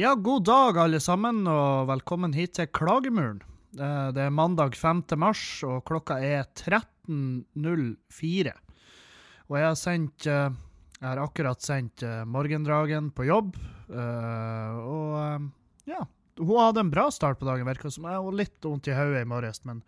[0.00, 3.42] Ja, god dag, alle sammen, og velkommen hit til Klagemuren.
[3.76, 5.02] Eh, Det er mandag 5.
[5.20, 8.54] mars, og klokka er 13.04.
[9.50, 10.48] Og jeg har sendt eh,
[11.02, 13.58] Jeg har akkurat sendt eh, Morgendragen på jobb,
[13.90, 15.50] og
[15.84, 16.00] ja.
[16.38, 18.08] Hun hadde en bra start på dagen, virka som.
[18.08, 19.82] Jeg har litt vondt i hodet i morges, men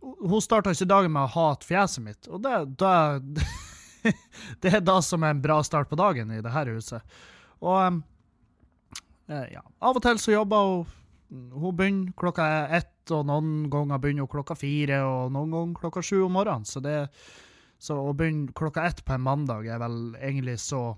[0.00, 3.44] hun starta ikke dagen med å hate fjeset mitt, og det, det,
[4.64, 7.04] det er da som er en bra start på dagen i det her huset.
[7.60, 8.00] Og
[9.30, 9.62] ja.
[9.78, 10.96] Av og til så jobber hun
[11.30, 12.44] Hun begynner klokka
[12.74, 16.66] ett, og noen ganger begynner hun klokka fire, og noen ganger klokka sju om morgenen.
[16.66, 17.06] Så, det,
[17.78, 20.96] så å begynne klokka ett på en mandag er vel egentlig så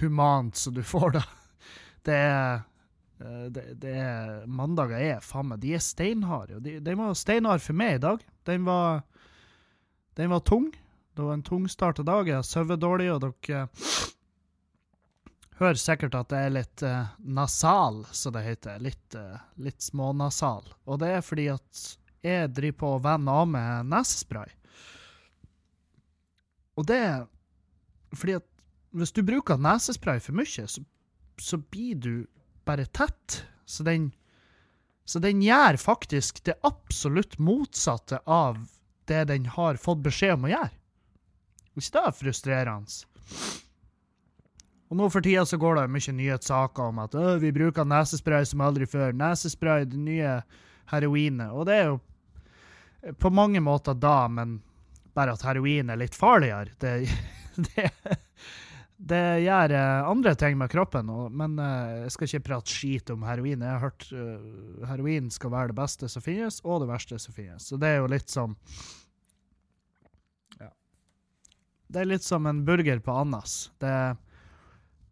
[0.00, 1.24] humant som du får, det.
[2.04, 2.62] Det er
[3.20, 6.58] eh, det, det er, Mandager er faen meg De er steinharde.
[6.58, 8.24] og De, var steinhard for meg i dag.
[8.44, 9.04] Den var,
[10.20, 10.66] den var tung.
[11.16, 12.28] Det var en tungstarta dag.
[12.28, 13.68] Jeg har sovet dårlig, og dere
[15.60, 18.80] hører sikkert at det er litt eh, nasal, som det heter.
[18.82, 20.66] Litt, uh, litt smånasal.
[20.88, 21.84] Og det er fordi at
[22.24, 24.50] jeg driver på å venne av med nesespray.
[26.74, 27.24] Og det er
[28.14, 28.46] fordi at
[28.94, 30.82] hvis du bruker nesespray for mye, så,
[31.42, 32.14] så blir du
[32.66, 33.42] bare tett.
[33.66, 34.12] Så den,
[35.04, 38.62] så den gjør faktisk det absolutt motsatte av
[39.10, 40.72] det den har fått beskjed om å gjøre.
[41.74, 43.04] Hvis det er frustrerende.
[44.94, 48.44] Og nå for tida så går det mye nyhetssaker om at «Åh, vi bruker nesespray
[48.46, 49.10] som aldri før.
[49.18, 50.36] Nesespray, det nye
[50.92, 51.50] heroinet.
[51.50, 51.96] Og det er jo
[53.18, 54.60] på mange måter da, men
[55.18, 56.76] bare at heroin er litt farligere.
[56.78, 56.92] Det,
[57.74, 57.88] det,
[59.10, 61.10] det gjør eh, andre ting med kroppen.
[61.10, 63.64] Og, men eh, jeg skal ikke prate skit om heroin.
[63.66, 67.34] Jeg har hørt uh, heroin skal være det beste som finnes, og det verste som
[67.34, 67.66] finnes.
[67.66, 68.54] Så det er jo litt som
[70.60, 70.70] ja.
[71.90, 73.72] Det er litt som en burger på Annas.
[73.82, 74.22] Det er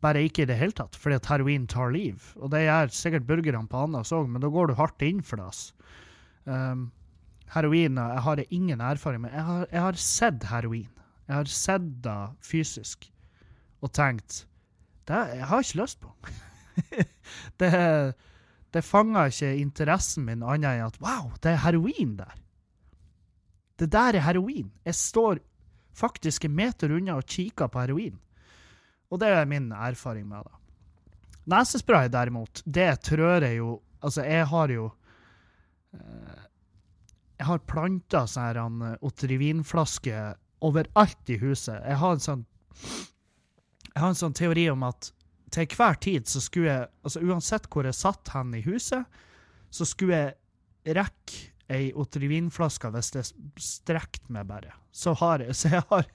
[0.03, 2.33] bare ikke i det hele tatt, fordi at heroin tar liv.
[2.41, 5.41] Og det gjør sikkert burgerne på Anas òg, men da går du hardt inn for
[5.41, 5.53] det.
[6.45, 6.91] Um,
[7.55, 9.35] heroin jeg har ingen erfaring med.
[9.37, 10.91] Jeg har, jeg har sett heroin.
[11.29, 13.07] Jeg har sett det fysisk
[13.83, 14.45] og tenkt
[15.11, 16.13] det jeg har ikke lyst på.
[17.63, 17.73] det
[18.73, 22.37] det fanger ikke interessen min annet enn at wow, det er heroin der.
[23.77, 24.71] Det der er heroin.
[24.85, 25.43] Jeg står
[25.93, 28.17] faktisk en meter unna og kikker på heroin.
[29.13, 30.59] Og det er min erfaring med det.
[31.53, 34.89] Nesespray, derimot, det trør jeg jo Altså, jeg har jo
[35.95, 36.43] eh,
[37.39, 41.81] Jeg har planta sånne Otrivinflasker overalt i huset.
[41.83, 42.45] Jeg har en sånn
[43.91, 45.11] Jeg har en sånn teori om at
[45.53, 49.05] til hver tid så skulle jeg Altså uansett hvor jeg satt hen i huset,
[49.73, 53.27] så skulle jeg rekke ei Otrivinflaske hvis det
[53.61, 54.73] strekte meg bare.
[54.93, 56.09] Så har jeg Så jeg har,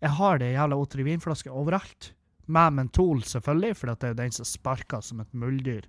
[0.00, 2.12] jeg har det jævla Otrivinflaska overalt.
[2.46, 5.86] Med mentol, selvfølgelig, for det er jo den som sparker som et muldyr.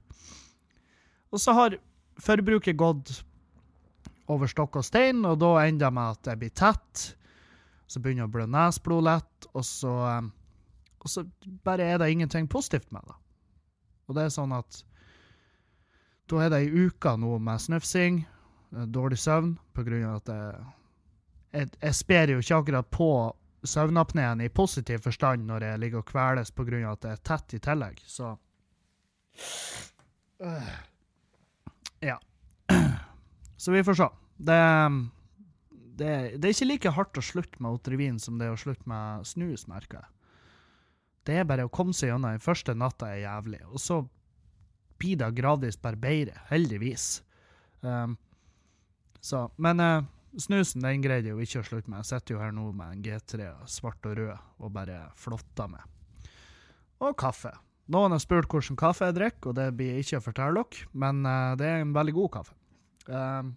[1.33, 1.77] Og så har
[2.21, 3.23] forbruket gått
[4.31, 7.03] over stokk og stein, og da ender det med at jeg blir tett.
[7.89, 10.31] Så begynner jeg å blø nesblod lett, og så, um,
[11.03, 11.25] og så
[11.65, 13.17] bare er det ingenting positivt med det.
[14.07, 14.83] Og det er sånn at
[16.31, 18.23] da er det ei uke nå med snufsing,
[18.73, 20.65] eh, dårlig søvn, på grunn av at jeg,
[21.53, 23.09] jeg, jeg sper jo ikke akkurat på
[23.63, 27.59] søvnapneen i positiv forstand når jeg ligger og kveles av at det er tett i
[27.63, 28.35] tillegg, så
[30.43, 30.71] Øh.
[31.99, 32.19] Ja.
[33.57, 34.07] Så vi får se.
[34.37, 34.57] Det,
[35.71, 36.07] det,
[36.37, 39.27] det er ikke like hardt å slutte med Otrivin som det er å slutte med
[39.27, 40.09] snus, merker jeg.
[41.23, 42.35] Det er bare å komme seg gjennom.
[42.35, 44.01] Den første natta er jævlig, og så
[44.99, 47.21] blir det gradvis bare bedre, heldigvis.
[47.79, 48.17] Um,
[49.23, 50.03] så, men uh,
[50.41, 52.01] snusen den greide jeg jo ikke å slutte med.
[52.01, 54.33] Jeg sitter jo her nå med en G3 svart og rød
[54.63, 55.83] og bare flotter med.
[57.03, 57.51] Og kaffe.
[57.93, 60.87] Noen har spurt hvilken kaffe jeg drikker, og det blir jeg ikke å fortelle dere,
[61.03, 62.55] men uh, det er en veldig god kaffe.
[63.09, 63.51] Uh,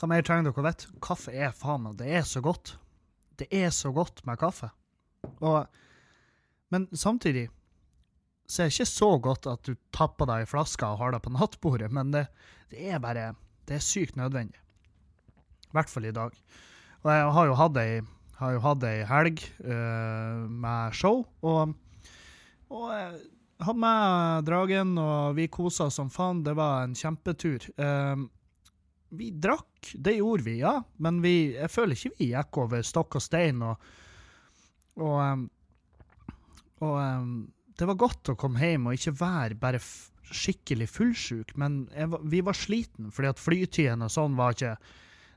[0.00, 0.92] hva mer trenger dere å vite?
[1.04, 2.76] Kaffe er faen meg Det er så godt.
[3.38, 4.72] Det er så godt med kaffe.
[5.44, 5.68] Og,
[6.72, 7.50] men samtidig
[8.48, 11.22] så er det ikke så godt at du tapper deg i flaska og har det
[11.24, 12.26] på nattbordet, men det,
[12.72, 13.30] det er bare
[13.68, 14.58] Det er sykt nødvendig.
[15.68, 16.34] I hvert fall i dag.
[17.02, 18.00] Og jeg har jo hatt ei,
[18.42, 21.72] jo hatt ei helg uh, med show, og,
[22.70, 23.22] og jeg
[23.62, 26.44] hadde med Dragen, og vi kosa som faen.
[26.46, 27.66] Det var en kjempetur.
[27.78, 28.28] Uh,
[29.12, 33.18] vi drakk, det gjorde vi, ja, men vi, jeg føler ikke vi gikk over stokk
[33.18, 33.60] og stein.
[33.66, 33.90] Og,
[35.00, 35.44] og, um,
[36.82, 37.34] og um,
[37.78, 39.82] det var godt å komme hjem og ikke være bare
[40.36, 44.76] skikkelig fullsjuk, men jeg, vi var sliten, fordi at flytidene og sånn var ikke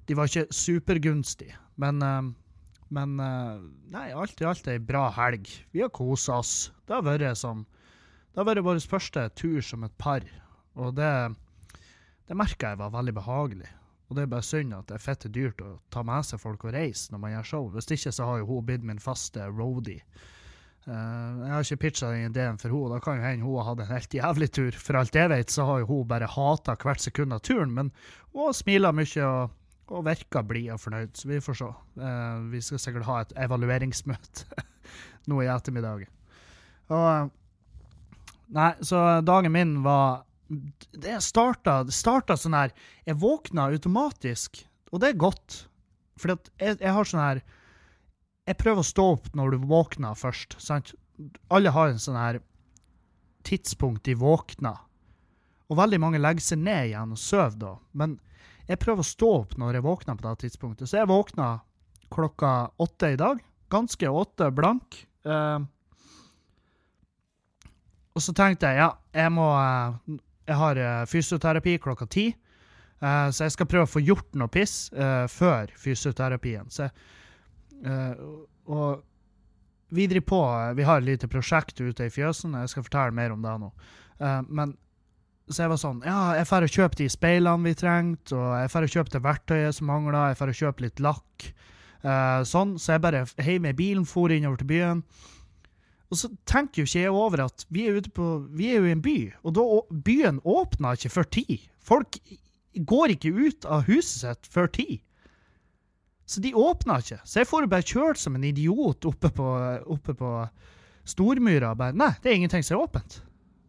[0.06, 1.56] De var ikke supergunstige.
[1.82, 2.36] Men um,
[2.94, 5.50] Men eh, nei, alt i alt ei bra helg.
[5.74, 6.72] Vi har kosa oss.
[6.86, 10.22] Det har vært som Det har vært vår første tur som et par,
[10.76, 11.10] og det,
[12.28, 13.72] det merka jeg var veldig behagelig.
[14.06, 16.66] Og det er bare synd at det er fette dyrt å ta med seg folk
[16.68, 17.70] og reise når man gjør show.
[17.74, 20.04] Hvis ikke så har jo hun blitt min faste roadie.
[20.86, 22.94] Uh, jeg har ikke pitcha den ideen for henne.
[22.94, 24.76] Da kan jo hende hun har hatt en helt jævlig tur.
[24.78, 27.90] For alt jeg vet, så har jo hun bare hata hvert sekund av turen, men
[28.36, 29.56] hun smiler mye og,
[29.90, 31.72] og virker blid og fornøyd, så vi får se.
[31.98, 34.62] Uh, vi skal sikkert ha et evalueringsmøte
[35.32, 36.06] nå i ettermiddag.
[36.94, 37.34] Og
[38.54, 40.26] Nei, så dagen min var
[40.94, 42.74] Det starta, starta sånn her
[43.08, 44.60] Jeg våkna automatisk,
[44.94, 45.64] og det er godt.
[46.22, 47.42] For jeg, jeg har sånn her
[48.46, 50.58] jeg prøver å stå opp når du våkner først.
[50.62, 50.94] sant?
[51.50, 52.42] Alle har en sånn her
[53.46, 54.78] tidspunkt de våkner.
[55.70, 57.74] Og veldig mange legger seg ned igjen og sover da.
[57.98, 58.20] Men
[58.70, 60.90] jeg prøver å stå opp når jeg våkner på det tidspunktet.
[60.90, 61.50] Så jeg våkna
[62.14, 62.52] klokka
[62.82, 63.42] åtte i dag.
[63.74, 65.02] Ganske åtte blank.
[65.26, 65.66] Uh,
[68.14, 69.98] og så tenkte jeg ja, jeg må uh,
[70.46, 72.28] Jeg har uh, fysioterapi klokka ti.
[73.02, 74.90] så jeg skal prøve å få gjort noe piss
[75.30, 76.70] før fysioterapien.
[76.72, 77.25] Så jeg Uh,
[77.84, 79.04] og
[79.96, 82.56] vi driver på Vi har et lite prosjekt ute i fjøsen.
[82.58, 83.72] Jeg skal fortelle mer om det nå.
[84.22, 84.74] Uh, men
[85.46, 88.72] så jeg var sånn Ja, jeg drar og kjøper de speilene vi trengte, og jeg
[88.74, 91.48] drar og kjøper det verktøyet som mangler, jeg drar og kjøper litt lakk.
[92.06, 92.76] Uh, sånn.
[92.82, 95.06] Så jeg bare heiv i bilen, for innover til byen.
[96.14, 98.96] Og så tenker jo ikke jeg over at vi er på Vi er jo i
[98.96, 99.66] en by, og da,
[100.06, 101.60] byen åpner ikke før ti.
[101.82, 102.20] Folk
[102.76, 105.02] går ikke ut av huset sitt før ti.
[106.26, 107.20] Så de åpna ikke.
[107.24, 109.46] Så jeg får bare kjørt som en idiot oppe på,
[109.94, 110.32] oppe på
[111.06, 111.76] Stormyra.
[111.78, 113.20] Bare, Nei, det er ingenting som er åpent.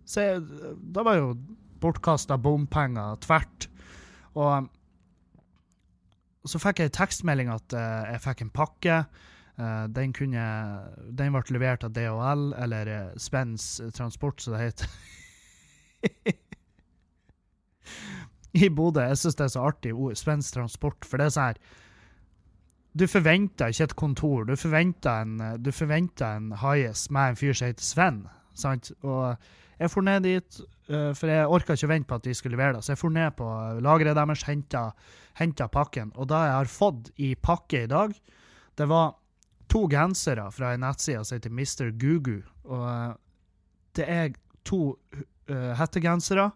[0.08, 0.42] Så jeg,
[0.94, 1.34] da var jo
[1.82, 3.68] bortkasta bompenger tvert.
[4.36, 4.68] Og
[6.46, 8.96] så fikk jeg tekstmelding at uh, jeg fikk en pakke.
[9.56, 10.44] Uh, den, kunne,
[11.16, 14.88] den ble levert av DHL, eller uh, Spens Transport, som det heter.
[18.56, 19.02] I Bodø.
[19.10, 20.16] Jeg syns det er så artig ord.
[20.16, 21.04] Spens Transport.
[21.04, 21.58] For det er sånn her
[22.96, 24.46] du forventer ikke et kontor.
[24.48, 25.70] Du forventer en, du
[26.24, 28.22] en highest med en fyr som heter Sven.
[28.56, 28.92] Sant?
[29.02, 29.36] Og
[29.78, 32.56] jeg for ned dit, uh, for jeg orka ikke å vente på at de skulle
[32.56, 32.84] levere det.
[32.84, 33.48] Så jeg for ned på
[33.84, 34.46] lageret deres,
[35.36, 36.14] henta pakken.
[36.16, 38.14] Og det jeg har fått i pakke i dag,
[38.76, 39.16] det var
[39.68, 41.92] to gensere fra en nettside som heter Mr.
[42.00, 42.40] Gugu.
[42.64, 43.12] Og uh,
[43.96, 44.32] det er
[44.64, 44.96] to
[45.52, 46.50] uh, hettegensere.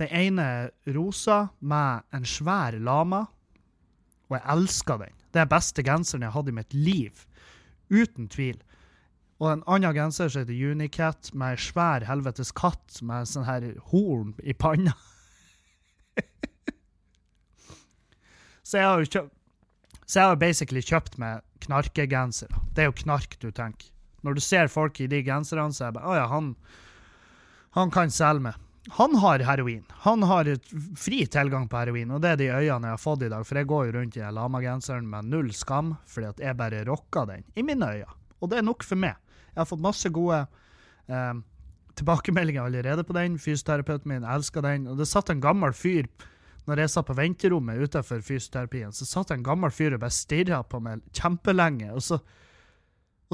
[0.00, 3.20] Den ene er rosa med en svær lama,
[4.30, 5.20] og jeg elsker den.
[5.34, 7.24] Det er beste genseren jeg har hatt i mitt liv.
[7.90, 8.60] Uten tvil.
[9.42, 13.66] Og en annen genser som heter Unicat, med ei svær helvetes katt med sånn her
[13.90, 14.94] horn i panna.
[18.62, 19.32] så jeg har jo kjøpt
[20.04, 22.60] Så jeg har basically kjøpt meg knarkegensere.
[22.76, 23.88] Det er jo knark du tenker.
[24.24, 26.50] Når du ser folk i de genserne, så er jeg bare Å ja, han,
[27.76, 28.63] han kan selge meg.
[28.88, 29.84] Han har heroin.
[30.04, 30.48] Han har
[30.96, 33.46] fri tilgang på heroin, og det er de øynene jeg har fått i dag.
[33.48, 37.30] For jeg går jo rundt i lamagenseren med null skam, fordi at jeg bare rocker
[37.30, 37.46] den.
[37.56, 38.20] I mine øyne.
[38.40, 39.16] Og det er nok for meg.
[39.54, 40.42] Jeg har fått masse gode
[41.08, 41.34] eh,
[41.96, 43.38] tilbakemeldinger allerede på den.
[43.40, 44.86] Fysioterapeuten min elsker den.
[44.90, 46.10] Og det satt en gammel fyr
[46.64, 50.62] når jeg satt på venterommet utenfor fysioterapien, så satt en gammel fyr og bare stirra
[50.64, 51.90] på meg kjempelenge.
[51.92, 52.18] og så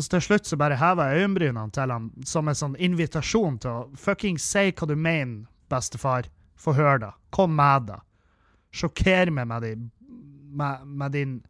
[0.00, 3.59] og så til slutt så bare hever jeg øyenbrynene til ham som en sånn invitasjon
[3.61, 6.25] til å fucking si hva du mener, bestefar.
[6.57, 7.11] Få høre det.
[7.37, 7.99] Kom med det.
[8.73, 9.90] Sjokker meg med, din,
[10.57, 11.45] med, med, din,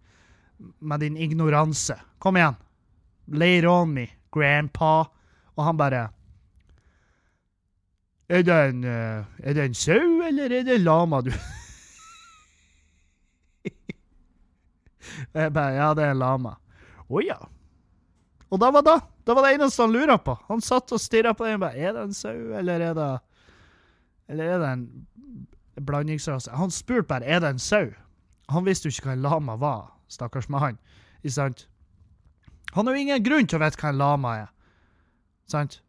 [0.83, 1.95] med din ignoranse.
[2.19, 2.57] Kom igjen.
[3.30, 5.07] Lay it on me, grandpa.
[5.54, 6.11] Og han bare
[8.30, 11.30] Er det en, uh, er det en sau, eller er det en lama, du?
[15.38, 16.52] jeg bare Ja, det er en lama.
[17.07, 17.38] Å oh, ja.
[18.50, 20.35] Og da var det det var det eneste han lura på.
[20.49, 21.61] Han satt og stirra på den.
[21.61, 23.11] Bare, er det en sau, eller er det
[24.28, 26.50] Eller er det en blandingsrase?
[26.50, 27.92] Han spurte bare er det en sau.
[28.49, 30.78] Han visste jo ikke hva en lama var, stakkars med han.
[31.23, 31.69] Ikke sant?
[32.75, 34.50] Han har jo ingen grunn til å vite hva en lama er.
[35.50, 35.80] Sant?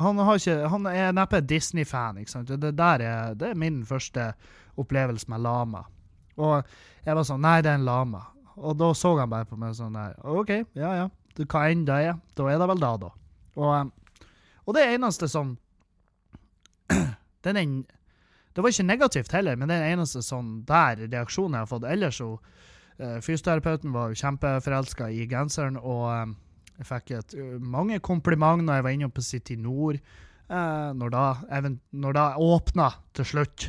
[0.00, 2.18] Han, ikke, han er neppe Disney-fan.
[2.18, 2.48] ikke sant?
[2.48, 4.32] Det, der er, det er min første
[4.80, 5.84] opplevelse med lama.
[6.40, 6.64] Og
[7.04, 8.24] jeg var sånn Nei, det er en lama.
[8.60, 11.86] Og da så han bare på meg sånn der OK, ja ja, du, hva enn
[11.88, 12.18] det er.
[12.36, 13.10] Da er det vel da, da.
[13.56, 14.26] Og, eh,
[14.66, 15.56] og det eneste som
[17.46, 17.74] den en,
[18.54, 21.86] Det var ikke negativt heller, men den eneste sånn der reaksjonen jeg har fått.
[21.86, 26.32] Ellers så uh, Fysioterapeuten var jo kjempeforelska i genseren, og um,
[26.80, 30.00] jeg fikk et, mange komplimenter når jeg var inne på City Nord,
[30.50, 33.68] når, da, når da åpna til slutt.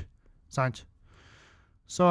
[0.50, 0.82] Sant?
[1.86, 2.08] Så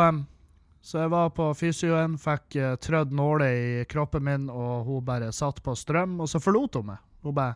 [0.81, 5.33] Så jeg var på fysioen, fikk uh, trødd nåler i kroppen min, og hun bare
[5.37, 7.05] satt på strøm, og så forlot hun meg.
[7.23, 7.55] Hun bare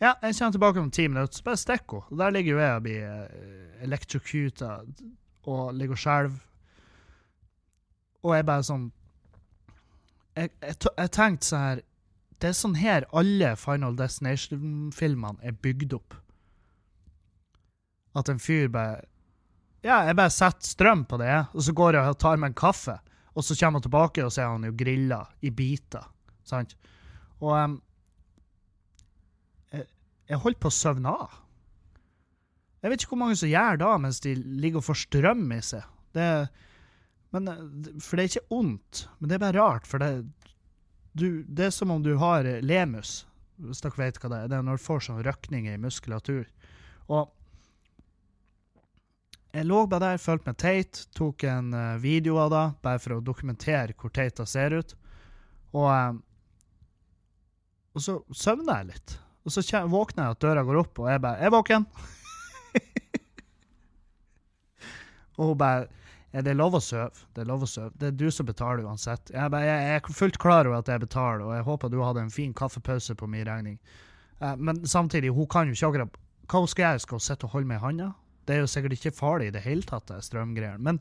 [0.00, 2.08] Ja, jeg kommer tilbake om ti minutter, så bare stikker hun.
[2.10, 4.72] Og der ligger jo jeg og blir uh, electrocuta
[5.46, 6.42] og ligger og skjelver.
[8.24, 8.84] Og jeg bare sånn
[10.34, 11.82] Jeg, jeg, jeg tenkte sånn her
[12.40, 16.16] Det er sånn her alle Final Destination-filmene er bygd opp.
[18.18, 19.04] At en fyr bare
[19.84, 22.56] Ja, jeg bare setter strøm på det, og så går jeg og tar meg en
[22.56, 22.96] kaffe.
[23.34, 26.06] Og så kommer han tilbake, og så er han jo grilla i biter.
[26.46, 26.72] Sant?
[27.42, 27.74] Og um,
[29.74, 29.84] jeg,
[30.30, 31.36] jeg holdt på å søvne av.
[32.84, 35.60] Jeg vet ikke hvor mange som gjør da mens de ligger og får strøm i
[35.64, 35.84] seg.
[36.16, 36.30] Det,
[37.34, 37.52] men,
[37.98, 39.88] for det er ikke ondt, men det er bare rart.
[39.90, 40.10] For det,
[41.12, 43.22] du, det er som om du har lemus,
[43.60, 44.52] hvis dere vet hva det er.
[44.52, 46.44] Det er når du får sånn røkninger i muskulatur.
[47.08, 47.32] Og
[49.54, 53.16] jeg lå bare der, følte meg teit, tok en uh, video av det, bare for
[53.16, 54.94] å dokumentere hvor teit det ser ut.
[55.74, 56.22] Og, um,
[57.94, 59.18] og så søvner jeg litt.
[59.44, 61.86] Og så våkner jeg at døra går opp, og jeg bare er våken'.
[65.38, 65.86] og hun bare
[66.34, 67.14] ja, 'Det er lov å sove.
[67.34, 67.92] Det er lov å sove.
[67.94, 69.30] Det er du som betaler uansett'.
[69.30, 72.00] Jeg, bare, jeg, jeg er fullt klar over at jeg betaler, og jeg håper du
[72.02, 73.78] hadde en fin kaffepause på min regning.
[74.42, 76.20] Uh, men samtidig, hun kan jo ikke akkurat
[76.50, 77.00] Hva hun skal gjøre?
[77.00, 78.10] Skal hun sitte og holde meg i handa?
[78.44, 80.82] Det er jo sikkert ikke farlig i det hele tatt, det strømgreiene.
[80.84, 81.00] Men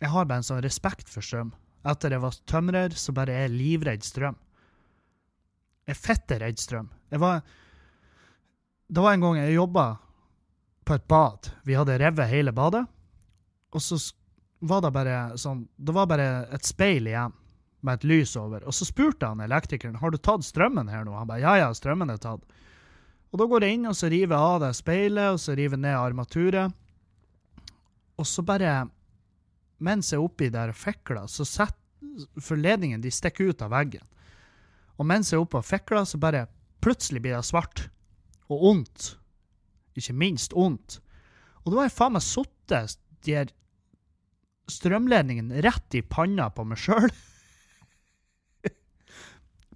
[0.00, 1.52] jeg har bare en sånn respekt for strøm.
[1.88, 4.36] Etter jeg var tømrer, så bare er jeg livredd strøm.
[5.88, 6.90] Jeg er fitte redd strøm.
[7.10, 7.42] Jeg var
[8.90, 9.84] Det var en gang jeg jobba
[10.84, 11.50] på et bad.
[11.64, 12.86] Vi hadde revet hele badet.
[13.70, 13.98] Og så
[14.58, 17.32] var det bare sånn Det var bare et speil igjen
[17.80, 18.64] med et lys over.
[18.66, 21.14] Og så spurte han elektrikeren har du tatt strømmen her nå.
[21.16, 22.44] Han bare ja, ja, strømmen er tatt.
[23.30, 25.78] Og da går jeg inn og så river jeg av det speilet og så river
[25.78, 26.78] jeg ned armaturet.
[28.18, 28.88] Og så bare
[29.80, 31.78] Mens jeg er oppi der og fikler, så setter
[32.42, 34.02] For ledningen de stikker ut av veggen.
[35.00, 36.48] Og mens jeg er oppe og fikler, så bare
[36.84, 37.86] plutselig blir det svart.
[38.52, 39.14] Og ondt.
[39.96, 40.98] Ikke minst ondt.
[41.64, 43.52] Og da har jeg faen meg sittet de her
[44.70, 47.08] strømledningen rett i panna på meg sjøl.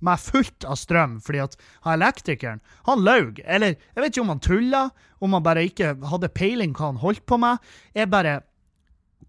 [0.02, 3.38] Med fullt av strøm, fordi at han elektrikeren han laug.
[3.44, 4.82] Eller jeg vet ikke om han tulla,
[5.22, 7.62] om han bare ikke hadde peiling hva han holdt på med.
[7.94, 8.40] Jeg bare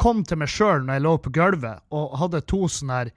[0.01, 3.13] kom til meg sjøl når jeg lå på gulvet og hadde to sånne her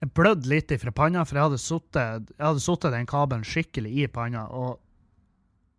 [0.00, 4.46] Jeg blødde litt ifra panna, for jeg hadde sittet den kabelen skikkelig i panna.
[4.48, 4.78] og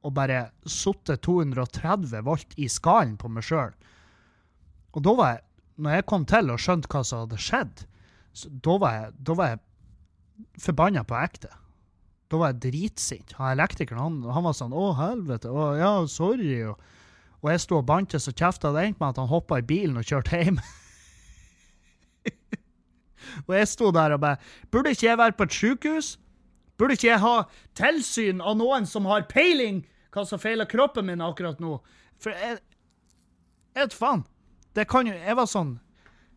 [0.01, 3.73] og bare sittet 230 volt i skallen på meg sjøl.
[4.95, 5.43] Og da var jeg,
[5.81, 7.83] når jeg kom til og skjønte hva som hadde skjedd,
[8.65, 9.61] da var jeg, da var jeg
[10.59, 11.51] forbanna på ekte.
[12.31, 13.35] Da var jeg dritsint.
[13.37, 16.69] Han elektrikeren han, han, var sånn 'Å, helvete', å, 'ja, sorry'.
[16.71, 16.79] Og,
[17.41, 18.71] og jeg sto og bantes og kjefta.
[18.71, 20.61] Det endte med at han hoppa i bilen og kjørte hjem.
[23.47, 24.39] og jeg sto der og bare
[24.71, 26.17] 'Burde ikke jeg være på et sjukehus?'
[26.79, 27.43] Burde ikke jeg ha
[27.77, 31.77] tilsyn av noen som har peiling hva som feiler kroppen min akkurat nå?
[32.19, 32.59] For jeg
[33.71, 34.25] Jeg vet faen.
[34.75, 35.79] Det kan jo Jeg var sånn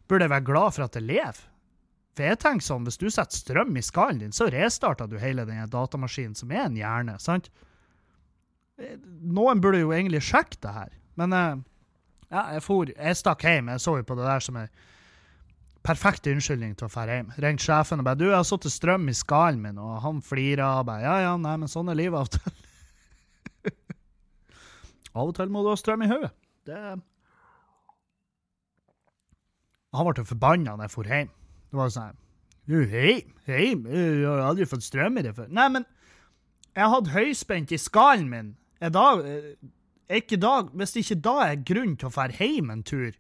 [0.09, 1.54] Burde jeg være glad for at jeg lever?
[2.15, 5.47] For jeg tenker sånn, hvis du setter strøm i skallen din, så restarter du hele
[5.49, 7.51] denne datamaskinen, som er en hjerne, sant?
[8.79, 10.93] Noen burde jo egentlig sjekke det her.
[11.19, 13.71] Men ja, jeg for Jeg stakk hjem.
[13.71, 14.71] Jeg så jo på det der som en
[15.85, 17.33] perfekt unnskyldning til å dra hjem.
[17.39, 20.81] Ringte sjefen og bare 'Du, jeg har satt strøm i skallen min', og han flira
[20.81, 22.53] og bare 'Ja, ja, nei, men sånn er livet av og til'.
[25.15, 26.33] av og til må du ha strøm i hodet.
[26.65, 27.01] Det
[29.95, 31.31] Han ble forbanna da jeg dro hjem.
[31.75, 32.21] Det var sånn
[32.71, 33.17] hei,
[33.49, 35.49] hei, jeg har aldri fått strøm i det før.
[35.51, 35.87] Nei, men
[36.71, 38.53] jeg hadde høyspent i skallen min.
[38.79, 42.71] Er da, er ikke da, hvis det ikke da er grunn til å dra hjem
[42.71, 43.19] en tur,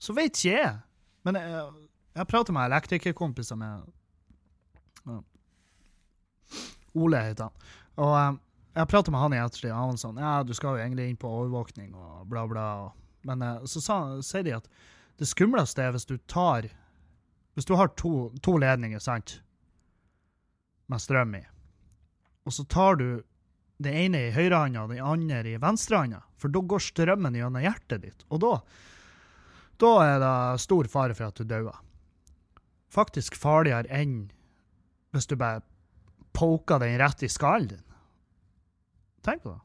[0.00, 0.72] så vet ikke jeg.
[1.26, 1.66] Men jeg,
[2.20, 3.90] jeg prater med elektrikerkompiser med
[5.10, 5.18] ja.
[6.94, 7.68] Ole heter han.
[8.00, 8.40] Og um,
[8.78, 11.10] jeg prater med han i ettertid, og han var sånn Ja, du skal jo egentlig
[11.10, 12.66] inn på overvåkning og bla, bla.
[13.26, 14.70] Men uh, så sier de at
[15.20, 16.70] det skumleste er hvis du tar
[17.54, 19.40] Hvis du har to, to ledninger, sant,
[20.90, 21.42] med strøm i,
[22.46, 23.08] og så tar du
[23.80, 28.02] det ene i høyrehånda og det andre i venstrehånda, for da går strømmen gjennom hjertet
[28.04, 28.24] ditt.
[28.28, 28.54] Og da
[29.80, 31.76] da er det stor fare for at du dauer.
[32.92, 34.28] Faktisk farligere enn
[35.14, 35.62] hvis du bare
[36.36, 37.86] poker den rett i skallen din.
[39.24, 39.60] Tenk på det.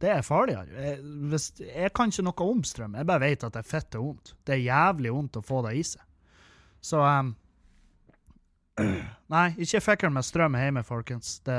[0.00, 0.66] Det er farligere.
[0.72, 4.00] Jeg, hvis, jeg kan ikke noe om strøm, jeg bare vet at det er fette
[4.00, 4.34] vondt.
[4.44, 6.04] Det er jævlig vondt å få det i seg.
[6.80, 7.34] Så um,
[9.34, 11.38] Nei, ikke fikk med strøm hjemme, folkens.
[11.46, 11.58] Det,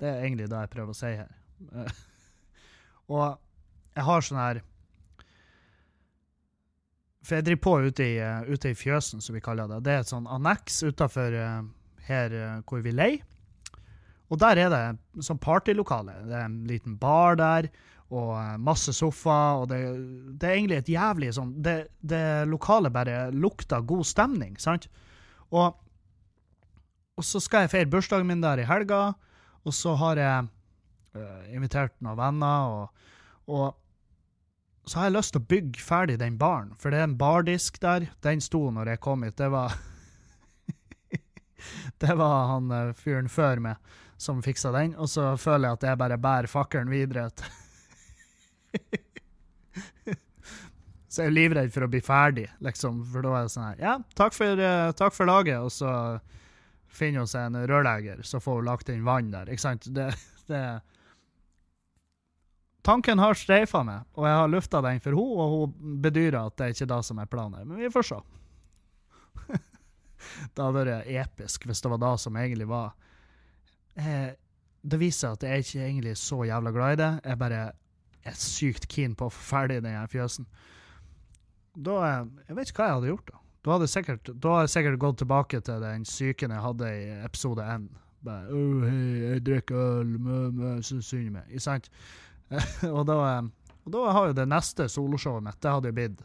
[0.00, 1.30] det, er egentlig det jeg prøver å si her.
[3.12, 3.24] og
[3.98, 4.60] jeg har sånn her
[7.26, 9.82] For jeg driver på ute i, eh, ute i fjøsen, som vi kaller det.
[9.84, 11.34] Det er et sånn anneks utafor
[12.08, 13.26] her hvor vi leier.
[14.28, 16.14] Og der er det sånn partylokale.
[16.28, 17.68] Det er en liten bar der,
[18.08, 19.78] og masse sofaer, og det,
[20.40, 24.88] det, er egentlig et jævlig sånn det, det lokale bare lukter god stemning, sant?
[25.52, 25.76] Og,
[27.18, 29.12] og så skal jeg feire bursdagen min der i helga,
[29.64, 30.48] og så har jeg
[31.18, 32.86] uh, invitert noen venner, og,
[33.52, 37.20] og så har jeg lyst til å bygge ferdig den baren, for det er en
[37.20, 38.08] bardisk der.
[38.24, 39.36] Den sto når jeg kom hit.
[39.36, 39.76] Det var
[42.00, 43.76] Det var han uh, fyren før meg
[44.18, 47.28] som fiksa den, og så føler jeg at jeg bare bærer fakkelen videre.
[51.08, 53.82] så jeg er livredd for å bli ferdig, liksom, for da er det sånn her
[53.82, 55.90] Ja, takk for, uh, takk for laget, og så
[56.98, 59.50] finner hun seg en rørlegger, så får hun lagt inn vann der.
[59.52, 59.88] Ikke sant?
[59.94, 60.08] Det,
[60.50, 60.62] det
[62.88, 66.54] Tanken har streifa meg, og jeg har lufta den for henne, og hun bedyrer at
[66.56, 67.66] det er ikke det som er planen.
[67.68, 68.20] Men vi får se.
[70.54, 72.88] det hadde vært episk hvis det var det som egentlig var
[73.94, 74.32] eh,
[74.82, 77.10] Det viser at jeg er ikke egentlig så jævla glad i det.
[77.28, 77.60] Jeg bare
[78.26, 80.48] er sykt keen på å få ferdig den fjøsen.
[81.78, 81.98] Da
[82.48, 83.42] Jeg vet ikke hva jeg hadde gjort, da.
[83.66, 87.88] Da hadde, sikkert, jeg sikkert gått tilbake til den psyken jeg hadde i episode én.
[88.24, 91.50] Bare oh, hei, jeg drikker øl, mø, mø, så synd meg.
[91.50, 91.90] Ikke sant?
[92.96, 93.18] og, da,
[93.84, 96.22] og da har jo det neste soloshowet mitt, det hadde jo blitt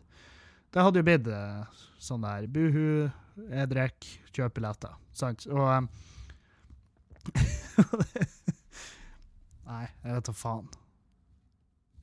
[0.73, 3.09] Det hadde jo blitt eh, sånn der buhu,
[3.43, 4.95] jeg drikker, kjøp billetter.
[5.13, 5.45] Sant?
[5.51, 5.89] Og um,
[9.67, 10.71] Nei, jeg vet da faen.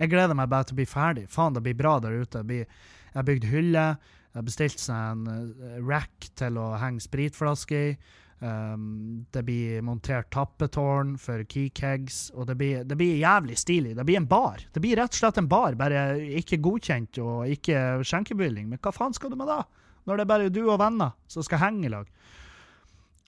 [0.00, 1.26] Jeg gleder meg bare til å bli ferdig.
[1.28, 2.40] Faen, det blir bra der ute.
[2.49, 2.66] Jeg
[3.12, 3.85] har bygd hylle.
[4.30, 7.95] Jeg har bestilt seg en uh, rack til å henge spritflasker i.
[8.40, 13.92] Um, det blir montert tappetårn for keykegs, og det blir, det blir, jævlig stilig.
[13.99, 14.64] Det blir en bar.
[14.73, 16.06] Det blir rett og slett en bar, bare
[16.41, 18.71] ikke godkjent og ikke skjenkebevilling.
[18.71, 19.60] Men hva faen skal du med da?
[20.08, 22.08] Når det er bare du og venner som skal henge i lag.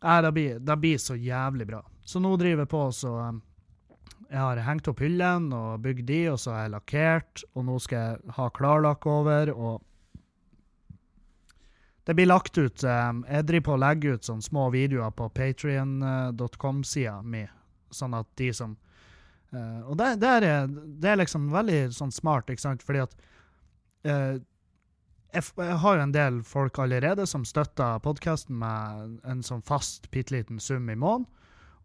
[0.03, 1.83] Nei, det blir, det blir, så jævlig bra.
[2.01, 3.43] Så nå driver jeg på så um,
[4.33, 7.75] Jeg har hengt opp hyllene og bygd de, og så har jeg lakkert, og nå
[7.85, 9.53] skal jeg ha klarlakk over.
[9.53, 9.83] og
[12.05, 15.29] det blir lagt ut um, Jeg driver på å legge ut sånne små videoer på
[15.37, 17.45] patrion.com-sida mi,
[17.95, 18.73] sånn at de som
[19.55, 23.15] uh, Og det, det, er, det, er, liksom veldig sånn smart, ikke sant, fordi at
[24.03, 30.35] jeg, har jo en del folk allerede som støtter podkasten med en sånn fast, bitte
[30.35, 31.29] liten sum i måneden.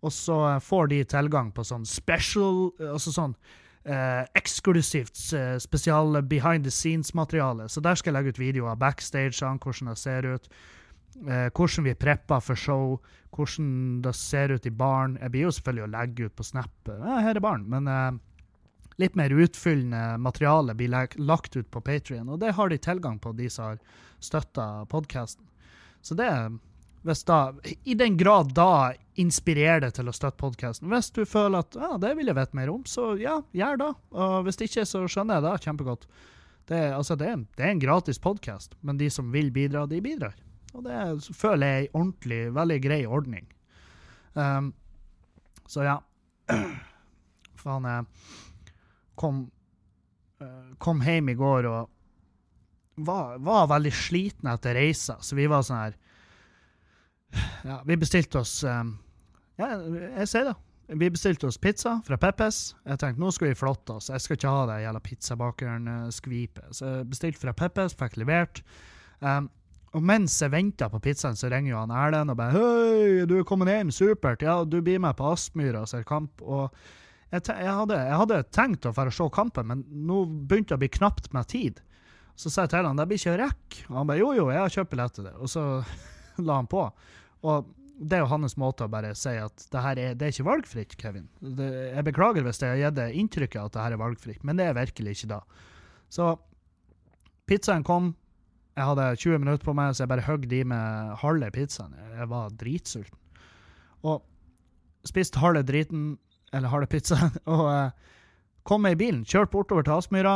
[0.06, 3.34] Og så får de tilgang på sånn special Altså sånn
[3.88, 7.70] eh, eksklusivt eh, spesial behind the scenes-materiale.
[7.70, 10.50] Så der skal jeg legge ut videoer backstage, hvordan det ser ut.
[11.26, 12.98] Eh, hvordan vi prepper for show,
[13.34, 15.18] hvordan det ser ut i baren.
[15.22, 18.20] Jeg blir jo selvfølgelig å legge ut på Snap ja, her er baren, men eh,
[19.02, 23.34] litt mer utfyllende materiale blir lagt ut på Patrion, og det har de tilgang på,
[23.38, 23.82] de som har
[24.22, 25.46] støtta podkasten.
[26.06, 26.54] Så det er
[27.08, 27.40] hvis da,
[27.88, 30.90] I den grad da inspirerer det til å støtte podkasten.
[30.92, 33.92] Hvis du føler at ja, det vil jeg vite mer om, så ja, gjør det.
[34.18, 36.04] Og hvis ikke, så skjønner jeg det kjempegodt.
[36.68, 40.36] Det, altså, det, det er en gratis podkast, men de som vil bidra, de bidrar.
[40.76, 41.00] Og det
[41.34, 43.48] føler jeg er en ordentlig, veldig grei ordning.
[44.36, 44.74] Um,
[45.68, 45.98] så ja.
[47.62, 48.04] Faen, jeg
[49.18, 49.46] kom,
[50.44, 55.64] uh, kom hjem i går og var, var veldig sliten etter reisa, så vi var
[55.66, 55.98] sånn her
[57.64, 58.96] ja, vi bestilte oss um,
[59.58, 59.74] Ja,
[60.20, 60.56] jeg sier det.
[60.88, 62.72] Vi bestilte oss pizza fra Peppes.
[62.88, 64.08] Jeg tenkte nå skal vi flotte oss.
[64.08, 66.70] Jeg skal ikke ha det jævla pizzabakeren-skvipet.
[66.78, 68.62] Så jeg bestilte fra Peppes, fikk levert.
[69.20, 69.50] Um,
[69.96, 73.38] og mens jeg venta på pizzaen, så ringer jo han Erlend og bare 'Hei, du
[73.40, 73.92] er kommet hjem.
[73.92, 74.46] Supert.
[74.46, 76.72] Ja, du blir med på Aspmyra og ser kamp.' Og
[77.32, 80.84] jeg, jeg, hadde, jeg, hadde, tenkt å dra se kampen, men nå begynte det å
[80.86, 81.82] bli knapt med tid.
[82.38, 83.82] Så sa jeg til han det blir ikke rekk.
[83.90, 85.36] Og han bare 'Jo, jo, jeg har kjøpt billett til det'.
[85.42, 85.84] Og så
[86.48, 86.86] la han på.
[87.48, 90.34] Og det er jo hans måte å bare si at det her er, det er
[90.36, 91.26] ikke valgfritt, Kevin.
[91.42, 94.60] Det, jeg beklager hvis jeg har gitt det inntrykket at det her er valgfritt, men
[94.60, 95.42] det er virkelig ikke da.
[96.14, 96.36] Så
[97.50, 98.14] pizzaen kom.
[98.78, 101.96] Jeg hadde 20 minutter på meg, så jeg bare høgde i med halve pizzaen.
[102.14, 103.18] Jeg var dritsulten.
[104.06, 104.22] Og
[105.08, 106.12] spiste halve driten,
[106.54, 108.28] eller halve pizzaen, og uh,
[108.68, 110.36] kom meg i bilen, kjørte bortover til Aspmyra.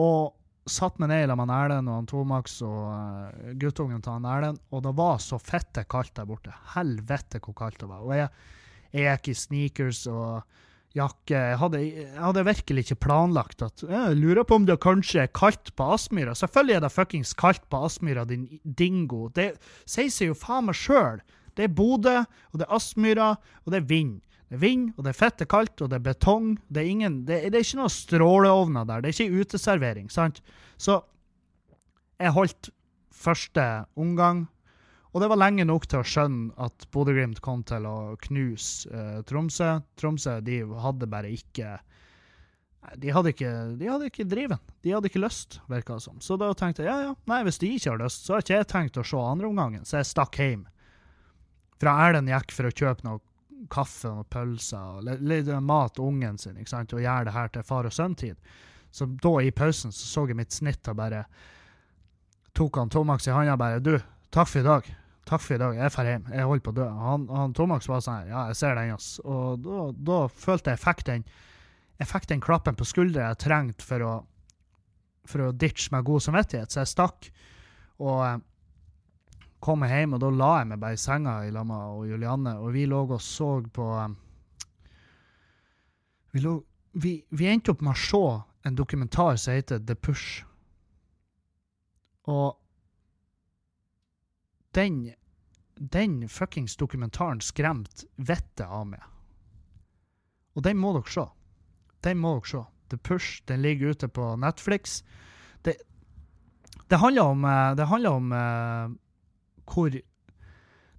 [0.00, 0.34] Og
[0.70, 4.84] satt meg ned sammen med Erlend og Tomax og uh, guttungen til han Erlend, og
[4.86, 6.54] det var så fette kaldt der borte.
[6.74, 8.04] Helvete hvor kaldt det var.
[8.04, 8.30] Og jeg,
[8.94, 10.42] jeg gikk i sneakers og
[10.94, 11.34] jakke.
[11.34, 15.32] Jeg hadde, jeg hadde, virkelig ikke planlagt at Jeg lurer på om det kanskje er
[15.34, 16.36] kaldt på Aspmyra.
[16.38, 19.28] Selvfølgelig er det fuckings kaldt på Aspmyra, din dingo.
[19.34, 21.20] Det sier seg jo faen meg sjøl.
[21.54, 22.20] Det er Bodø,
[22.52, 24.16] og det er Aspmyra, og det er vind.
[24.48, 26.50] Det er vind, og det er fett, det er kaldt, og det er betong.
[26.68, 29.02] Det er, ingen, det, det er ikke noen stråleovner der.
[29.02, 30.10] Det er ikke uteservering.
[30.12, 30.42] sant?
[30.76, 31.00] Så
[32.20, 32.70] jeg holdt
[33.14, 33.64] første
[33.98, 34.44] omgang,
[35.14, 39.18] og det var lenge nok til å skjønne at Bodø-Glimt kom til å knuse eh,
[39.26, 39.76] Tromsø.
[40.00, 41.76] Tromsø de hadde bare ikke
[43.00, 44.60] de hadde ikke, de hadde ikke driven.
[44.84, 46.18] De hadde ikke lyst, virka det som.
[46.20, 48.58] Så da tenkte jeg ja, ja, nei, hvis de ikke har lyst, så har ikke
[48.58, 49.86] jeg tenkt å se andreomgangen.
[49.88, 50.66] Så jeg stakk hjem.
[51.80, 53.22] Fra Erlend gikk for å kjøpe noe
[53.72, 57.52] kaffe og pølser og litt mat til ungen sin, ikke sant, og gjøre det her
[57.54, 58.36] til far og sønn-tid.
[58.94, 61.24] Så da, i pausen, så så jeg mitt snitt og bare
[62.54, 63.96] tok han Tomax i handa bare Du,
[64.30, 64.92] takk for i dag.
[65.26, 65.74] Takk for i dag.
[65.80, 66.28] Jeg drar hjem.
[66.30, 66.86] Jeg holder på å dø.
[67.00, 69.08] Han, han Tomax var sånn her Ja, jeg ser den, ass.
[69.24, 71.26] Og da, da følte jeg fikk den
[72.00, 74.14] jeg fikk den klappen på skuldra jeg trengte for å,
[75.30, 77.28] for å ditche med god samvittighet, så jeg stakk.
[78.02, 78.42] Og
[79.72, 82.56] eh, jeg hjem, og da la jeg meg bare i senga i lag med Julianne,
[82.60, 84.16] og vi lå og så på eh,
[86.34, 86.58] vi, lå,
[86.92, 88.24] vi, vi, endte opp med å se
[88.68, 90.44] en dokumentar som heter The Push.
[92.30, 92.56] Og
[94.74, 95.14] den
[95.74, 99.02] den fuckings dokumentaren skremte vettet av meg.
[100.54, 101.24] Og den må dere se.
[102.06, 102.62] Den må dere se.
[102.92, 103.42] The Push.
[103.48, 105.02] Den ligger ute på Netflix.
[105.62, 105.76] Det,
[106.88, 108.94] det handler om, eh, det handler om uh,
[109.68, 109.90] hvor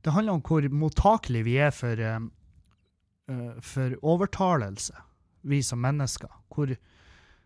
[0.05, 4.93] Det handler om hvor mottakelig vi er for, uh, for overtalelse,
[5.41, 6.29] vi som mennesker.
[6.53, 6.75] Hvor,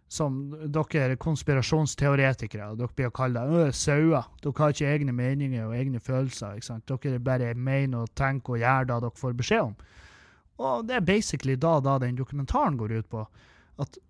[0.10, 4.28] som dere konspirasjonsteoretikere, dere blir å kalle det sauer.
[4.44, 6.60] Dere har ikke egne meninger og egne følelser.
[6.90, 9.76] Dere bare mener og tenker og gjør det dere får beskjed om.
[10.60, 13.24] Og det er basically da, da den dokumentaren går ut på.
[13.80, 14.02] At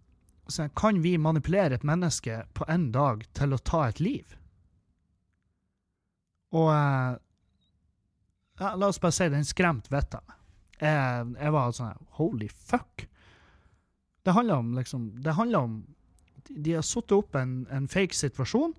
[0.80, 4.39] kan vi manipulere et menneske på en dag til å ta et liv?
[6.58, 7.14] Og eh,
[8.60, 10.36] ja, La oss bare si den skremte vettet av meg.
[10.80, 13.06] Jeg, jeg, var sånn Holy fuck!
[14.24, 15.74] Det handler om liksom Det handler om
[16.48, 18.76] De har satt opp en, en fake situasjon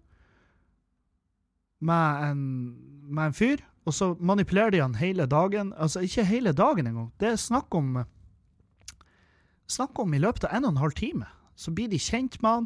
[1.80, 2.40] med en,
[3.08, 5.72] med en fyr og så manipulerer de han hele dagen.
[5.72, 7.12] Altså, ikke hele dagen engang.
[7.20, 8.02] Det er snakk om
[9.70, 11.26] Snakk om i løpet av en og en halv time.
[11.54, 12.64] Så blir de kjent med han,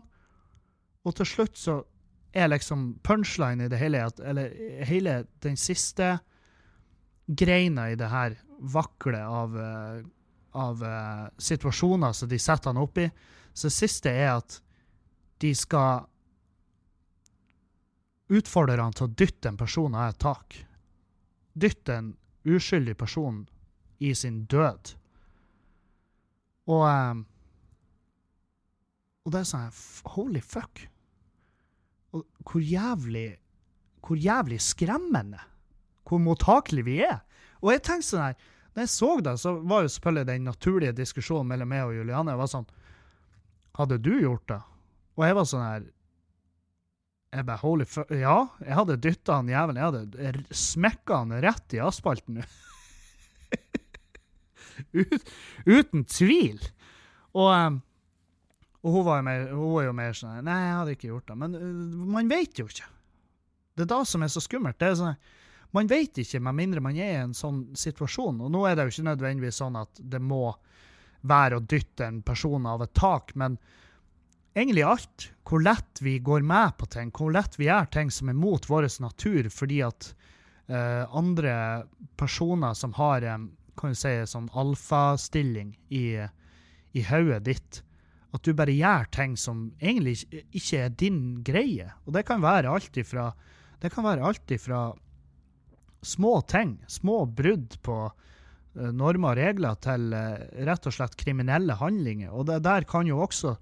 [1.05, 1.75] og til slutt så
[2.35, 4.51] er liksom punchline i det hele Eller
[4.85, 6.19] hele den siste
[7.27, 10.03] greina i det her vaklet av, uh,
[10.53, 13.09] av uh, situasjoner som de setter han opp i.
[13.53, 14.61] Så det siste er at
[15.41, 16.05] de skal
[18.35, 20.65] utfordre han til å dytte en person av et tak
[21.55, 23.49] dytte en uskyldig person
[23.99, 24.97] i sin død.
[26.67, 27.27] Og um,
[29.25, 29.71] Og det er sånn
[30.17, 30.83] Holy fuck.
[32.45, 33.29] Hvor jævlig
[34.05, 35.41] Hvor jævlig skremmende.
[36.05, 37.23] Hvor mottakelige vi er.
[37.63, 38.37] Og jeg tenkte sånn her
[38.75, 42.35] Når jeg så det, så var jo selvfølgelig den naturlige diskusjonen mellom meg og Juliane
[42.35, 42.71] jeg var sånn
[43.75, 44.61] Hadde du gjort det?
[45.19, 45.91] Og jeg var sånn her
[47.35, 49.81] jeg bare holy fuck Ja, jeg hadde dytta han jævelen.
[49.81, 52.37] Jeg hadde smekka han rett i asfalten.
[55.01, 55.23] Ut,
[55.67, 56.63] uten tvil.
[57.35, 57.83] Og, um,
[58.85, 61.39] og hun, mer, hun var jo mer sånn Nei, jeg hadde ikke gjort det.
[61.41, 62.91] Men uh, man vet jo ikke.
[63.75, 64.83] Det er da som er så skummelt.
[64.85, 65.17] Er sånn,
[65.75, 68.43] man vet ikke, med mindre man er i en sånn situasjon.
[68.45, 70.53] Og nå er det jo ikke nødvendigvis sånn at det må
[71.25, 73.57] være å dytte en person av et tak, men
[74.55, 75.31] egentlig alt.
[75.49, 78.69] Hvor lett vi går med på ting, hvor lett vi gjør ting som er mot
[78.69, 80.13] vår natur fordi at
[80.69, 81.57] uh, andre
[82.21, 83.49] personer som har um,
[83.81, 86.07] kan du si, sånn alfastilling i,
[86.95, 87.81] i hodet ditt,
[88.35, 91.87] at du bare gjør ting som egentlig ikke er din greie.
[92.05, 93.29] Og det kan være alt ifra,
[93.79, 94.89] være alt ifra
[96.05, 101.79] små ting, små brudd på uh, normer og regler, til uh, rett og slett kriminelle
[101.79, 102.35] handlinger.
[102.35, 103.55] Og det der kan jo også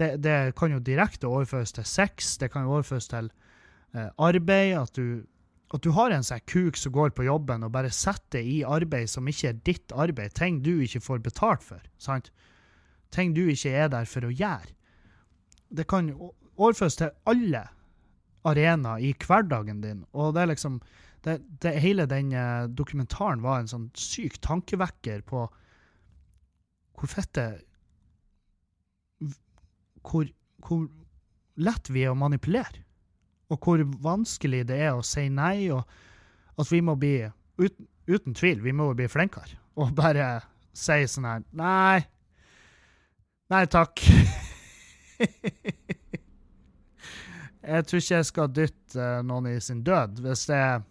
[0.00, 3.26] det, det, kan jo direkte overføres til sex, det kan jo overføres til
[3.92, 4.72] eh, arbeid.
[4.78, 5.26] At du,
[5.74, 9.10] at du har en sånn kuk som går på jobben og bare setter i arbeid
[9.12, 10.32] som ikke er ditt arbeid.
[10.38, 11.84] Ting du ikke får betalt for.
[12.00, 12.30] sant?
[13.14, 14.74] Ting du ikke er der for å gjøre.
[15.70, 16.10] Det kan
[16.56, 17.64] overføres til alle
[18.46, 20.04] arenaer i hverdagen din.
[20.12, 20.80] Og det er liksom
[21.24, 25.44] det, det, Hele den eh, dokumentaren var en sånn syk tankevekker på
[27.00, 27.44] hvor fette
[30.04, 30.28] hvor,
[30.64, 30.86] hvor
[31.60, 32.84] lett vi er å manipulere.
[33.50, 35.84] Og hvor vanskelig det er å si nei, og
[36.60, 37.16] at vi må bli
[37.60, 39.58] uten, uten tvil, vi må bli flinkere.
[39.80, 40.38] Og bare
[40.76, 42.00] si sånn her Nei.
[43.50, 44.00] Nei takk.
[47.72, 50.20] jeg tror ikke jeg skal dytte noen i sin død.
[50.22, 50.82] Hvis det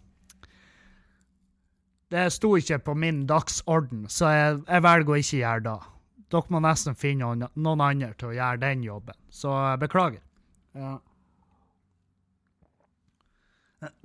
[2.10, 5.78] Det sto ikke på min dagsorden, så jeg, jeg velger å ikke gjøre det.
[6.30, 9.14] Dere må nesten finne noen andre til å gjøre den jobben.
[9.30, 10.20] Så beklager.
[10.74, 10.98] Ja.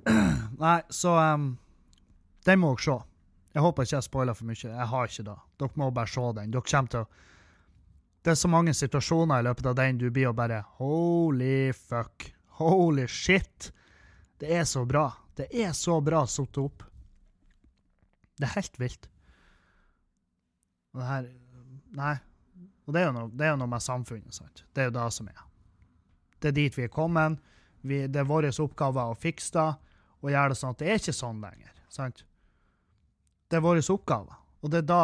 [0.64, 1.58] Nei, så um,
[2.46, 2.96] Den må dere se.
[3.56, 4.70] Jeg håper ikke jeg spoiler for mye.
[4.70, 5.38] Jeg har ikke det.
[5.58, 6.54] Dere må bare se den.
[6.54, 7.08] Dere kommer til å
[8.26, 12.24] Det er så mange situasjoner i løpet av den du blir og bare Holy fuck.
[12.58, 13.68] Holy shit.
[14.42, 15.04] Det er så bra.
[15.38, 16.82] Det er så bra satt opp.
[18.34, 19.06] Det er helt vilt.
[20.90, 21.28] Og det her
[21.96, 22.16] Nei.
[22.88, 24.64] Og det er jo noe, det er jo noe med samfunnet, sant.
[24.74, 25.44] Det er jo det som er.
[26.42, 27.38] Det er dit vi er kommet.
[27.86, 29.68] Vi, det er vår oppgave å fikse det
[30.24, 31.78] og gjøre det sånn at det er ikke sånn lenger.
[31.94, 32.24] sant?
[33.46, 34.40] Det er vår oppgave.
[34.66, 35.02] Og det er da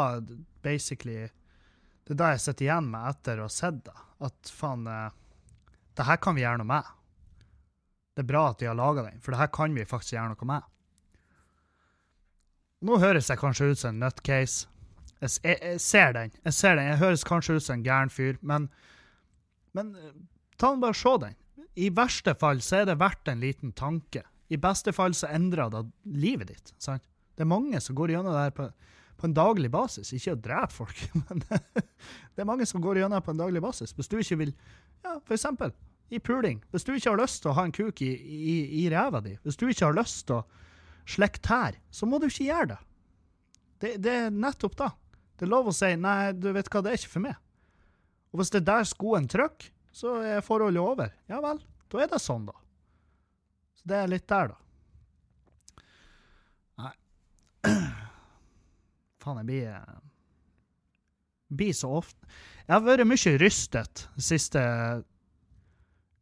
[0.66, 1.30] basically
[2.02, 3.94] Det er da jeg sitter igjen med etter å ha sett det.
[4.22, 5.14] At faen eh,
[5.96, 6.90] Det her kan vi gjøre noe med.
[8.12, 10.34] Det er bra at de har laga den, for det her kan vi faktisk gjøre
[10.34, 10.68] noe med.
[12.82, 14.66] Nå høres jeg kanskje ut som en nutcase.
[15.22, 16.32] Jeg, jeg, jeg, ser den.
[16.42, 16.88] Jeg ser den.
[16.90, 18.66] Jeg høres kanskje ut som en gæren fyr, men,
[19.76, 20.18] men eh,
[20.58, 21.38] ta den bare se den.
[21.78, 24.24] I verste fall så er det verdt en liten tanke.
[24.52, 26.74] I beste fall så endrer det livet ditt.
[26.82, 27.04] sant?
[27.32, 28.66] Det er mange som går gjennom det her på,
[29.22, 30.10] på en daglig basis.
[30.16, 33.94] Ikke å drepe folk, men det er mange som går gjennom på en daglig basis.
[33.94, 34.54] Hvis du ikke vil
[35.02, 35.72] Ja, for eksempel
[36.12, 36.60] i puling.
[36.70, 39.32] Hvis du ikke har lyst til å ha en kuk i, i, i ræva di,
[39.42, 40.42] hvis du ikke har lyst til å
[41.08, 42.80] slikke tær, så må du ikke gjøre det.
[43.82, 43.92] det.
[44.04, 44.90] Det er nettopp da.
[45.38, 47.40] Det er lov å si 'nei, du vet hva, det er ikke for meg'.
[48.32, 51.16] Og hvis det er der skoen trykker, så er forholdet over.
[51.28, 51.60] Ja vel,
[51.92, 52.56] da er det sånn, da.
[53.80, 54.61] Så det er litt der, da.
[59.22, 60.00] Faen, jeg blir eh,
[61.52, 62.26] Blir så ofte
[62.66, 64.62] Jeg har vært mye rystet de siste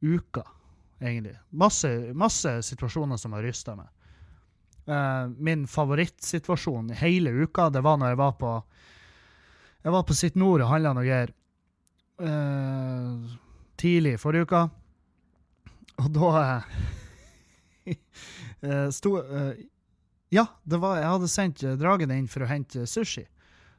[0.01, 0.43] uka,
[1.01, 1.35] egentlig.
[1.53, 3.91] Masse, masse situasjoner som har rysta meg.
[4.89, 8.53] Uh, min favorittsituasjon i hele uka, det var når jeg var på
[9.85, 11.35] Jeg var på Sitt Nord og handla noe greier.
[12.17, 13.37] Uh,
[13.77, 14.63] tidlig forrige uka.
[16.01, 16.33] Og da
[18.65, 19.15] uh, sto
[20.31, 23.25] Ja, var, jeg hadde sendt Dragen inn for å hente sushi.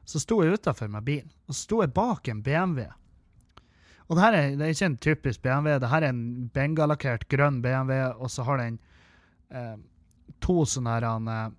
[0.04, 2.88] Så sto jeg utafor med bilen, og så sto jeg bak en BMW.
[4.08, 7.24] Og det her er, det er ikke en typisk BMW, det her er en bengalakkert
[7.32, 8.76] grønn BMW, og så har den
[9.54, 9.76] eh,
[10.42, 11.54] to sånne her eh,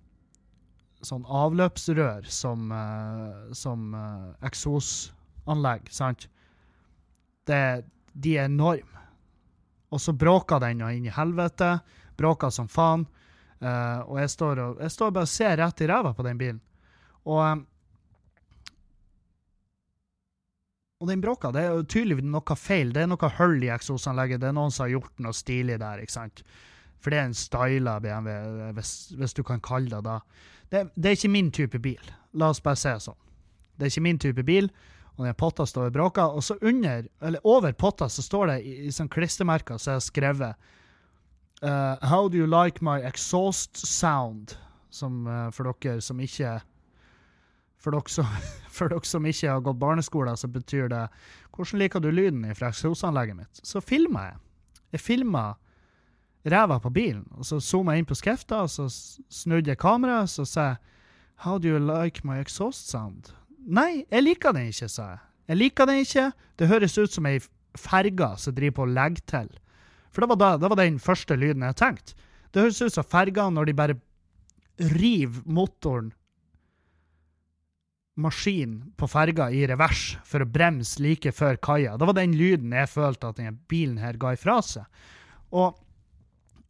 [1.04, 6.28] sånn avløpsrør som, eh, som eh, eksosanlegg, sant?
[7.48, 9.02] Det, de er enorme.
[9.92, 11.76] Og så bråker den og inn i helvete.
[12.18, 13.04] Bråker som faen.
[13.64, 16.60] Uh, og jeg og jeg står bare og ser rett i ræva på den bilen.
[17.24, 17.62] Og, um,
[21.00, 21.52] og den bråka.
[21.54, 22.92] Det er jo tydelig noe feil.
[22.92, 24.42] Det er noe hull i eksosanlegget.
[24.42, 26.04] Det er noen som har gjort noe stilig der.
[26.04, 26.44] ikke sant?
[27.00, 30.18] For det er en styla BMW, hvis, hvis, du kan kalle det da.
[30.72, 30.86] det.
[30.96, 32.12] Det er ikke min type bil.
[32.32, 33.20] La oss bare si det sånn.
[33.74, 34.70] Det er ikke min type bil
[35.14, 36.36] og den potta står og bråker.
[36.36, 40.02] Og så under, eller over potta så står det i, i sånn klistremerker så er
[40.04, 40.72] skrevet
[41.64, 44.56] uh, How do you like my exhaust sound?
[44.90, 46.60] Som uh, for dere som ikke
[47.78, 48.26] for dere, som,
[48.76, 51.08] for dere som ikke har gått barneskole, så betyr det
[51.54, 53.60] Hvordan liker du lyden fra eksosanlegget mitt?
[53.62, 54.40] Så filma jeg.
[54.92, 55.44] Jeg filma
[56.44, 58.88] ræva på bilen, og så zooma jeg inn på skrifta, og så
[59.30, 60.76] snudde jeg kameraet, så sa jeg
[61.44, 63.32] How do you like my exhaust sound?
[63.66, 65.18] Nei, jeg liker den ikke, sa jeg.
[65.48, 66.30] Jeg liker den ikke.
[66.58, 67.40] Det høres ut som ei
[67.74, 69.48] ferge som driver på å legge til.
[70.14, 72.14] For det var, da, det var den første lyden jeg tenkte.
[72.54, 73.96] Det høres ut som ferger når de bare
[74.94, 76.12] river motoren
[78.14, 81.96] Maskinen på ferga i revers for å bremse like før kaia.
[81.98, 84.86] Det var den lyden jeg følte at denne bilen her ga ifra seg.
[85.50, 85.74] Og,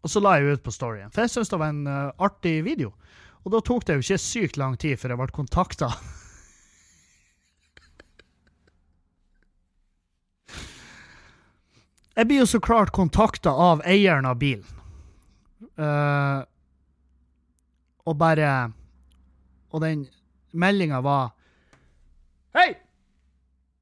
[0.01, 2.57] og så la jeg ut på storyen, for jeg syntes det var en uh, artig
[2.65, 2.95] video.
[3.45, 5.93] Og da tok det jo ikke sykt lang tid før jeg ble kontakta
[12.15, 14.67] Jeg blir jo så klart kontakta av eieren av bilen.
[15.75, 16.47] Uh,
[18.07, 18.49] og bare
[19.75, 20.05] Og den
[20.53, 21.33] meldinga var
[22.55, 22.77] Hei!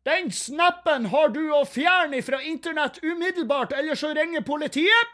[0.09, 5.13] Den snappen har du å fjerne fra internett umiddelbart, ellers så ringer politiet!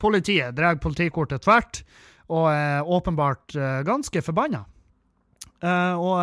[0.00, 1.82] Politiet drar politikortet tvert,
[2.30, 4.62] og er åpenbart uh, ganske forbanna.
[5.60, 6.14] Uh, og,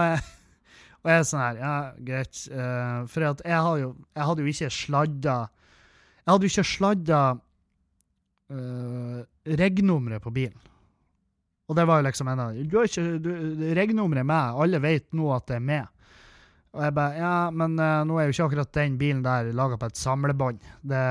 [1.03, 1.75] og jeg er sånn her Ja,
[2.07, 2.41] greit.
[3.11, 5.37] for jeg, har jo, jeg hadde jo ikke sladda
[6.27, 7.19] jeg hadde jo ikke sladda
[8.51, 10.57] uh, regnummeret på bilen.
[11.67, 12.87] Og det var jo liksom en av Du har
[14.19, 15.87] er med, alle vet nå at det er med.
[16.75, 19.79] Og jeg bare Ja, men uh, nå er jo ikke akkurat den bilen der laga
[19.79, 20.59] på et samlebånd.
[20.83, 21.05] Det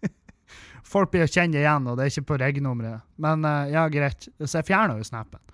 [0.94, 3.04] Folk blir å kjenne igjen, og det er ikke på regnummeret.
[3.20, 4.30] Men uh, ja, greit.
[4.40, 5.44] Så jeg fjerna jo snappen.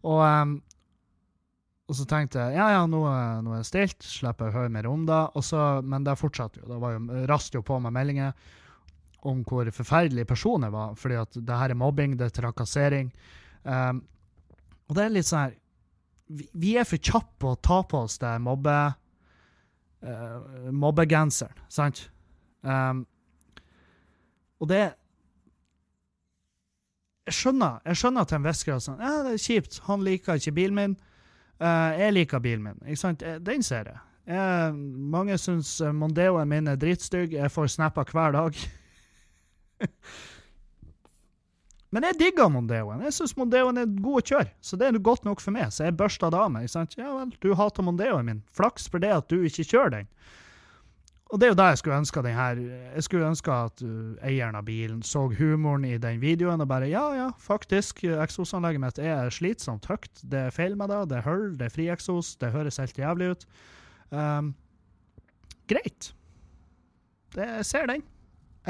[0.00, 0.56] Og um,
[1.84, 3.00] og så tenkte jeg ja, ja, nå,
[3.44, 5.20] nå er det stilt, slipper jeg å høre mer om det.
[5.36, 6.68] Og så, men det fortsatte jo.
[6.70, 8.32] Det var jo, rast jo på med meldinger.
[9.24, 13.12] om hvor forferdelig personen var, fordi at det her er mobbing, det er trakassering.
[13.64, 14.02] Um,
[14.88, 15.54] og det er litt sånn her
[16.28, 18.74] Vi, vi er for kjappe på å ta på oss det mobbe...
[20.04, 22.02] Uh, mobbegenseren, sant?
[22.60, 23.06] Um,
[24.60, 24.82] og det
[27.24, 29.80] Jeg skjønner jeg skjønner til en viss grad sånn Ja, det er kjipt.
[29.88, 30.96] Han liker ikke bilen min.
[31.62, 32.80] Uh, jeg liker bilen min.
[32.84, 33.22] Ikke sant?
[33.46, 33.98] Den ser jeg.
[34.30, 34.74] jeg
[35.14, 37.36] mange syns Mondeoen min er dritstygg.
[37.36, 38.62] Jeg får snapper hver dag.
[41.94, 43.04] Men jeg digger Mondeoen.
[43.06, 45.68] Jeg syns Mondeoen er god å kjøre, så det er godt nok for meg.
[45.70, 46.66] Så jeg børsta det av meg.
[46.72, 46.96] Sant?
[46.98, 48.40] Ja vel, du hater Mondeoen min.
[48.56, 50.08] Flaks for det at du ikke kjører den.
[51.34, 52.58] Og det er jo det jeg skulle ønske den her
[52.94, 56.86] Jeg skulle ønske at uh, eieren av bilen så humoren i den videoen og bare
[56.86, 60.22] Ja, ja, faktisk, eksosanlegget mitt er slitsomt høyt.
[60.22, 61.00] Det er feil med det.
[61.10, 63.46] Det er hull, det er frieksos, det høres helt jævlig ut.
[64.14, 64.54] Um,
[65.66, 66.12] greit.
[67.34, 68.06] Det, ser den.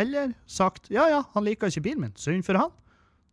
[0.01, 2.17] Eller sagt ja, ja, han liker ikke bilen min.
[2.17, 2.73] Synd for han.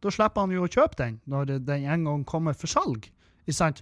[0.04, 3.08] Da slipper han jo å kjøpe den når den en gang kommer for salg.
[3.46, 3.80] Ikke sant?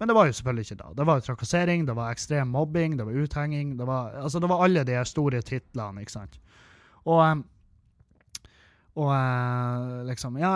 [0.00, 0.90] Men det var jo selvfølgelig ikke da.
[0.96, 3.74] Det var jo trakassering, det var ekstrem mobbing, det var uthenging.
[3.76, 6.38] Det var, altså det var alle de store titlene, ikke sant.
[7.04, 7.42] Og,
[8.96, 10.54] og liksom Ja,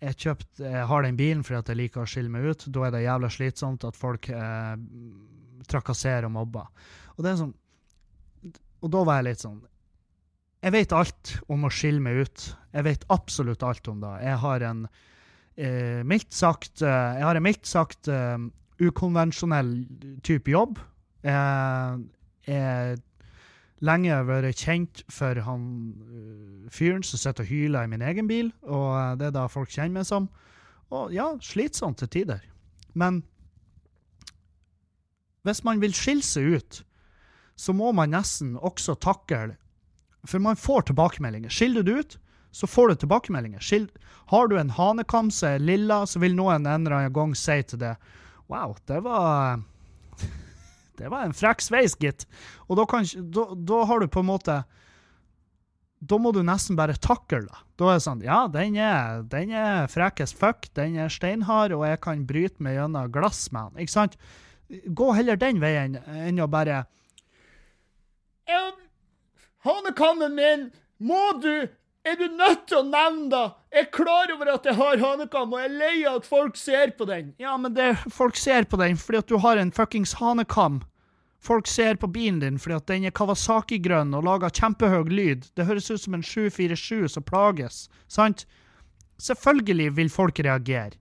[0.00, 2.68] jeg, kjøpt, jeg har den bilen fordi at jeg liker å skille meg ut.
[2.68, 4.76] Da er det jævla slitsomt at folk eh,
[5.68, 6.68] trakasserer og mobber.
[7.16, 7.56] Og det er sånn
[8.80, 9.58] Og da var jeg litt sånn
[10.64, 12.46] Jeg vet alt om å skille meg ut.
[12.76, 14.14] Jeg vet absolutt alt om det.
[14.24, 14.84] Jeg har en
[15.60, 18.38] eh, mildt sagt eh, Jeg har en mildt sagt eh,
[18.80, 19.74] ukonvensjonell
[20.24, 20.78] type jobb.
[21.20, 23.00] Jeg er
[23.84, 25.64] lenge vært kjent for han
[26.00, 29.72] uh, fyren som sitter og hyler i min egen bil, og det er da folk
[29.72, 30.30] kjenner meg som.
[30.92, 32.40] Og ja, slitsomt til tider.
[32.96, 33.22] Men
[35.44, 36.80] hvis man vil skille seg ut,
[37.60, 39.56] så må man nesten også takle
[40.28, 41.48] For man får tilbakemeldinger.
[41.48, 42.18] Skiller du ut,
[42.50, 43.88] så får du tilbakemeldinger.
[44.30, 47.62] Har du en hanekam som er lilla, så vil noen en eller annen gang si
[47.62, 47.96] til det
[48.50, 49.62] Wow, det var
[50.98, 52.26] Det var en frekk sveis, gitt.
[52.66, 54.56] Og da, kan, da, da, har du på en måte
[56.00, 57.62] Da må du nesten bare takle det.
[57.78, 61.74] Da er det sånn Ja, den er, den er frekk as fuck, den er steinhard,
[61.76, 63.84] og jeg kan bryte meg gjennom glass med den.
[63.86, 64.18] Ikke sant?
[64.70, 66.84] Gå heller den veien enn å bare
[69.60, 70.70] Hanekammen min!
[71.00, 71.68] Må du
[72.12, 73.46] er du nødt til å nevne det?
[73.70, 76.56] Jeg er klar over at jeg har hanekam, og jeg er lei av at folk
[76.58, 77.34] ser på den.
[77.42, 80.80] Ja, men det, folk ser på den fordi at du har en fuckings hanekam.
[81.40, 85.46] Folk ser på bilen din fordi at den er Kawasaki-grønn og lager kjempehøy lyd.
[85.56, 88.44] Det høres ut som en 747 som plages, sant?
[89.20, 90.98] Selvfølgelig vil folk reagere.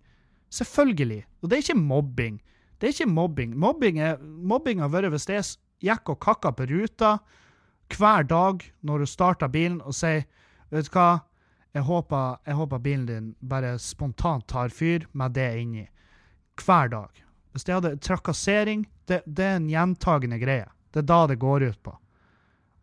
[0.52, 1.26] Selvfølgelig.
[1.42, 2.40] Og det er ikke mobbing.
[2.80, 3.58] Det er ikke mobbing.
[3.60, 5.46] Mobbing, er, mobbing har vært hvis jeg
[5.84, 7.18] gikk og kakka på ruta
[7.96, 10.26] hver dag når du starter bilen og sier
[10.70, 11.10] Vet du hva?
[11.74, 15.86] Jeg håper, jeg håper, bilen din bare spontant tar fyr med det inni.
[16.60, 17.26] Hver dag.
[17.54, 20.70] Hvis det hadde trakassering, det, det er en gjentagende greie.
[20.94, 21.94] Det er da det går ut på.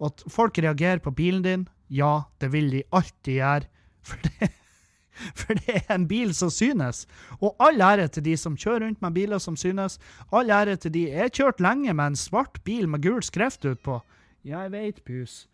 [0.07, 3.69] At folk reagerer på bilen din, ja, det vil de alltid gjøre.
[4.07, 4.51] For det,
[5.41, 7.07] for det er en bil som synes.
[7.41, 9.99] Og all ære til de som kjører rundt med biler som synes.
[10.31, 14.01] All ære til de Jeg kjørte lenge med en svart bil med gul skrift utpå.
[14.47, 15.47] Jeg veit, pus.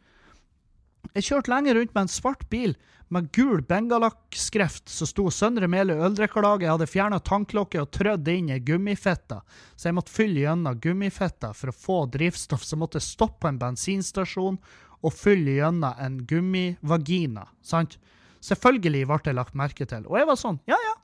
[1.13, 2.73] Jeg kjørte lenge rundt med en svart bil
[3.13, 6.63] med gul bengalakk-skreft som sto Søndre Mele øldrikkelag.
[6.65, 9.43] Jeg hadde fjerna tanklokket og trødd inn i gummifetta,
[9.77, 12.65] så jeg måtte fylle gjennom gummifetta for å få drivstoff.
[12.65, 14.57] Så jeg måtte stoppe på en bensinstasjon
[15.03, 17.45] og fylle gjennom en gummivagina.
[17.61, 17.99] sant?
[18.43, 20.09] Selvfølgelig ble det lagt merke til.
[20.09, 20.97] Og jeg var sånn, ja ja.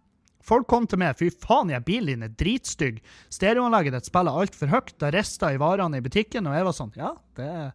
[0.48, 1.18] Folk kom til meg.
[1.18, 3.02] Fy faen, jeg bilen din er dritstygg.
[3.28, 4.94] Stereoanlegget ditt spiller altfor høyt.
[4.96, 6.48] Det rister i varene i butikken.
[6.48, 7.74] Og jeg var sånn, ja, det er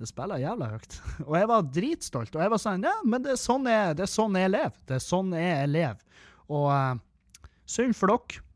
[0.00, 0.94] det spiller jævla høyt.
[1.28, 2.36] Og jeg var dritstolt.
[2.36, 4.78] Og jeg var sånn Ja, men det er sånn jeg, det er sånn jeg lever.
[4.88, 6.24] Det er sånn jeg lever.
[6.50, 8.46] Og uh, synd for dere.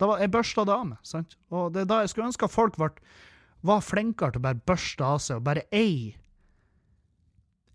[0.00, 1.04] Da var, jeg børsta det av meg.
[1.06, 1.36] sant?
[1.52, 2.96] Og det er da jeg skulle ønske at folk var,
[3.62, 6.16] var flinkere til å bare børste av seg og bare eie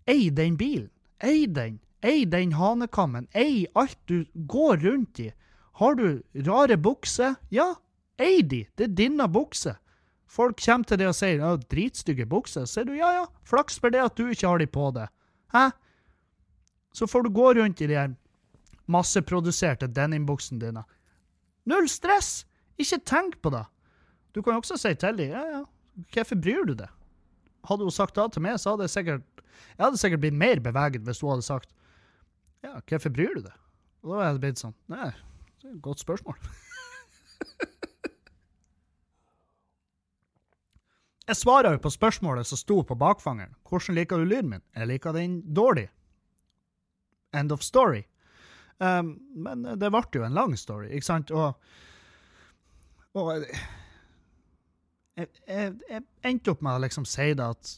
[0.08, 0.88] Eie den bilen.
[1.20, 1.74] Eie den.
[2.00, 3.26] Eie den hanekammen.
[3.36, 5.26] Eie alt du går rundt i.
[5.78, 7.36] Har du rare bukser?
[7.52, 7.74] Ja,
[8.16, 8.62] eie de.
[8.74, 9.76] Det er dine bukser.
[10.28, 12.66] Folk kommer til deg og sier ja, 'dritstygge bukser'.
[12.68, 15.08] Så sier du ja ja, flaks for det at du ikke har de på deg.
[15.54, 15.70] Hæ?
[16.92, 18.12] Så får du gå rundt i de her
[18.88, 20.84] masseproduserte denimbuksene dine.
[21.68, 22.44] Null stress!
[22.78, 23.64] Ikke tenk på det.
[24.34, 25.64] Du kan jo også si til dem ja ja,
[26.14, 26.92] hvorfor bryr du deg?
[27.66, 29.26] Hadde hun sagt det til meg, så hadde jeg sikkert
[29.58, 31.72] jeg hadde sikkert blitt mer beveget hvis hun hadde sagt
[32.62, 33.56] ja, hvorfor bryr du deg?
[34.04, 35.10] Og da hadde jeg blitt sånn Nei,
[35.58, 36.38] det er et godt spørsmål.
[41.28, 43.52] Jeg svarer jo på spørsmålet som sto på bakfangeren.
[43.68, 44.62] Hvordan liker du lyden min?
[44.76, 45.88] Jeg liker den dårlig.
[47.36, 48.06] End of story.
[48.78, 51.32] Um, men det ble jo en lang story, ikke sant?
[51.34, 51.58] Og,
[53.18, 53.32] og
[55.18, 57.74] jeg, jeg, jeg, endte opp med å liksom si det at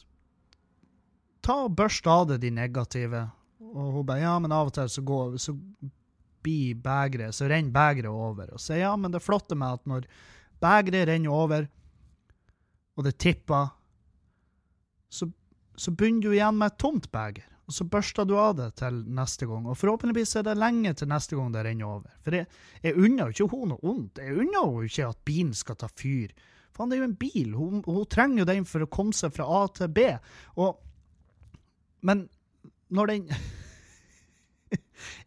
[1.41, 3.25] Ta og Børst av deg de negative.
[3.71, 5.57] Og hun bare Ja, men av og til så går så
[6.41, 8.53] blir begeret Så renner begeret over.
[8.53, 10.07] Og sier ja, men det flotte med at når
[10.61, 11.67] begeret renner over,
[12.97, 13.71] og det tipper,
[15.11, 15.27] så,
[15.75, 17.47] så begynner du igjen med et tomt beger.
[17.71, 19.63] Og så børster du av det til neste gang.
[19.69, 22.09] Og forhåpentligvis er det lenge til neste gang det renner over.
[22.25, 22.49] For jeg,
[22.83, 24.19] jeg unner jo ikke hun noe ondt.
[24.19, 26.33] Jeg unner jo ikke at bilen skal ta fyr.
[26.75, 27.53] Faen, det er jo en bil.
[27.55, 30.09] Hun, hun trenger jo den for å komme seg fra A til B.
[30.59, 30.81] Og
[32.03, 32.25] Men
[32.89, 33.31] når den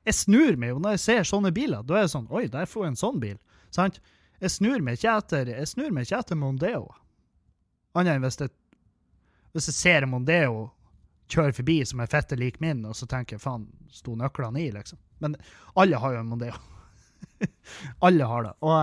[0.06, 1.86] Jeg snur meg jo når jeg ser sånne biler.
[1.86, 3.40] Da er jeg sånn Oi, der får jeg en sånn bil.
[3.72, 4.02] Sant?
[4.42, 6.90] Jeg snur meg ikke etter jeg snur meg ikke etter Mondeo.
[7.94, 8.50] Annet enn hvis, det,
[9.54, 10.68] hvis jeg ser Mondeo
[11.30, 14.68] kjøre forbi som er fette lik min, og så tenker jeg faen, sto nøklene i,
[14.74, 14.98] liksom.
[15.24, 15.36] Men
[15.80, 16.58] alle har jo en Mondeo.
[18.06, 18.54] alle har det.
[18.66, 18.80] Og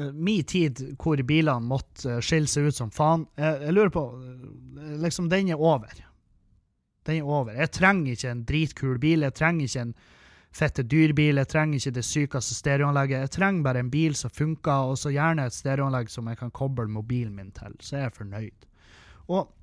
[0.00, 3.94] uh, min tid hvor bilene måtte uh, skille seg ut som faen, jeg, jeg lurer
[3.94, 5.90] på uh, Liksom, den er over.
[7.06, 7.52] Den er over.
[7.56, 9.26] Jeg trenger ikke en dritkul bil.
[9.26, 9.94] Jeg trenger ikke en
[10.54, 11.40] fette dyrbil.
[11.42, 13.26] Jeg trenger ikke det sykeste stereoanlegget.
[13.26, 16.50] Jeg trenger bare en bil som funker, og så gjerne et stereoanlegg som jeg kan
[16.54, 17.76] koble mobilen min til.
[17.80, 18.68] Så er jeg fornøyd.
[19.28, 19.54] Og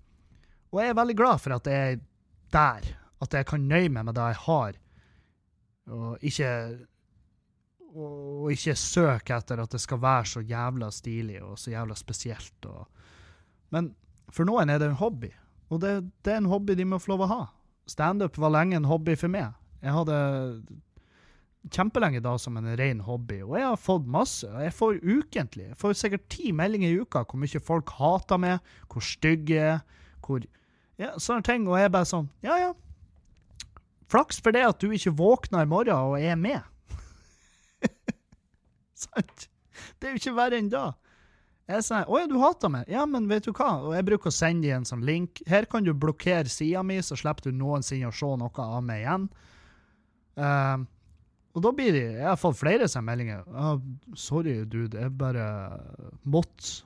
[0.76, 2.02] og jeg er veldig glad for at jeg er
[2.52, 2.90] der.
[3.24, 4.76] At jeg kan nøye meg med det jeg har,
[5.88, 6.50] og ikke
[7.96, 12.66] og ikke søke etter at det skal være så jævla stilig og så jævla spesielt.
[12.68, 12.90] Og,
[13.72, 13.94] men
[14.28, 15.30] for noen er det en hobby,
[15.72, 15.94] og det,
[16.28, 17.40] det er en hobby de må få lov å ha.
[17.88, 19.56] Standup var lenge en hobby for meg.
[19.86, 20.20] Jeg hadde
[21.74, 24.50] kjempelenge da som en ren hobby, og jeg har fått masse.
[24.50, 25.70] Jeg får ukentlig.
[25.72, 29.78] Jeg får sikkert ti meldinger i uka hvor mye folk hater meg, hvor stygge jeg
[29.78, 29.86] er,
[30.26, 30.46] hvor
[31.02, 31.66] ja, sånne ting.
[31.70, 32.74] Og jeg er bare sånn Ja, ja.
[34.12, 36.62] Flaks for det at du ikke våkner i morgen og er med.
[39.06, 39.50] Sant?
[40.00, 40.92] det er jo ikke verre enn da.
[41.66, 42.90] Jeg sier 'Å ja, du hater meg'.
[42.94, 43.82] Ja, men vet du hva?
[43.82, 45.42] Og jeg bruker å sende dem en sånn link.
[45.50, 49.02] Her kan du blokkere sida mi, så slipper du noensinne å se noe av meg
[49.02, 49.26] igjen.
[50.36, 50.84] Uh,
[51.56, 53.44] og da blir det Jeg har fått flere sånne meldinger.
[53.48, 53.80] Uh,
[54.16, 55.00] 'Sorry, dude.
[55.00, 55.48] Jeg bare
[56.24, 56.84] måtte.'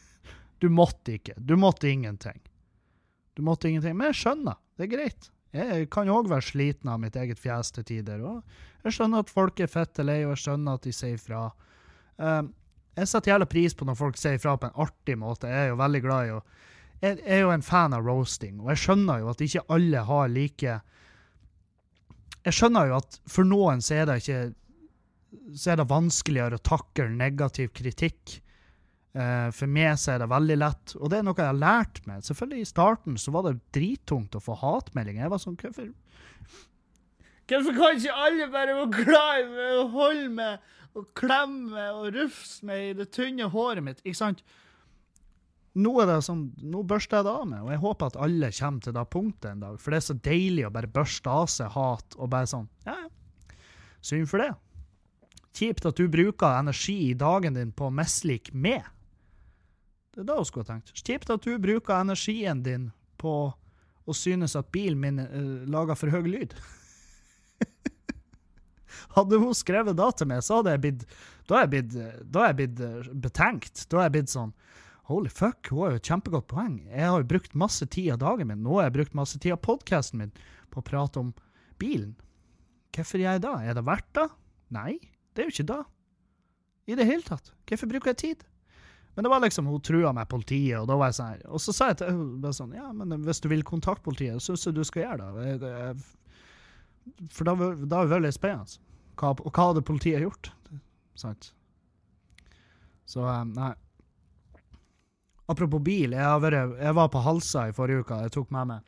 [0.62, 1.34] du måtte ikke.
[1.38, 2.40] Du måtte ingenting.
[3.34, 3.96] Du måtte ingenting.
[3.98, 4.60] Men jeg skjønner.
[4.76, 5.30] Det er greit.
[5.54, 8.22] Jeg kan òg være sliten av mitt eget fjes til tider.
[8.26, 11.46] Og jeg skjønner at folk er fette lei, og jeg skjønner at de sier fra.
[12.18, 12.42] Uh,
[12.94, 15.50] jeg setter jævla pris på når folk sier fra på en artig måte.
[15.50, 16.42] Jeg er jo veldig glad i å
[17.02, 20.28] Jeg er jo en fan av roasting, og jeg skjønner jo at ikke alle har
[20.32, 20.76] like
[22.44, 24.42] Jeg skjønner jo at for noen så er det ikke
[25.58, 28.38] så er det vanskeligere å takle negativ kritikk.
[29.14, 32.00] Uh, for meg så er det veldig lett, og det er noe jeg har lært
[32.08, 32.24] meg.
[32.26, 35.26] Selvfølgelig I starten så var det drittungt å få hatmeldinger.
[35.26, 35.92] Jeg var sånn Hvorfor
[37.44, 41.98] Hvorfor kan ikke alle bare være glad i meg og holde meg og klemme meg
[41.98, 44.00] og rufse meg i det tynne håret mitt?
[44.02, 44.40] Ikke sant?
[45.74, 48.50] Nå er det sånn, nå børster jeg det av meg, og jeg håper at alle
[48.54, 49.78] kommer til det punktet en dag.
[49.82, 52.94] For det er så deilig å bare børste av seg hat og bare sånn Ja,
[52.94, 53.10] ja.
[54.04, 54.52] Synd for det.
[55.56, 58.84] Kjipt at du bruker energi i dagen din på å mislike meg.
[60.14, 60.92] Det er det hun skulle ha tenkt.
[60.94, 63.34] Kjipt at du bruker energien din på
[64.04, 66.52] å synes at bilen min uh, lager for høy lyd.
[69.16, 71.06] hadde hun skrevet det til meg, så hadde jeg blitt
[71.48, 73.86] Da hadde jeg blitt, blitt uh, betenkt.
[73.88, 74.52] Da hadde jeg blitt sånn
[75.10, 76.78] Holy fuck, hun har jo et kjempegodt poeng.
[76.88, 78.62] Jeg har jo brukt masse tid av dagen min.
[78.64, 80.32] Nå har jeg brukt masse tid av podkasten min
[80.72, 81.34] på å prate om
[81.82, 82.14] bilen.
[82.94, 83.52] Hvorfor gjør jeg det?
[83.68, 84.24] Er det verdt det?
[84.72, 84.94] Nei,
[85.34, 85.82] det er jo ikke det.
[86.88, 87.52] I det hele tatt.
[87.68, 88.46] Hvorfor bruker jeg tid?
[89.14, 91.44] Men det var liksom, hun trua meg politiet, og da var jeg sånn her.
[91.54, 94.66] Og så sa jeg til henne sånn, ja, men hvis du vil kontakte politiet, syns
[94.66, 95.92] jeg du skal gjøre det.
[97.30, 98.80] for da, da er det veldig spennende.
[99.20, 100.50] Hva, og hva hadde politiet gjort?
[101.14, 101.52] Sant?
[103.06, 103.74] Så um, nei.
[105.50, 108.20] Apropos bil, jeg, vært, jeg var på Halsa i forrige uke.
[108.24, 108.84] Jeg tok med meg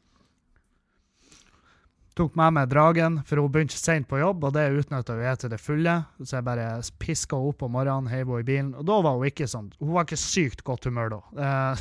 [2.16, 5.52] tok med meg dragen, for hun begynte sent på jobb, og det utnytta jeg til
[5.52, 5.96] det fulle.
[6.22, 6.68] Så jeg bare
[7.02, 8.72] piska opp om morgenen, heiv henne i bilen.
[8.78, 11.20] Og da var hun ikke sånn Hun var ikke sykt godt humør da.
[11.46, 11.76] Eh,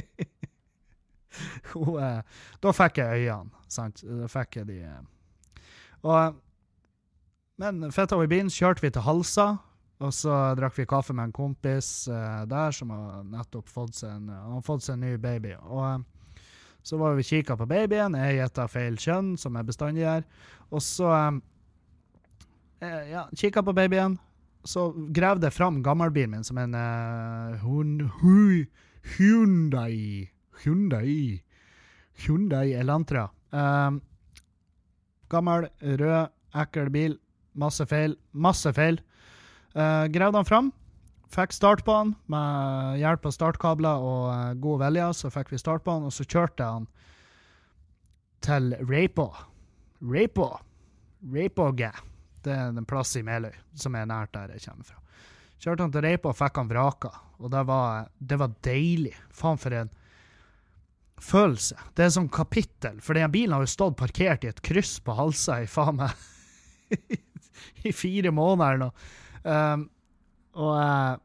[1.74, 4.04] hun, eh, da fikk jeg øynene, sant.
[4.04, 5.02] Da fikk jeg de eh.
[6.00, 6.40] Og
[7.60, 9.50] Men fetta henne i bilen, kjørte vi til Halsa.
[10.00, 14.14] Og så drakk vi kaffe med en kompis uh, der som har nettopp fått seg
[14.14, 15.52] en, har fått seg en ny baby.
[15.60, 16.06] Og
[16.82, 18.16] så var vi kikka på babyen.
[18.16, 20.24] Jeg gjetta feil kjønn, som jeg bestandig gjør.
[20.72, 21.10] Og så
[22.80, 24.16] eh, ja, kikka på babyen.
[24.64, 28.66] Så gravde jeg fram gammelbilen min som en uh, hun, hui,
[29.16, 30.30] Hyundai.
[30.64, 31.42] Hyundai.
[32.24, 33.28] Hyundai Elantra.
[33.50, 34.00] Um,
[35.32, 37.16] gammel, rød, ekkel bil.
[37.56, 38.16] Masse feil.
[38.32, 39.00] Masse feil.
[39.76, 40.70] Uh, Gravde han fram.
[41.30, 45.10] Fikk start på han med hjelp av startkabler og uh, god vilje.
[45.20, 46.88] Så fikk vi start på han, og så kjørte han
[48.44, 49.30] til Rapo.
[50.00, 50.50] Rapo.
[51.34, 51.92] Reipåge.
[52.40, 55.00] Det er en plass i Meløy, som er nært der jeg kommer fra.
[55.60, 59.12] Kjørte han til Reipa og fikk han vraka, og det var, det var deilig.
[59.36, 59.90] Faen for en
[61.20, 61.76] følelse.
[61.92, 65.16] Det er sånn kapittel, for den bilen har jo stått parkert i et kryss på
[65.18, 66.96] Halsa i faen meg
[67.88, 68.88] i fire måneder nå.
[69.42, 69.88] Um,
[70.58, 71.16] og, uh,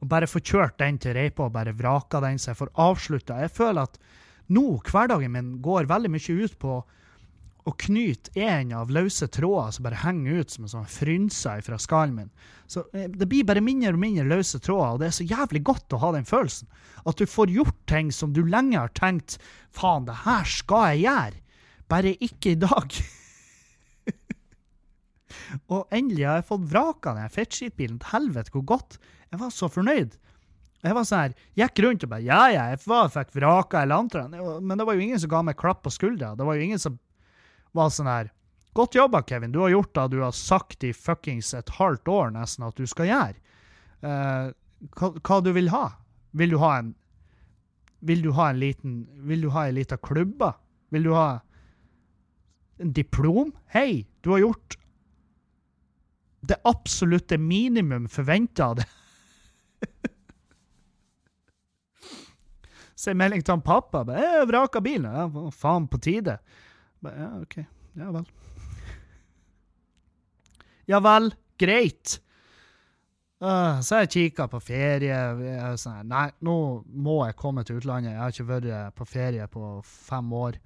[0.00, 3.40] og bare få kjørt den til Reipa og bare vraka den så jeg får avslutta.
[3.42, 3.98] Jeg føler at
[4.54, 6.76] nå, hverdagen min, går veldig mye ut på
[7.66, 11.78] å knyte en av løse tråder som bare henger ut som en sånn frynse fra
[11.82, 12.28] skallen min.
[12.70, 15.64] Så eh, Det blir bare mindre og mindre løse tråder, og det er så jævlig
[15.66, 16.70] godt å ha den følelsen.
[17.02, 19.40] At du får gjort ting som du lenge har tenkt
[19.74, 21.42] faen, det her skal jeg gjøre,
[21.90, 23.00] bare ikke i dag.
[25.72, 28.98] og endelig har jeg fått vraka den fettskitbilen til helvete hvor godt.
[29.32, 30.16] Jeg var så fornøyd.
[30.86, 34.36] Jeg var sånn her, gikk rundt og bare Ja, ja, jeg var, fikk vraka Elantraen.
[34.62, 36.34] Men det var jo ingen som ga meg klapp på skuldra.
[36.38, 36.98] Det var jo ingen som
[37.76, 38.32] var sånn her
[38.76, 39.54] Godt jobba, Kevin.
[39.54, 42.84] Du har gjort det du har sagt i fuckings et halvt år nesten at du
[42.84, 43.38] skal gjøre.
[44.04, 44.52] Uh,
[44.92, 45.86] hva, hva, du vil ha?
[46.36, 46.92] Vil du ha en
[48.04, 50.52] Vil du ha en liten Vil du ha ei lita klubbe?
[50.92, 51.40] Vil du ha
[52.84, 53.54] en diplom?
[53.72, 54.76] Hei, du har gjort
[56.40, 58.86] det absolutte minimum forventa av det.
[62.96, 64.04] Så melding til han pappa.
[64.08, 66.38] 'Jeg vraka bilen.' Ja, faen, på tide.
[67.04, 67.58] Ja, OK.
[67.96, 68.24] Ja vel.
[70.86, 72.20] Ja vel, greit.
[73.38, 75.12] Så jeg kikka på ferie.
[75.12, 76.56] Jeg sånn, Nei, nå
[76.86, 78.14] må jeg komme til utlandet.
[78.14, 80.56] Jeg har ikke vært på ferie på fem år.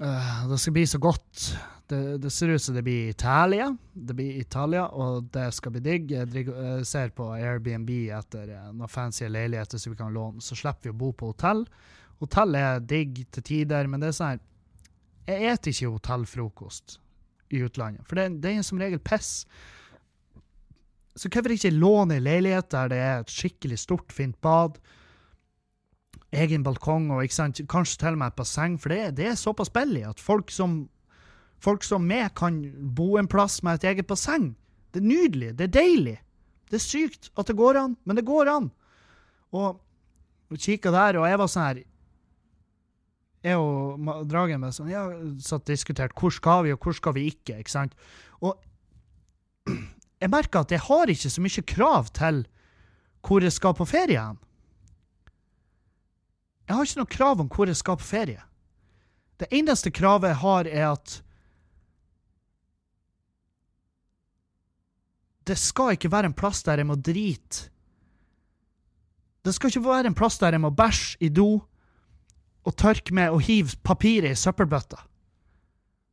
[0.00, 1.48] Uh, det skal bli så godt.
[1.86, 3.66] Det, det, ser ut som det blir Italia.
[3.92, 6.14] Det blir Italia, og det skal bli digg.
[6.14, 10.40] Jeg, jeg ser på Airbnb etter uh, noen fancy leiligheter som vi kan låne.
[10.40, 11.66] Så slipper vi å bo på hotell.
[12.22, 14.48] Hotell er digg til tider, men det er sånn
[15.26, 16.96] jeg eter ikke hotellfrokost
[17.52, 19.44] i utlandet, for det, det er som regel piss.
[21.14, 24.80] Så hvorfor ikke låne en leilighet der det er et skikkelig stort, fint bad,
[26.32, 27.28] egen balkong og
[27.68, 30.86] kanskje til og med et basseng, for det, det er såpass billig at folk som,
[31.60, 32.62] folk som meg kan
[32.96, 34.52] bo en plass med et eget basseng.
[34.92, 36.18] Det er nydelig, det er deilig.
[36.72, 38.70] Det er sykt at det går an, men det går an.
[39.52, 39.80] Og,
[40.48, 41.82] og kikka der, og jeg var sånn her
[43.42, 45.02] jeg og Dragen med sånn, ja,
[45.42, 47.58] satt diskutert hvor skal vi, og hvor skal vi ikke.
[47.58, 47.96] ikke sant?
[48.38, 48.54] Og
[50.22, 52.44] jeg merker at jeg har ikke så mye krav til
[53.22, 54.38] hvor jeg skal på ferie hen.
[56.68, 58.42] Jeg har ikke noe krav om hvor jeg skal på ferie.
[59.40, 61.18] Det eneste kravet jeg har, er at
[65.48, 67.68] det skal ikke være en plass der jeg må drite.
[69.42, 71.48] Det skal ikke være en plass der jeg må bæsje i do
[72.62, 75.00] og tørke med og hive papiret i søppelbøtta.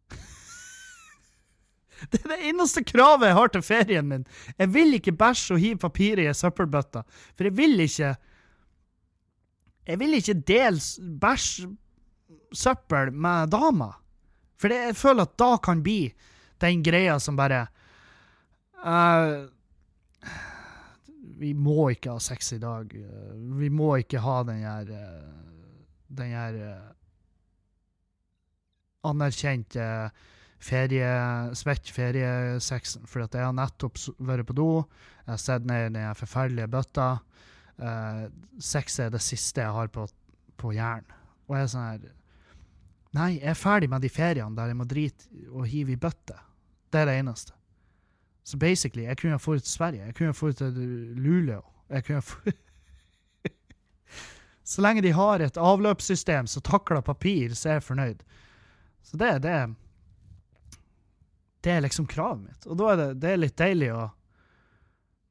[2.09, 4.25] Det er det eneste kravet jeg har til ferien min.
[4.57, 7.05] Jeg vil ikke bæsje og hive papiret i søppelbøtta,
[7.37, 8.15] for jeg vil ikke
[9.89, 11.65] Jeg vil ikke dele bæsj,
[12.53, 13.89] søppel, med dama.
[14.59, 16.11] For jeg føler at da kan bli
[16.61, 17.63] den greia som bare
[18.83, 19.47] uh,
[21.39, 22.91] Vi må ikke ha sex i dag.
[23.59, 25.39] Vi må ikke ha den her uh,
[26.09, 26.89] den her uh,
[29.09, 29.85] anerkjente
[30.59, 31.09] ferie,
[31.55, 33.07] svett feriesexen.
[33.07, 34.69] For at jeg har nettopp vært på do,
[35.23, 37.09] jeg har sett ned i den forferdelige bøtta.
[37.80, 38.27] Uh,
[38.59, 40.05] sex er det siste jeg har på,
[40.59, 41.07] på hjernen.
[41.47, 42.07] Og jeg er sånn her
[43.17, 46.36] Nei, jeg er ferdig med de feriene der jeg må drite og hive i bøtte.
[46.93, 47.55] Det er det eneste.
[48.45, 50.05] Så basically, jeg kunne ha dratt til Sverige.
[50.05, 51.63] Jeg kunne ha dratt til Luleå.
[51.89, 52.53] Jeg kunne ha
[54.69, 58.19] Så lenge de har et avløpssystem som takler papir, så er jeg fornøyd.
[59.01, 59.57] Så det, er det,
[61.65, 62.67] det er liksom kravet mitt.
[62.69, 64.09] Og da er det, det er litt deilig å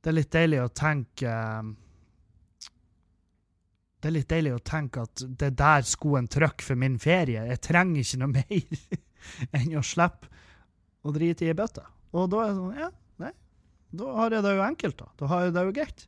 [0.03, 1.31] Det er litt deilig å tenke
[3.99, 7.43] Det er litt deilig å tenke at det er der skoen trykker for min ferie.
[7.51, 10.31] Jeg trenger ikke noe mer enn å slippe
[11.03, 11.83] å drite i ei bøtte.
[12.15, 12.93] Og da er det sånn Ja,
[13.25, 13.33] nei.
[13.99, 15.11] Da har jeg det jo enkelt, da.
[15.19, 16.07] Da har jeg det jo greit.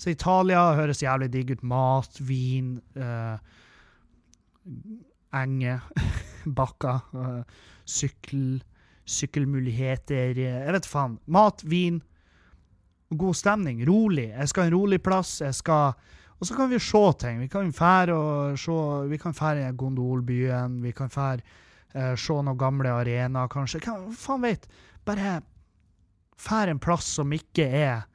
[0.00, 1.64] Så Italia høres jævlig digg ut.
[1.66, 3.36] Mat, vin, eh,
[5.40, 5.84] enger,
[6.60, 8.60] bakker, eh, sykkel,
[9.10, 11.18] sykkelmuligheter Jeg vet faen.
[11.26, 12.00] Mat, vin,
[13.10, 13.84] god stemning.
[13.88, 14.30] Rolig.
[14.30, 15.38] Jeg skal en rolig plass.
[15.40, 15.96] Jeg skal
[16.40, 17.40] Og så kan vi se ting.
[17.40, 18.76] Vi kan fære og se
[19.08, 20.82] Vi kan fære Gondolbyen.
[20.82, 21.40] Vi kan fære
[21.94, 23.82] eh, se noen gamle arenaer, kanskje.
[23.84, 24.66] Hva faen veit?
[25.04, 25.40] Bare
[26.40, 28.06] fære en plass som ikke er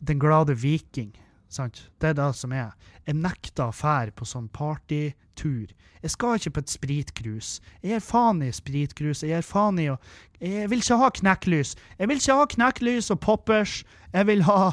[0.00, 1.14] Den glade viking.
[1.48, 1.90] Sant?
[2.00, 2.74] Det er det som er.
[3.06, 5.72] Jeg nekter å fære på sånn partytur.
[6.02, 7.48] Jeg skal ikke på et spritkrus.
[7.82, 9.22] Jeg gir faen i spritkrus.
[9.22, 9.96] Jeg gir faen i å
[10.40, 11.74] Jeg vil ikke ha knekklys.
[11.98, 13.82] Jeg vil ikke ha knekklys og poppers.
[14.12, 14.72] Jeg vil ha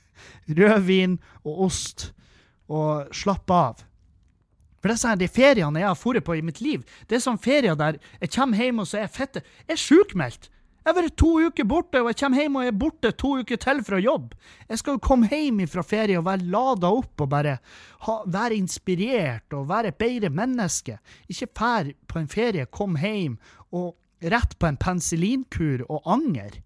[0.58, 2.10] rødvin og ost
[2.74, 3.84] og slappe av.
[4.80, 7.24] For det er sånn, De feriene jeg har dratt på i mitt liv, det er
[7.24, 10.50] sånn ferier der jeg kommer hjem og så er jeg fette Jeg er sjukmeldt!
[10.84, 13.56] Jeg har vært to uker borte, og jeg kommer hjem og er borte to uker
[13.56, 14.34] til fra jobb.
[14.68, 17.54] Jeg skal jo komme hjem fra ferie og være lada opp og bare
[18.04, 20.98] ha, være inspirert og være et bedre menneske.
[21.32, 23.38] Ikke fær på en ferie, kom hjem
[23.72, 23.94] og
[24.28, 26.60] rett på en penicillinkur og anger.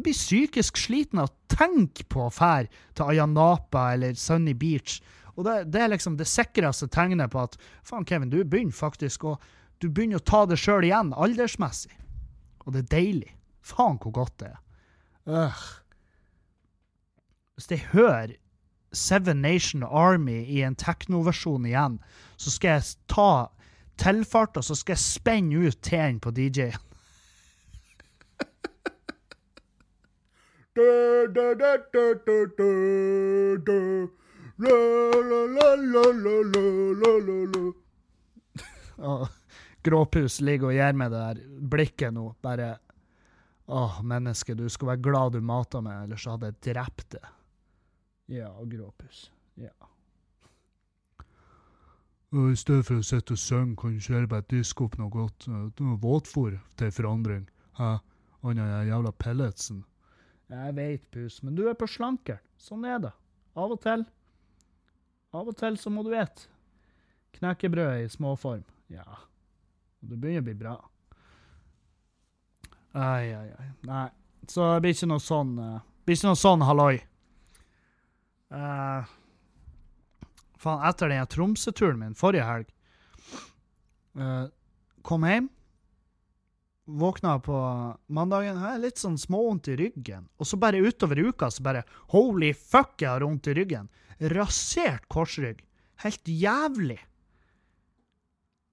[0.00, 4.94] Jeg blir psykisk sliten av å tenke på å fære til Ayanapa eller Sunny Beach.
[5.34, 9.26] Og det, det er liksom det sikreste tegnet på at faen, Kevin, du begynner faktisk
[9.28, 9.34] å
[9.80, 11.92] du begynner å ta det sjøl igjen, aldersmessig.
[12.64, 13.30] Og det er deilig.
[13.60, 14.58] Faen hvor godt det er.
[15.28, 15.62] Øh.
[17.60, 18.36] Hvis jeg hører
[18.96, 22.00] Seven Nation Army i en teknoversjon igjen,
[22.40, 23.32] så skal jeg ta
[24.00, 26.88] tilfarten, så skal jeg spenne ut T-en på DJ-en.
[39.82, 41.42] Gråpus ligger og gir meg det der
[41.72, 42.26] blikket nå.
[42.42, 42.76] Bare
[43.70, 47.28] Åh, menneske, du skulle være glad du mata meg, ellers hadde jeg drept det.
[48.34, 49.28] Ja, gråpus.
[49.54, 49.70] Ja.
[52.34, 55.10] Og I stedet for å sitte og synge, kan du ikke bare diske opp noe
[55.10, 55.46] godt?
[55.50, 57.46] Noe våtfôr til forandring.
[57.78, 57.92] Hæ?
[58.42, 59.84] Annet enn jævla pelletsen.
[60.50, 62.42] Jeg veit, Pus, men du er på slankeren.
[62.60, 63.12] Sånn er det.
[63.58, 64.02] Av og til.
[65.30, 66.48] Av og til så må du ete.
[67.38, 68.64] Knekkebrød i småform.
[68.90, 69.06] Ja.
[70.00, 70.74] Det begynner å bli bra.
[72.98, 73.68] Ai, ai, ai.
[73.86, 74.08] Nei.
[74.50, 76.96] Så det blir ikke noe sånn uh, blir ikke noe sånn halloi.
[78.50, 79.06] Uh,
[80.58, 82.72] faen, etter den Tromsø-turen min forrige helg
[84.18, 84.48] uh,
[85.06, 85.46] Kom hjem.
[86.98, 87.56] Våkna på
[88.10, 90.24] mandagen, jeg har litt sånn småvondt i ryggen.
[90.40, 91.84] Og så bare utover uka så bare
[92.14, 93.86] Holy fuck, jeg har vondt i ryggen.
[94.34, 95.62] Rasert korsrygg.
[96.02, 96.98] Helt jævlig.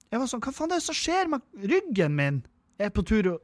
[0.07, 2.41] Jeg var sånn, hva faen er det som skjer med ryggen min?
[2.79, 3.43] Jeg er på tur og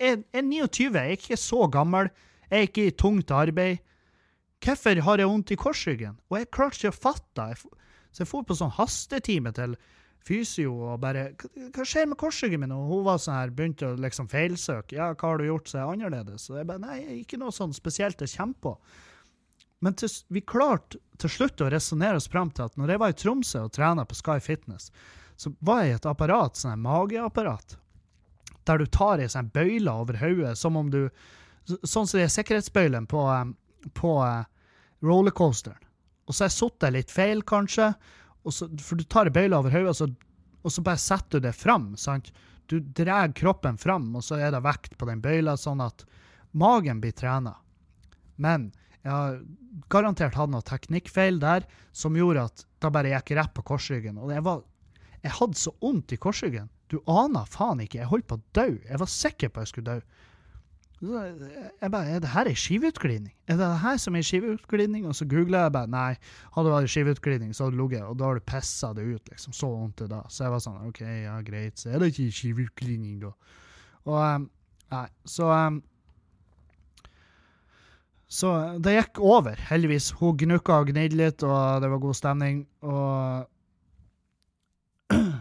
[0.00, 2.10] jeg er 29, jeg er ikke så gammel,
[2.50, 3.78] jeg er ikke i tungt arbeid.
[4.60, 6.18] Hvorfor har jeg vondt i korsryggen?
[6.28, 7.46] Og jeg klarte ikke å fatte.
[7.46, 7.80] det.
[8.10, 9.76] Så jeg dro på sånn hastetime til
[10.26, 11.30] fysio og bare
[11.74, 12.74] Hva skjer med korsryggen min?
[12.76, 14.96] Og hun var sånn her, begynte å liksom feilsøke.
[14.98, 16.48] Ja, hva har du gjort som er annerledes?
[16.50, 18.74] Og jeg bare Nei, ikke noe sånn spesielt jeg kommer på.
[19.80, 23.12] Men til, vi klarte til slutt å resonnere oss fram til at når jeg var
[23.12, 24.90] i Tromsø og trena på Sky Fitness,
[25.40, 27.78] så var jeg i et apparat, sånn mageapparat
[28.68, 31.06] der du tar ei sånn bøyle over hodet, som om du
[31.70, 33.20] Sånn som det er sikkerhetsbøylen på,
[33.94, 34.46] på uh,
[35.06, 35.78] rollercoasteren.
[36.26, 37.92] Og så har jeg sittet litt feil, kanskje,
[38.48, 40.14] så, for du tar bøyla over hodet, og,
[40.62, 41.92] og, så bare setter du det fram.
[42.00, 42.32] sant?
[42.72, 46.06] Du drar kroppen fram, og så er det vekt på den bøyla, sånn at
[46.56, 47.58] magen blir trena.
[48.40, 48.70] Men
[49.04, 49.38] jeg har
[49.92, 54.18] garantert hatt noe teknikkfeil der som gjorde at da bare gikk rett på korsryggen.
[54.20, 54.64] Og jeg, var,
[55.20, 58.00] jeg hadde så vondt i korsryggen du aner faen ikke.
[58.02, 58.66] Jeg holdt på å dø.
[58.88, 60.26] Jeg var sikker på at jeg skulle dø.
[61.00, 63.32] Jeg bare, Er det her ei skiveutglidning?
[63.48, 65.06] Er det det her som er skiveutglidning?
[65.08, 66.16] Og så googla jeg bare Nei,
[66.52, 69.30] hadde det vært skiveutglidning, så hadde det ligget, og da har du pissa det ut.
[69.32, 70.20] liksom, Så vondt det da.
[70.28, 71.78] Så jeg var sånn OK, ja, greit.
[71.80, 73.32] Så er det ikke skiveutglidning, da.
[74.04, 74.50] Og um,
[74.90, 75.78] Nei, så um,
[78.28, 78.50] Så
[78.82, 80.10] det gikk over, heldigvis.
[80.20, 82.60] Hun gnukka og gnidde litt, og det var god stemning.
[82.84, 83.48] Og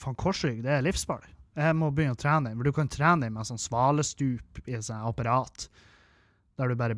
[0.00, 1.28] Faen, korsrygg, det er livsfarlig.
[1.58, 2.52] Jeg må begynne å trene.
[2.54, 5.66] For du kan trene med sånn svalestup i et sånt apparat.
[6.60, 6.96] Der du bare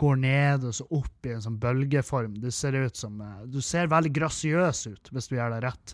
[0.00, 2.34] går ned og så opp i en sånn bølgeform.
[2.42, 5.86] Du ser som eh, Du ser veldig grasiøs ut hvis du gjør det rett.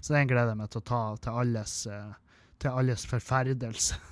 [0.00, 2.12] Så det gleder jeg meg til å ta til alles, eh,
[2.62, 3.94] til alles forferdelse.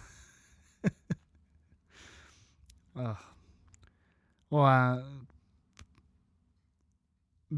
[4.57, 4.90] Og jeg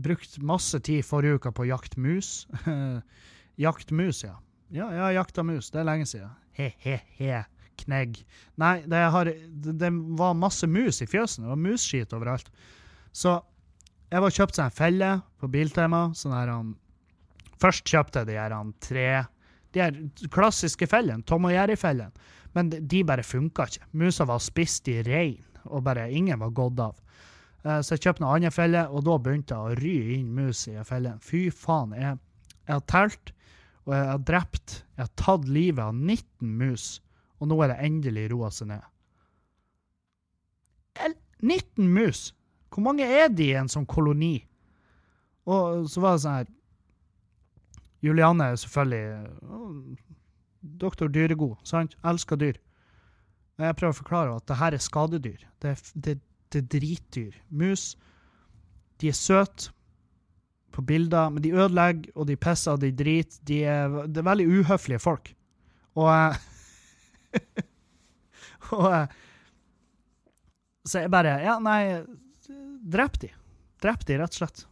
[0.02, 2.28] brukte masse tid forrige uke på å jakte mus.
[3.58, 4.36] Jakt mus, ja.
[4.68, 5.70] Ja, jeg har jakta mus.
[5.72, 6.34] Det er lenge siden.
[6.58, 7.44] He-he-he.
[7.78, 8.18] Knegg.
[8.58, 11.44] Nei, det, har, det, var masse mus i fjøsen.
[11.46, 12.50] Det var musskit overalt.
[13.14, 13.38] Så
[14.10, 16.08] jeg var kjøpt seg en felle på Biltema.
[16.16, 16.76] Sånn her han
[17.58, 19.06] Først kjøpte jeg de her han tre
[19.74, 19.96] De her
[20.34, 21.24] klassiske fellene.
[21.26, 22.28] Tom og Jerry-fellene.
[22.54, 23.88] Men de, de bare funka ikke.
[23.98, 26.96] Musa var spist i rein, og bare ingen var gått av.
[27.64, 30.64] Eh, så jeg kjøpte noen andre felle, og da begynte jeg å ry inn mus
[30.70, 31.18] i fellen.
[31.24, 31.92] Fy faen.
[31.98, 32.16] Jeg,
[32.62, 33.34] jeg har telt,
[33.88, 37.00] og jeg har drept Jeg har tatt livet av 19 mus,
[37.40, 38.84] og nå er det endelig roa seg ned.
[41.40, 42.34] 19 mus!
[42.68, 44.42] Hvor mange er de i en sånn koloni?
[45.48, 46.48] Og så var det sånn her
[48.04, 49.96] Julianne er selvfølgelig
[50.82, 51.96] Doktor Dyregod, sant?
[52.06, 52.58] Elsker dyr.
[53.58, 55.40] Jeg prøver å forklare at det her er skadedyr.
[55.62, 56.14] Det er, det,
[56.52, 57.38] det er dritdyr.
[57.50, 57.92] Mus,
[59.02, 59.72] de er søte
[60.78, 63.40] på bilder, men de ødelegger, og de pisser, og de driter.
[63.50, 65.32] De er, det er veldig uhøflige folk.
[65.98, 66.08] Og
[68.78, 69.14] Og
[70.86, 72.04] Så jeg bare Ja, nei,
[72.94, 73.32] drep de.
[73.82, 74.64] Drep de, rett og slett.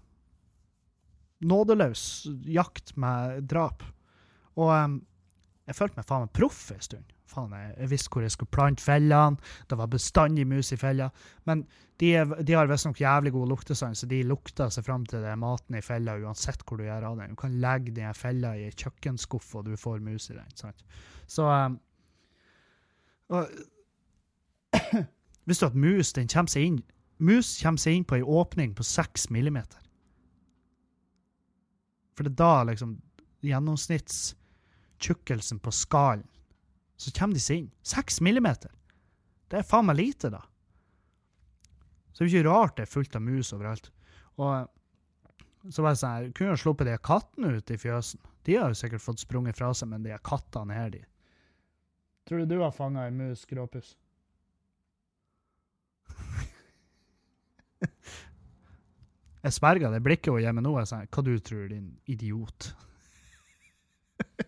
[1.47, 2.05] Nådeløs
[2.49, 3.83] jakt med drap.
[4.57, 5.01] Og um,
[5.67, 7.16] jeg følte meg faen meg proff en stund.
[7.27, 9.37] Faen, jeg, visste hvor jeg skulle plante fellene.
[9.71, 11.09] Det var bestandig mus i fella.
[11.49, 11.65] Men
[12.01, 15.35] de, er, de har visstnok jævlig god luktesans, så de lukter seg fram til det
[15.41, 17.33] maten i fella uansett hvor du gjør av den.
[17.35, 20.51] Du kan legge den fella i ei kjøkkenskuff, og du får mus i den.
[20.59, 20.81] sant?
[21.27, 21.81] Så um,
[23.35, 23.43] og,
[25.47, 26.79] Visste du at mus den kommer seg inn
[27.23, 29.81] Mus kommer seg inn på ei åpning på seks millimeter?
[32.17, 32.91] For det er da liksom
[33.47, 36.29] gjennomsnittstjukkelsen på skallen
[36.97, 37.73] Så kommer de seg inn.
[37.85, 38.73] Seks millimeter!
[39.51, 40.43] Det er faen meg lite, da.
[42.13, 43.91] Så det er jo ikke rart det er fullt av mus overalt.
[44.41, 44.51] Og
[45.73, 48.21] så var det sånn her, kunne jo sluppet de kattene ut i fjøsen.
[48.47, 51.03] De har jo sikkert fått sprunget fra seg, men de kattene her, de
[52.27, 53.93] Tror du du har fanga ei mus, Gråpus?
[59.47, 62.75] Jeg sverger det blikket hun gir meg nå, er sånn Hva du tror, din idiot?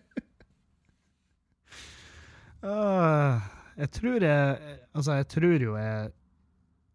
[2.63, 3.39] uh,
[3.79, 6.11] jeg tror jeg Altså, jeg tror jo jeg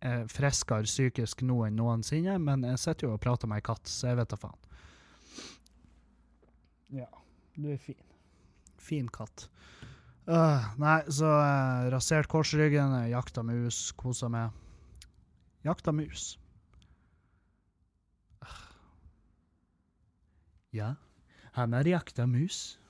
[0.04, 3.88] er friskere psykisk nå enn noensinne, men jeg sitter jo og prater med ei katt,
[3.88, 4.60] så jeg vet da faen.
[6.94, 7.08] Ja,
[7.56, 8.02] du er fin.
[8.76, 9.48] Fin katt.
[10.28, 14.52] Uh, nei, så uh, rasert korsryggen, jakta mus, kosa meg.
[15.64, 16.34] Jakta mus.
[20.74, 20.94] Ja,
[21.54, 22.80] han har jakta mus.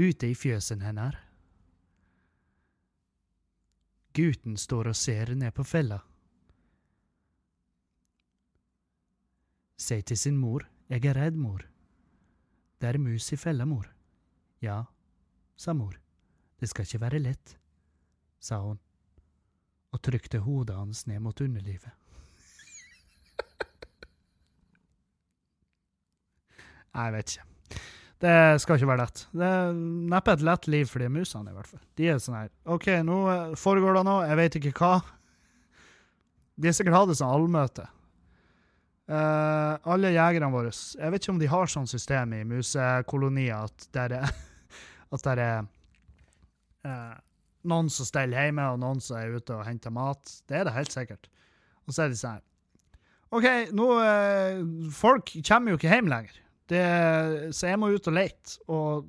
[0.00, 1.18] Ute i fjøsen hennes.
[4.14, 5.96] Gutten står og ser ned på fella.
[9.74, 11.64] Sier til sin mor, jeg er redd, mor.
[12.78, 13.88] Det er mus i fella, mor.
[14.62, 14.84] Ja,
[15.58, 15.98] sa mor,
[16.62, 17.58] det skal ikke være lett,
[18.38, 18.78] sa hun,
[19.90, 21.90] og trykte hodet hans ned mot underlivet.
[26.94, 27.44] Jeg vet ikke.
[28.24, 29.26] Det skal ikke være lett.
[29.36, 29.74] Det er
[30.14, 31.82] neppe et lett liv for de musene, i hvert fall.
[31.98, 33.18] De er sånn her OK, nå
[33.60, 34.94] foregår det noe, jeg vet ikke hva.
[36.54, 37.84] De har sikkert hatt et sånt allmøte.
[39.04, 43.84] Uh, alle jegerne våre Jeg vet ikke om de har sånn system i musekolonier at
[43.92, 44.30] det er,
[45.14, 45.66] at det er
[46.88, 47.12] uh,
[47.68, 50.38] noen som steller hjemme, og noen som er ute og henter mat.
[50.48, 51.28] Det er det helt sikkert.
[51.84, 52.40] Og så er de sånn
[53.34, 53.46] OK,
[53.76, 54.64] nå uh,
[54.94, 56.40] Folk kommer jo ikke hjem lenger.
[56.70, 56.84] Det,
[57.52, 58.56] så jeg må ut og lete.
[58.72, 59.08] Og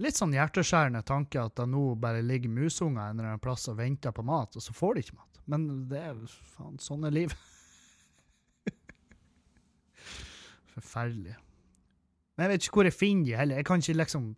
[0.00, 3.78] litt sånn hjerteskjærende tanke at det nå bare ligger musunger en eller annen plass og
[3.80, 5.40] venter på mat, og så får de ikke mat.
[5.50, 6.20] Men det er
[6.54, 7.48] faen sånn er livet.
[10.74, 11.38] Forferdelig.
[12.36, 13.60] Men jeg vet ikke hvor jeg finner de heller.
[13.60, 14.30] Jeg kan ikke liksom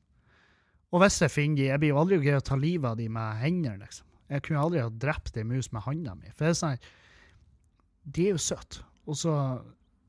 [0.92, 3.06] Og hvis jeg finner de, jeg blir jo aldri greie å ta livet av de
[3.08, 4.08] med hendene, liksom.
[4.32, 6.28] Jeg kunne aldri ha drept ei mus med handa mi.
[6.32, 6.82] For det er sånn
[8.02, 8.82] De er jo søte.
[9.08, 9.32] Og så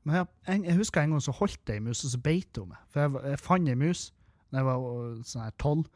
[0.04, 2.70] men jeg, jeg, husker en gang så holdt jeg ei mus, og så beit hun
[2.74, 2.80] meg.
[2.92, 4.08] For jeg, jeg fant ei mus
[4.52, 5.86] da jeg var sånn her tolv.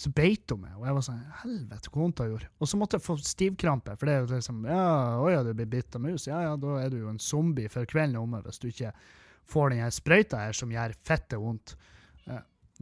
[0.00, 2.48] Så beit hun meg, og jeg var sånn Helvete, hvor vondt det gjorde.
[2.58, 4.86] Og så måtte jeg få stivkrampe, for det er jo liksom Ja,
[5.22, 6.26] å ja, du blir bitt av mus.
[6.30, 8.94] Ja ja, da er du jo en zombie før kvelden omme, hvis du ikke
[9.50, 11.76] får den her sprøyta her som gjør fette vondt.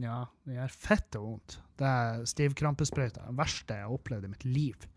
[0.01, 1.59] Ja, det gjør fette vondt.
[1.77, 3.27] Det er stivkrampesprøyta.
[3.27, 4.87] Det verste jeg har opplevd i mitt liv.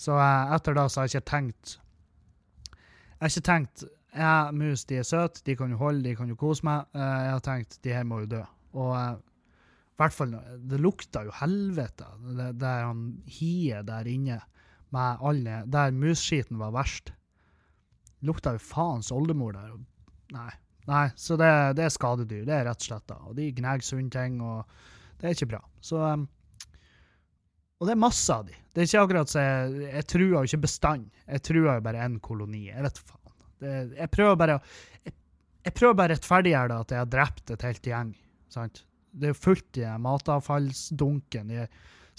[0.00, 1.76] Så eh, etter da så har jeg ikke tenkt
[2.72, 3.84] Jeg har ikke tenkt
[4.16, 6.86] ja, mus de er søte, de kan jo holde, de kan jo kose meg.
[6.96, 8.44] Uh, jeg har tenkt de her må jo dø.
[8.74, 9.18] Og uh,
[10.00, 10.34] hvert fall,
[10.70, 12.08] det lukta jo helvete.
[12.58, 14.40] Der han hiet der inne
[14.90, 17.12] med alle Der musskiten var verst.
[18.26, 19.76] Lukta jo faens oldemor der.
[20.34, 20.50] Nei.
[20.88, 22.44] Nei, så det, det, er skadedyr.
[22.48, 23.20] Det er rett og slett da.
[23.28, 24.64] Og de gnager sunne ting, og
[25.20, 25.60] det er ikke bra.
[25.84, 26.26] Så um,
[27.78, 28.56] Og det er masse av de.
[28.72, 31.06] Det er ikke akkurat så jeg, jeg truer jo ikke bestand.
[31.26, 32.66] Jeg truer jo bare én koloni.
[32.72, 33.19] Jeg vet faen.
[33.60, 34.58] Det, jeg prøver bare
[35.04, 35.14] jeg,
[35.66, 38.12] jeg prøver bare å rettferdiggjøre at jeg har drept et helt gjeng.
[38.52, 38.84] sant?
[39.10, 41.50] Det er jo fullt i matavfallsdunken.
[41.50, 41.66] De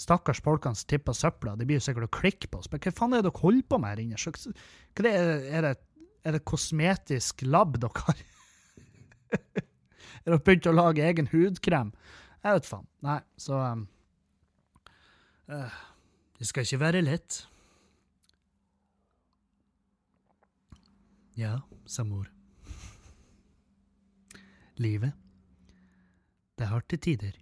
[0.02, 2.70] stakkars folkene som tipper søpla, de blir jo sikkert å klikke på oss.
[2.70, 4.20] Men hva faen er det dere holder på med her inne?
[4.20, 5.12] Hva er, det
[5.58, 8.24] er, det, er det kosmetisk lab dere har?
[9.62, 11.94] er dere begynt å lage egen hudkrem?
[12.42, 12.86] Jeg vet faen.
[13.06, 13.86] Nei, så um,
[15.50, 15.80] uh,
[16.38, 17.44] Det skal ikke være lett.
[21.42, 22.28] Ja, sa mor.
[24.78, 25.12] Livet.
[26.54, 27.38] Det er hardt til tider,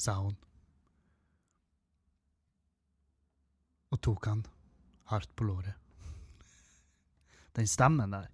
[0.00, 0.34] sa hun.
[3.94, 4.40] Og tok han
[5.12, 5.76] hardt på låret.
[7.54, 8.26] Den stemmen der,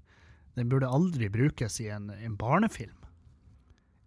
[0.57, 2.97] den burde aldri brukes i en, en barnefilm.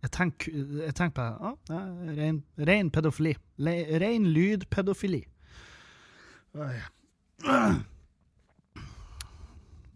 [0.02, 3.36] Jeg tenker, jeg tenker på ah, ren, ren pedofili.
[3.62, 5.22] Le, ren lydpedofili.
[6.58, 6.74] Oi.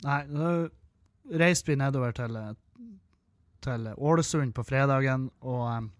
[0.05, 0.51] Nei, da
[1.41, 2.37] reiste vi nedover til,
[3.61, 5.91] til Ålesund på fredagen, og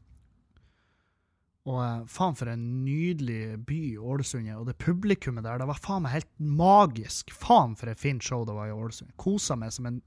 [1.69, 4.57] og faen for en nydelig by Ålesund er.
[4.57, 7.29] Og det publikummet der, det var faen meg helt magisk.
[7.37, 9.13] Faen for et fint show det var i Ålesund.
[9.21, 9.99] Kosa meg som en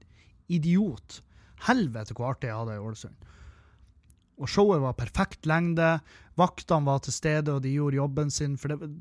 [0.51, 1.21] idiot.
[1.63, 3.31] Helvete hvor artig jeg hadde det i Ålesund.
[4.35, 5.93] Og showet var perfekt lengde.
[6.35, 8.57] Vaktene var til stede, og de gjorde jobben sin.
[8.59, 8.91] For det,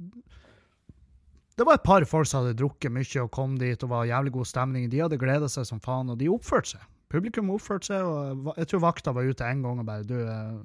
[1.54, 4.32] det var et par folk som hadde drukket mye og kom dit og var jævlig
[4.34, 4.88] god stemning.
[4.90, 6.86] De hadde gleda seg som faen, og de oppførte seg.
[7.14, 10.56] Publikum oppførte seg, og jeg tror vakta var ute en gang og bare Du, eh,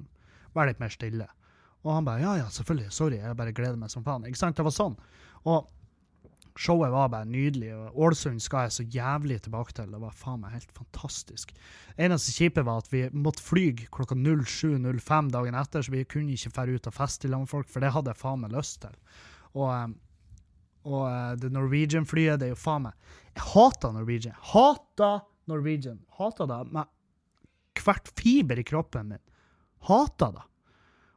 [0.56, 1.28] vær litt mer stille.
[1.84, 4.26] Og han bare ja, ja, selvfølgelig, sorry, jeg bare gleder meg som faen.
[4.26, 4.58] Ikke sant?
[4.58, 4.98] Det var sånn.
[5.48, 5.70] Og
[6.58, 7.70] showet var bare nydelig.
[7.76, 9.94] og Ålesund skal jeg så jævlig tilbake til.
[9.94, 11.54] Det var faen meg helt fantastisk.
[11.96, 16.52] Eneste kjipe var at vi måtte fly klokka 07.05 dagen etter, så vi kunne ikke
[16.58, 18.82] dra ut og feste i lag med folk, for det hadde jeg faen meg lyst
[18.82, 18.98] til.
[19.54, 19.88] Og, eh,
[20.88, 24.36] og uh, det Norwegian-flyet, det er jo faen meg Jeg hater Norwegian.
[24.52, 25.20] Hater
[25.50, 26.00] Norwegian.
[26.18, 26.88] Hater det med
[27.80, 29.22] hvert fiber i kroppen min.
[29.88, 30.44] Hater det.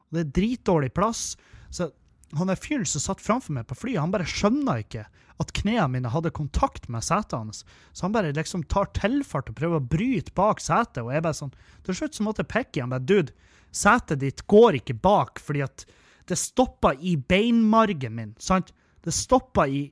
[0.07, 1.33] Og det er dritdårlig plass.
[1.73, 1.89] Så
[2.37, 5.05] han der fyren som satt framfor meg på flyet, han bare skjønner ikke
[5.41, 7.63] at knærne mine hadde kontakt med setet hans.
[7.91, 11.39] Så han bare liksom tar tilfart og prøver å bryte bak setet, og jeg bare
[11.39, 11.53] sånn
[11.85, 13.33] Til slutt så måtte jeg pekke i han bare Dude,
[13.73, 15.85] setet ditt går ikke bak fordi at
[16.29, 18.71] det stopper i beinmargen min, sant?
[19.03, 19.85] Det stoppa i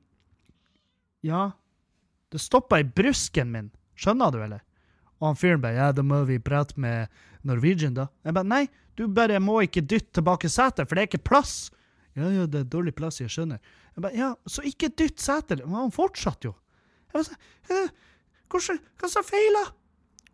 [1.22, 1.50] Ja,
[2.32, 3.68] det stoppa i brusken min.
[3.94, 4.62] Skjønner du, eller?
[5.20, 7.12] Og han fyren bare, ja, da må vi prate med
[7.46, 8.08] Norwegian, da.
[8.26, 8.64] Jeg bare, nei,
[8.98, 11.54] du bare må ikke dytte tilbake setet, for det er ikke plass.
[12.18, 13.60] Ja, ja, det er dårlig plass, jeg skjønner.
[13.94, 15.62] Jeg bare, ja, så ikke dytt setet.
[15.66, 16.56] Men han fortsatte jo.
[17.12, 17.38] Jeg bare,
[17.70, 17.92] «Eh,
[18.52, 19.70] hvordan, hva som feiler?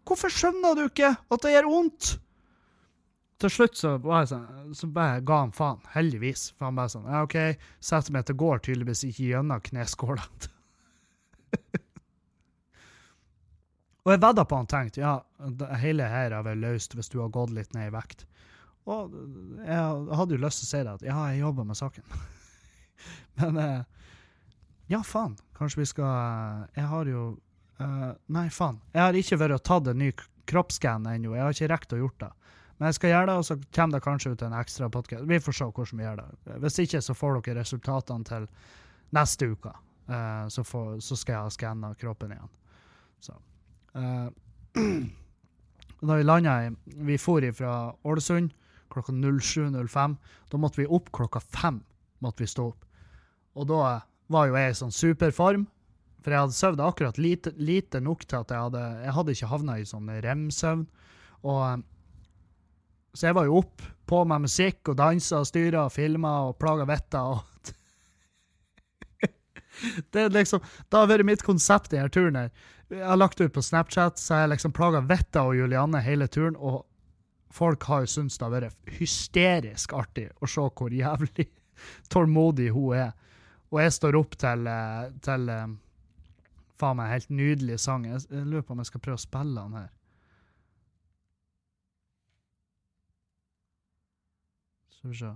[0.08, 2.14] Hvorfor skjønner du ikke at det gjør vondt?
[3.38, 3.90] Til slutt så,
[4.26, 6.48] sånn, så bare ga han faen, heldigvis.
[6.58, 7.36] For han bare sånn, ja, ok,
[8.14, 10.50] mitt går tydeligvis ikke gjennom kneskålene.
[14.08, 15.14] Og jeg vedda på han tenkte ja,
[15.82, 18.24] hele her er vel løst hvis du har gått litt ned i vekt.
[18.88, 19.12] Og
[19.60, 22.06] jeg hadde jo lyst til å si det at ja, jeg jobber med saken.
[23.38, 23.82] Men eh,
[24.94, 25.36] ja, faen.
[25.58, 27.24] Kanskje vi skal Jeg har jo
[27.84, 28.80] eh, Nei, faen.
[28.94, 30.08] Jeg har ikke vært og tatt en ny
[30.48, 31.36] kroppsskann ennå.
[31.36, 32.32] Jeg har ikke rekt å gjort det.
[32.78, 35.26] Men jeg skal gjøre det, og så kommer det kanskje ut en ekstra podkast.
[35.26, 36.58] Vi får se hvordan vi gjør det.
[36.62, 38.46] Hvis ikke, så får dere resultatene til
[39.18, 39.72] neste uke.
[40.08, 42.52] Uh, så, får, så skal jeg ha skanna kroppen igjen.
[43.20, 43.34] Så.
[43.98, 44.30] Uh,
[46.06, 46.70] da vi landa
[47.02, 47.74] Vi for fra
[48.04, 48.54] Ålesund
[48.88, 50.16] klokka 07.05.
[50.48, 51.82] Da måtte vi opp klokka fem.
[52.18, 52.84] måtte vi stå opp.
[53.54, 54.00] Og da
[54.30, 55.66] var jo jeg i sånn superform.
[56.22, 59.50] For jeg hadde sovet akkurat lite, lite nok til at jeg hadde Jeg hadde ikke
[59.52, 60.86] havna i sånn rem-søvn.
[61.42, 61.84] Og
[63.14, 66.58] Så jeg var jo opp på med musikk og dansa og styra og filma og
[66.60, 67.20] plaga vettet.
[67.20, 67.38] og
[70.12, 72.36] Det er liksom, det har vært mitt konsept i denne turen.
[72.36, 72.50] her.
[72.88, 76.56] Jeg har lagt ut på Snapchat, så jeg liksom plaga Vetta og Julianne hele turen,
[76.56, 76.86] og
[77.52, 81.48] folk har jo syntes det har vært hysterisk artig å se hvor jævlig
[82.12, 83.12] tålmodig hun er.
[83.68, 85.76] Og jeg står opp til, eh, til eh,
[86.80, 88.06] faen meg helt nydelig sang.
[88.08, 89.90] Jeg lurer på om jeg skal prøve å spille den her.
[95.08, 95.26] Skal vi se.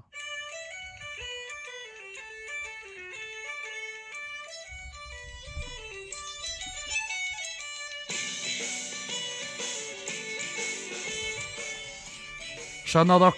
[12.84, 13.32] Skjønner dere?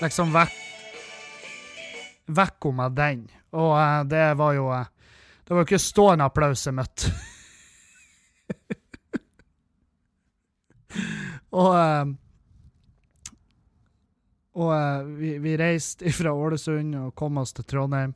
[0.00, 0.52] Liksom vekk
[2.32, 3.28] Vekk med den.
[3.52, 4.86] Og uh, det var jo uh,
[5.44, 7.12] Det var jo ikke stående applaus jeg møtte.
[11.60, 12.06] og eh,
[14.58, 18.14] og uh, vi, vi reiste fra Ålesund og kom oss til Trondheim.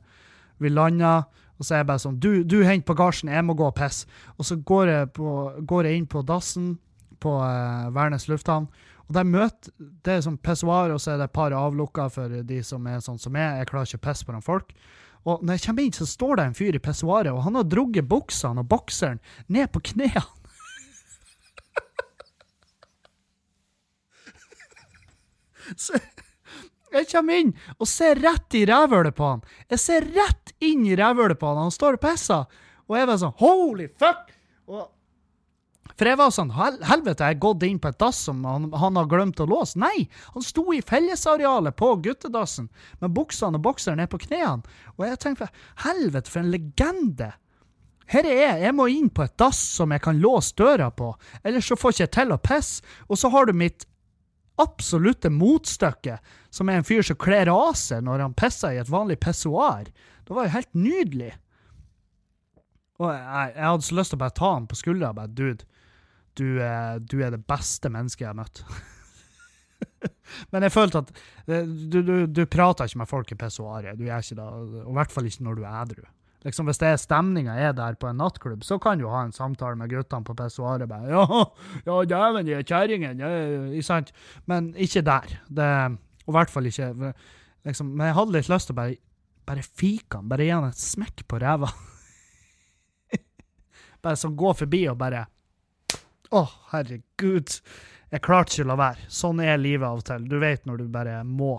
[0.61, 1.21] Vi landa,
[1.57, 4.09] og så er jeg bare sånn Du, du hent bagasjen, jeg må gå og pisse.
[4.37, 5.31] Og så går jeg, på,
[5.69, 6.75] går jeg inn på dassen
[7.21, 8.67] på uh, Værnes lufthavn,
[9.07, 12.27] Og der møter, Det er sånn pissoar, og så er det et par avlukker for
[12.29, 13.57] de som er sånn som meg.
[13.61, 14.73] Jeg klarer ikke å pisse på noen folk.
[15.27, 17.65] Og når jeg kommer inn, så står det en fyr i pissoaret, og han har
[17.67, 19.19] drugget buksene og bokseren
[19.51, 20.23] ned på knærne.
[25.83, 25.93] så
[27.01, 29.45] jeg kommer inn og ser rett i rævhølet på han.
[29.71, 32.61] Jeg ser rett inn i rævhølet på han, han står og pisser.
[32.87, 34.29] Og jeg var sånn Holy fuck!
[34.67, 34.85] Og
[35.97, 38.69] for jeg var sånn hel Helvete, jeg har gått inn på et dass som han,
[38.69, 39.79] han, har glemt å låse.
[39.81, 40.05] Nei!
[40.35, 42.69] Han sto i fellesarealet på guttedassen
[43.01, 44.77] med buksene og bokseren ned på knærne.
[44.97, 45.49] Og jeg tenkte
[45.87, 47.31] helvete, for en legende!
[48.07, 51.09] Her er jeg, jeg må inn på et dass som jeg kan låse døra på,
[51.43, 52.95] ellers så får jeg ikke til å pisse.
[53.09, 53.83] Og så har du mitt
[54.61, 58.91] absolutte motstykket, som er en fyr som kler av seg når han pisser i et
[58.91, 59.89] vanlig pissoar.
[60.25, 61.31] Det var jo helt nydelig.
[62.97, 65.33] Og jeg, jeg, hadde så lyst til å bare ta han på skuldra og bare
[65.37, 65.67] Dude,
[66.37, 66.45] du,
[67.01, 68.63] du, er det beste mennesket jeg har møtt.
[70.53, 71.11] Men jeg følte at
[71.49, 73.97] eh, du, du, du prater ikke med folk i pissoaret.
[73.97, 74.47] Du gjør ikke det.
[74.83, 76.05] Og i hvert fall ikke når du er edru.
[76.47, 79.33] Liksom Hvis det er stemninga er der på en nattklubb, så kan du ha en
[79.35, 80.87] samtale med guttene på pissoaret.
[81.11, 81.25] Ja,
[81.83, 83.31] ja dæven, de kjerringene.
[84.47, 85.33] Men ikke der.
[85.51, 85.67] Det,
[86.23, 86.93] og i hvert fall ikke
[87.67, 88.95] liksom, Men jeg hadde litt lyst til å bare,
[89.43, 90.31] bare fike han.
[90.31, 91.73] Bare gi han et smekk på ræva.
[94.07, 97.59] bare sånn gå forbi og bare Å, oh, herregud.
[98.07, 99.11] Jeg klarte ikke å la være.
[99.11, 100.31] Sånn er livet av og til.
[100.31, 101.57] Du vet når du bare må.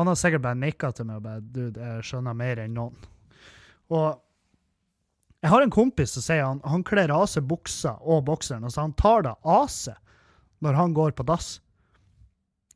[0.00, 3.11] Han har sikkert bare nikka til meg og bare Dude, jeg skjønner mer enn noen.
[3.92, 8.64] Og jeg har en kompis som sier han, han kler av seg buksa og bokseren.
[8.68, 9.98] Altså han tar det av seg
[10.62, 11.56] når han går på dass.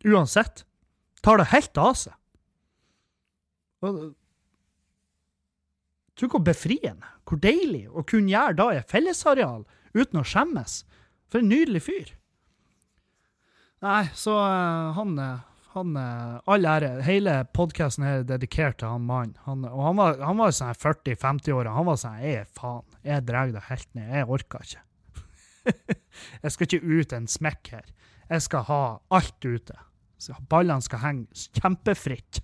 [0.05, 0.64] Uansett.
[1.23, 2.14] Tar det helt av seg.
[3.87, 4.14] Og,
[6.17, 10.79] Tror hvor befriende, hvor deilig å kunne gjøre da i et fellesareal uten å skjemmes.
[11.29, 12.14] For en nydelig fyr.
[13.85, 15.45] Nei, så uh, han uh,
[15.77, 16.91] han, eh, All ære.
[17.07, 19.37] Hele podkasten er dedikert til han mannen.
[19.47, 21.74] Og han var, han var sånn 40-50-åra.
[21.77, 24.12] Han var sånn Jeg faen, jeg drar det helt ned.
[24.14, 24.83] Jeg orker ikke.
[26.43, 27.91] jeg skal ikke ut en smekk her.
[28.31, 28.83] Jeg skal ha
[29.14, 29.77] alt ute.
[30.51, 32.41] Ballene skal henge kjempefritt.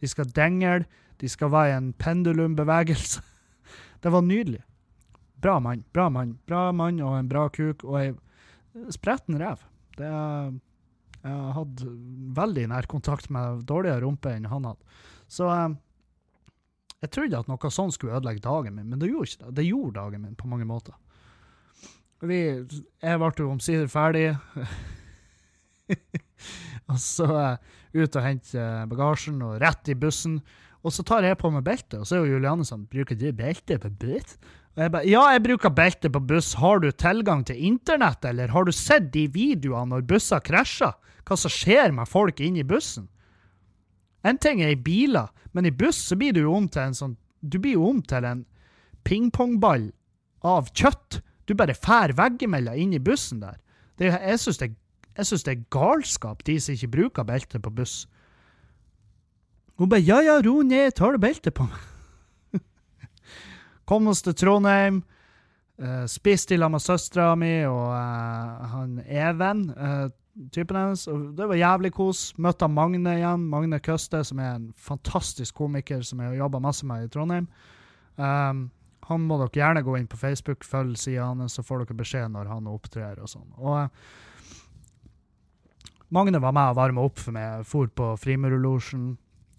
[0.00, 0.86] De skal dengle.
[1.20, 3.22] De skal være i en pendulumbevegelse.
[4.02, 4.62] Det var nydelig.
[5.42, 5.84] Bra mann.
[5.92, 6.38] Bra mann.
[6.46, 8.14] Bra mann og en bra kuk og ei
[8.92, 9.62] spretten rev.
[9.96, 10.52] Det er
[11.26, 11.82] jeg hatt
[12.36, 14.96] veldig nær kontakt med dårligere rumpe enn han hadde.
[15.32, 15.74] Så eh,
[17.02, 19.54] jeg trodde at noe sånt skulle ødelegge dagen min, men det gjorde ikke det.
[19.58, 20.96] Det gjorde dagen min på mange måter.
[22.24, 22.38] Vi,
[23.04, 24.30] jeg ble jo omsider ferdig.
[26.90, 27.58] og så uh,
[27.92, 30.38] ut og hente bagasjen og rett i bussen.
[30.86, 33.28] Og så tar jeg på meg beltet, og så er jo Juliane sånn Bruker du
[33.36, 34.36] belte på buss?
[34.76, 36.54] Jeg bare Ja, jeg bruker belte på buss.
[36.60, 40.92] Har du tilgang til internett, eller har du sett de videoene når busser krasjer?
[41.26, 43.08] hva som skjer med folk inni bussen.
[44.26, 46.98] En ting er i biler, men i buss så blir du jo om til en
[46.98, 47.16] sånn
[47.46, 48.40] Du blir jo om til en
[49.06, 49.90] pingpongball
[50.42, 51.20] av kjøtt.
[51.46, 53.60] Du bare fær veggimellom inni bussen der.
[54.00, 54.72] Det, jeg syns det,
[55.14, 58.08] det, er galskap, de som ikke bruker belte på buss.
[59.78, 61.95] Hun bare 'ja ja, ro ned, tar du belte på meg?'
[63.86, 65.02] Kom oss til Trondheim.
[65.76, 69.68] Uh, spiste i lag med søstera mi og uh, han Even.
[69.76, 70.08] Uh,
[70.52, 71.06] typen hennes.
[71.12, 72.32] Og det var jævlig kos.
[72.42, 73.44] Møtte Magne igjen.
[73.52, 77.46] Magne Køste, som er en fantastisk komiker som jeg har jobba masse med i Trondheim.
[78.16, 78.70] Um,
[79.06, 82.32] han må dere gjerne gå inn på Facebook, følg sida hans, så får dere beskjed
[82.34, 83.52] når han opptrer og sånn.
[83.60, 83.86] Og
[86.14, 87.62] Magne var med og varma opp for meg.
[87.66, 89.14] For på Frimurulosjen.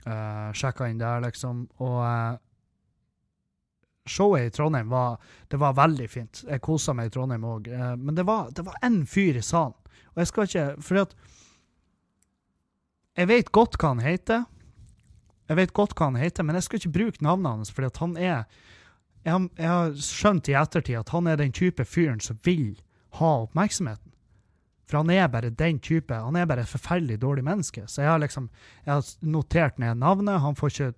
[0.08, 1.66] Uh, sjekka inn der, liksom.
[1.84, 2.00] Og
[4.12, 5.18] showet i Trondheim var,
[5.52, 6.44] det var veldig fint.
[6.48, 7.68] Jeg kosa meg i Trondheim òg.
[7.72, 9.76] Uh, men det var, det en fyr i salen
[10.18, 11.16] og jeg skal ikke Fordi at
[13.18, 14.44] Jeg vet godt hva han heter.
[15.50, 17.98] Jeg vet godt hva han heter, men jeg skal ikke bruke navnet hans, fordi at
[17.98, 18.44] han er
[19.26, 22.78] jeg jeg har skjønt i ettertid at han er den type fyren som vil
[23.20, 24.14] ha oppmerksomheten.
[24.88, 27.84] For han er bare den type Han er bare et forferdelig dårlig menneske.
[27.88, 28.50] Så jeg har liksom
[28.86, 30.40] jeg har notert ned navnet.
[30.40, 30.94] Han får ikke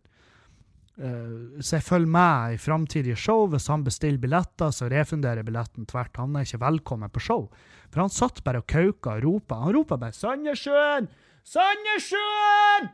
[1.00, 3.46] så jeg følger med i framtidige show.
[3.48, 6.18] Hvis han bestiller billetter, så refunderer billetten tvert.
[6.20, 7.46] Han er ikke velkommen på show.
[7.90, 9.62] For han satt bare og kauka og ropa.
[9.64, 11.08] Han ropa bare 'Sandnessjøen!
[11.48, 12.92] Sandnessjøen!'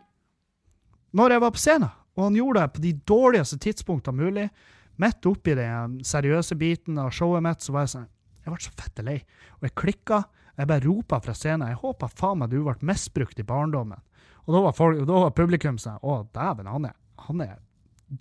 [1.13, 1.89] Når jeg var på scenen.
[2.15, 4.49] Og han gjorde det på de dårligste tidspunktene mulig.
[4.97, 8.07] Midt oppi den seriøse biten av showet mitt, så var jeg sånn
[8.45, 9.19] Jeg ble så fette lei.
[9.57, 10.23] Og jeg klikka.
[10.55, 11.67] Jeg bare ropa fra scenen.
[11.67, 13.97] Jeg håpa faen meg du ble misbrukt i barndommen.
[14.45, 16.93] Og da var, folk, da var publikum sånn Å, dæven, han er,
[17.25, 17.57] han er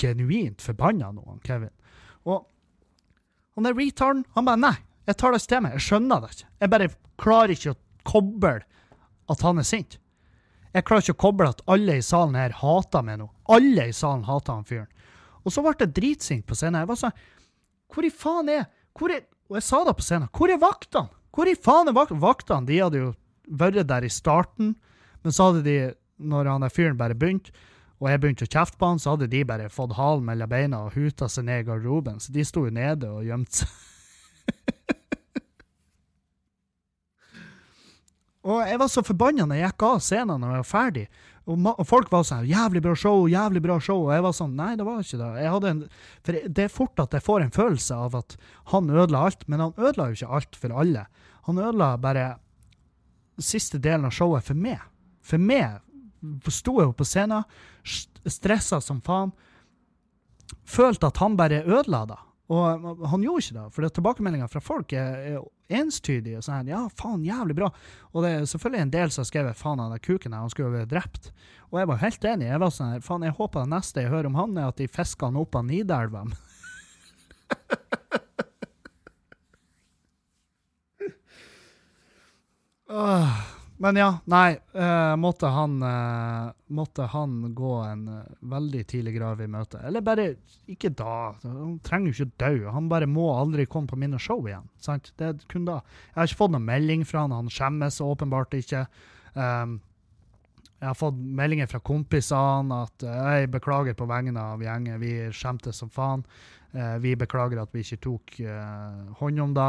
[0.01, 1.73] genuint forbanna nå, han Kevin.
[2.25, 2.45] Og
[3.55, 4.77] han der retarden, han bare Nei,
[5.09, 5.77] jeg tar det til meg.
[5.77, 6.49] Jeg skjønner det ikke.
[6.63, 6.89] Jeg bare
[7.21, 8.55] klarer ikke å koble
[9.33, 9.99] at han er sint.
[10.75, 13.29] Jeg klarer ikke å koble at alle i salen her hater meg nå.
[13.55, 14.89] Alle i salen hater han fyren.
[15.45, 16.81] Og så ble jeg dritsint på scenen.
[16.83, 17.19] Jeg var sånn
[17.93, 18.65] Hvor i faen er
[18.95, 20.31] hvor er, Og jeg sa det på scenen.
[20.33, 21.11] Hvor er vaktene?
[21.35, 22.23] Hvor i faen er vaktene?
[22.23, 22.67] vaktene?
[22.67, 23.13] De hadde jo
[23.45, 24.75] vært der i starten,
[25.23, 25.79] men så hadde de,
[26.17, 27.53] når han der fyren bare begynte,
[28.03, 30.77] og jeg begynte å kjefte på han, så hadde de bare fått halen mellom beina
[30.87, 32.21] og huta seg ned i garderoben.
[32.21, 33.69] Så de sto jo nede og gjemte seg.
[38.51, 41.07] og jeg var så forbanna når jeg gikk av scenen når jeg var ferdig.
[41.45, 44.57] Og, og, folk var sånn 'Jævlig bra show, jævlig bra show.' Og jeg var sånn
[44.57, 45.31] Nei, det var ikke det.
[45.71, 45.81] En,
[46.25, 48.31] for det er fort at jeg får en følelse av at
[48.73, 51.03] han ødela alt, men han ødela jo ikke alt for alle.
[51.45, 52.25] Han ødela bare
[53.39, 54.81] siste delen av showet for meg.
[55.25, 55.84] For meg
[56.53, 57.45] sto jo på scenen,
[58.27, 59.33] stressa som faen.
[60.69, 62.21] Følte at han bare ødela det.
[62.53, 65.39] Og han gjorde ikke det, for tilbakemeldinga fra folk er, er
[65.81, 66.43] enstydige.
[66.45, 67.71] Sånn, ja, faen, jævlig bra.
[68.13, 70.53] Og det er selvfølgelig en del som har skrevet faen av den kuken her, han
[70.53, 71.25] skulle vært drept.
[71.73, 72.51] Og jeg var helt enig.
[72.51, 74.81] Jeg var sånn her, faen, jeg håper det neste jeg hører om han, er at
[74.81, 76.23] de fisker han opp av Nidelva.
[82.93, 83.54] uh.
[83.85, 84.57] Men ja, nei.
[84.73, 89.77] Uh, måtte, han, uh, måtte han gå en uh, veldig tidlig grav i møte.
[89.85, 90.31] Eller bare
[90.73, 91.35] Ikke da.
[91.43, 92.71] Han trenger jo ikke dø.
[92.73, 94.71] Han bare må aldri komme på mine show igjen.
[94.81, 95.11] Sant?
[95.21, 95.83] Det er kun da.
[96.15, 97.37] Jeg har ikke fått noen melding fra han.
[97.37, 98.87] Han skjemmes åpenbart ikke.
[99.37, 99.77] Um,
[100.81, 104.97] jeg har fått meldinger fra kompisene at jeg beklager på vegne av gjengen.
[105.01, 106.25] Vi skjemtes som faen.
[107.01, 108.35] vi beklager at vi ikke tok
[109.21, 109.69] hånd om det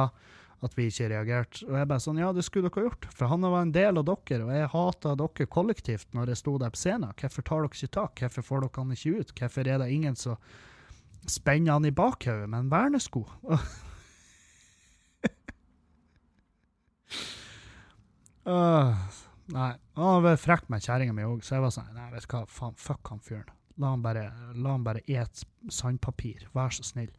[0.65, 1.65] at vi ikke reagerte.
[1.67, 4.07] Og jeg bare sånn, ja, det skulle dere gjort, for han var en del av
[4.09, 7.15] dere, og jeg hata dere kollektivt når jeg sto der på scenen.
[7.21, 8.23] Hvorfor tar dere ikke tak?
[8.23, 9.35] Hvorfor får dere han ikke ut?
[9.39, 10.39] Hvorfor er det ingen som
[11.29, 13.25] spenner han i bakhodet med en vernesko?
[18.45, 19.05] uh,
[19.57, 19.73] nei.
[19.95, 22.43] Han var frekk med kjerringa mi òg, så jeg var sånn Nei, vet du hva,
[22.51, 23.53] faen, fuck han fyren.
[23.81, 27.11] La han bare, la bare et sandpapir, vær så snill.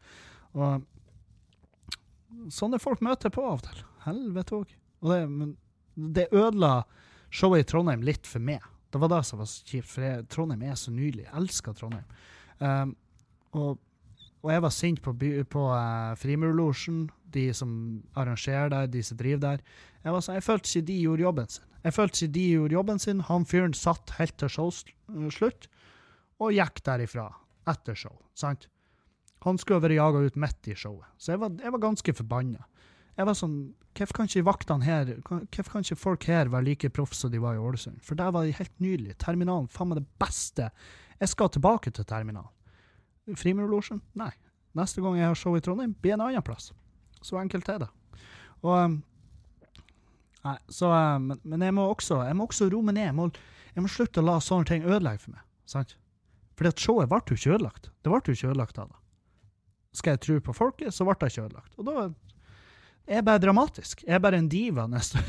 [0.57, 0.85] Og
[2.53, 3.83] sånne folk møter på av og til.
[4.05, 4.73] Helvete òg.
[5.07, 5.19] Det,
[6.17, 6.71] det ødela
[7.29, 8.63] showet i Trondheim litt for meg.
[8.91, 11.27] Det var det som var kjipt, for jeg, Trondheim er så nydelig.
[11.27, 12.07] Jeg elsker Trondheim.
[12.59, 12.95] Um,
[13.57, 13.79] og,
[14.41, 15.13] og, jeg var sint på,
[15.51, 17.71] på uh, Frimurlosjen, de som
[18.17, 19.65] arrangerer der, de som driver der.
[20.03, 21.67] Jeg, var sånn, jeg følte ikke de gjorde jobben sin.
[21.83, 23.25] Jeg følte ikke de gjorde jobben sin.
[23.27, 25.67] Han fyren satt helt til showslutt
[26.43, 27.27] og gikk derifra
[27.67, 28.15] etter show.
[28.37, 28.69] sant?
[29.47, 31.07] Han skulle vært jaga ut midt i showet.
[31.17, 32.65] Så jeg var, jeg var ganske forbanna.
[33.17, 33.59] Jeg var sånn
[33.97, 37.39] Hvorfor kan ikke vaktene her, hvorfor kan ikke folk her være like proff som de
[37.41, 37.95] var i Ålesund?
[38.05, 39.15] For der var de helt nydelige.
[39.23, 40.67] Terminalen, faen meg det beste.
[41.17, 42.53] Jeg skal tilbake til terminalen.
[43.33, 44.03] Frimurlosjen?
[44.21, 44.29] Nei.
[44.77, 46.69] Neste gang jeg har show i Trondheim, blir en annen plass.
[47.25, 47.89] Så enkelt er det.
[48.61, 48.99] Og um,
[50.45, 53.09] Nei, så um, men, jeg må også jeg må også roe meg ned.
[53.09, 53.27] Jeg må,
[53.73, 55.41] jeg må slutte å la sånne ting ødelegge for meg.
[55.65, 55.97] sant?
[56.53, 57.89] Fordi at showet ble jo ikke ødelagt.
[58.05, 59.06] Det ble jo ikke ødelagt av det
[59.95, 61.73] skal jeg tro på folket, så ble det ikke ødelagt.
[61.77, 61.95] Og da
[63.07, 64.03] er jeg bare dramatisk.
[64.03, 65.21] Jeg er bare en diva neste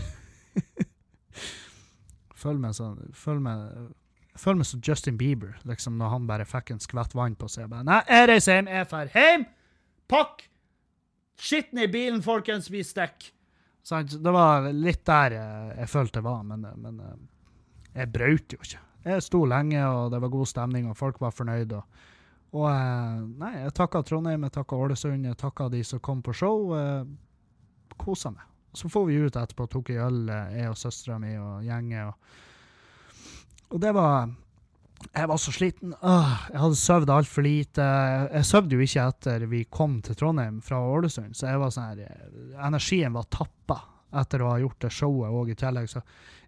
[2.38, 3.88] Følg meg sånn Følg meg
[4.38, 7.64] føler meg som Justin Bieber, liksom, når han bare fikk en skvett vann på seg.
[7.64, 9.46] Jeg bare, Nei, jeg reiser hjem, jeg drar hjem!
[10.08, 10.44] Pakk
[11.38, 13.32] skitten i bilen, folkens, vi stikker!
[13.88, 17.20] Det var litt der jeg, jeg følte det var, men, men eh,
[18.02, 18.80] jeg brøt jo ikke.
[19.08, 21.78] Jeg sto lenge, og det var god stemning, og folk var fornøyde.
[21.78, 22.17] og
[22.56, 26.32] og eh, nei, jeg takka Trondheim, jeg takka Ålesund, jeg takka de som kom på
[26.36, 26.70] show.
[26.78, 27.02] Eh,
[27.98, 28.44] Kosa meg.
[28.72, 32.12] Så får vi ut etterpå, tok ei øl, eh, jeg og søstera mi og gjengen.
[32.12, 32.36] Og,
[33.72, 34.30] og, det var
[35.14, 35.92] Jeg var så sliten.
[36.02, 37.84] Åh, jeg hadde sovet altfor lite.
[38.32, 41.92] Jeg sov jo ikke etter vi kom til Trondheim fra Ålesund, så jeg var sånn
[41.92, 43.78] her eh, Energien var tappa
[44.18, 45.86] etter å ha gjort det showet òg i tillegg.
[45.92, 46.00] Så,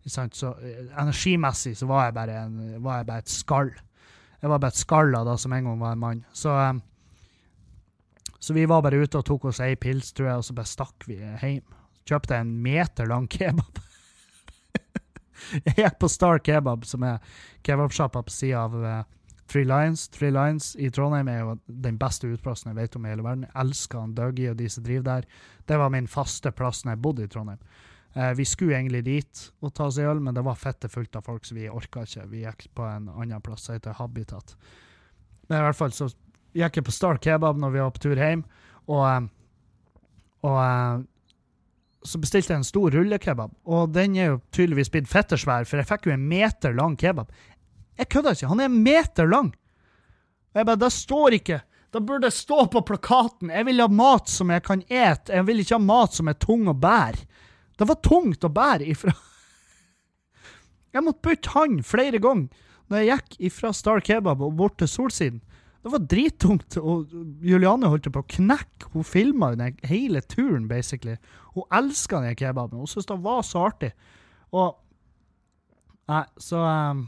[0.09, 0.55] så,
[0.99, 3.73] energimessig så var jeg bare, en, var jeg bare et skall.
[4.41, 6.25] Jeg var bare et skalla da, som en gang var en mann.
[6.33, 6.81] Så, um,
[8.39, 10.71] så vi var bare ute og tok oss ei pils, tror jeg, og så bare
[10.71, 11.77] stakk vi hjem.
[12.09, 13.81] Kjøpte en meter lang kebab.
[15.67, 17.21] jeg gikk på Star Kebab, som er
[17.67, 19.03] kebabsjappa på sida av uh,
[19.51, 20.09] Three Lions.
[20.09, 23.47] Three Lions i Trondheim er jo den beste utplassen jeg vet om i hele verden.
[23.49, 25.31] Jeg elsker han Dougie og de som driver der.
[25.69, 27.61] Det var min faste plass når jeg bodde i Trondheim.
[28.15, 31.17] Eh, vi skulle egentlig dit og ta oss en øl, men det var fette fullt
[31.17, 32.27] av folk, så vi orka ikke.
[32.31, 34.57] Vi gikk på en annen plass som heter Habitat.
[35.49, 36.11] Men i hvert fall så
[36.57, 38.43] gikk jeg på Star Kebab når vi var på tur hjem,
[38.91, 39.31] og, eh,
[40.49, 41.07] og eh,
[42.11, 45.91] så bestilte jeg en stor rullekebab, og den er jo tydeligvis blitt fettersvær, for jeg
[45.91, 47.31] fikk jo en meter lang kebab.
[48.01, 49.53] Jeg kødder ikke, han er en meter lang!
[50.51, 51.61] Og jeg bare, det står ikke
[51.95, 53.51] Da burde det stå på plakaten.
[53.51, 56.37] Jeg vil ha mat som jeg kan ete, jeg vil ikke ha mat som er
[56.39, 57.25] tung å bære.
[57.81, 59.15] Det var tungt å bære ifra
[60.93, 64.89] Jeg måtte bytte hånd flere ganger når jeg gikk ifra Star Kebab og bort til
[64.91, 65.39] Solsiden.
[65.81, 67.13] Det var drittungt, og
[67.47, 68.89] Juliane holdt på å knekke.
[68.93, 69.53] Hun filma
[69.87, 71.15] hele turen, basically.
[71.55, 72.83] Hun elska den kebaben.
[72.83, 73.93] Hun syntes det var så artig.
[74.51, 74.75] Og
[76.11, 77.05] Nei, så um,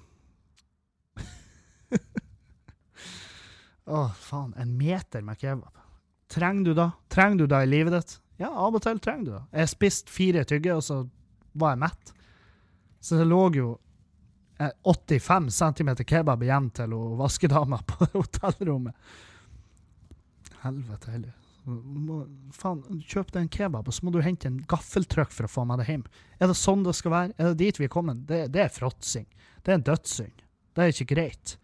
[3.90, 4.52] Å, faen.
[4.54, 5.80] En meter med kebab.
[6.30, 6.92] Trenger du da?
[7.12, 8.14] Trenger du da i livet ditt?
[8.42, 9.42] Ja, av og til trenger du det.
[9.62, 11.02] Jeg spiste fire tygge, og så
[11.58, 12.14] var jeg mett.
[13.02, 13.68] Så det lå jo
[14.58, 19.14] 85 eh, cm kebab igjen til hun vaskedama på hotellrommet.
[20.62, 21.38] Helvete heller.
[21.62, 25.66] Faen, kjøp deg en kebab, og så må du hente en gaffeltrykk for å få
[25.68, 26.06] meg deg hjem.
[26.42, 27.34] Er det sånn det skal være?
[27.38, 28.24] Er det dit vi er kommet?
[28.26, 29.28] Det, det er fråtsing.
[29.62, 30.46] Det er en dødssynd.
[30.74, 31.56] Det er ikke greit.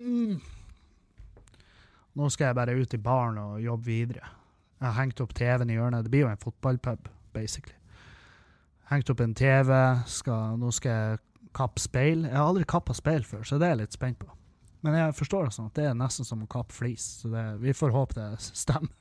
[0.00, 0.40] Mm.
[2.20, 4.28] Nå skal jeg bare ut i baren og jobbe videre.
[4.80, 6.04] Jeg har hengt opp TV-en i hjørnet.
[6.04, 7.76] Det blir jo en fotballpub, basically.
[8.90, 9.72] Hengt opp en TV.
[10.06, 11.22] Skal, nå skal jeg
[11.56, 12.26] kappe speil.
[12.26, 14.28] Jeg har aldri kappa speil før, så det er jeg litt spent på.
[14.84, 17.44] Men jeg forstår det sånn at det er nesten som å kappe flis, så det,
[17.60, 18.92] vi får håpe det stemmer.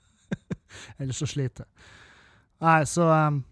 [0.99, 1.87] Ellers så sliter jeg.
[2.63, 3.43] Nei, så um,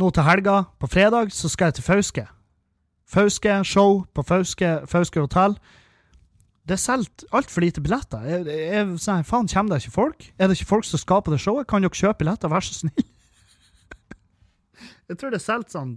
[0.00, 2.22] Nå til helga, på fredag, så skal jeg til Fauske.
[3.12, 5.58] Fauske show på Fauske, Fauske hotell.
[6.62, 8.22] Det er solgt altfor lite billetter.
[8.22, 10.26] Jeg, jeg, jeg, faen, kommer det ikke folk?
[10.38, 11.66] Er det ikke folk som skal på det showet?
[11.70, 13.06] Kan dere kjøpe billetter, vær så snill?
[15.10, 15.96] jeg tror det er solgt sånn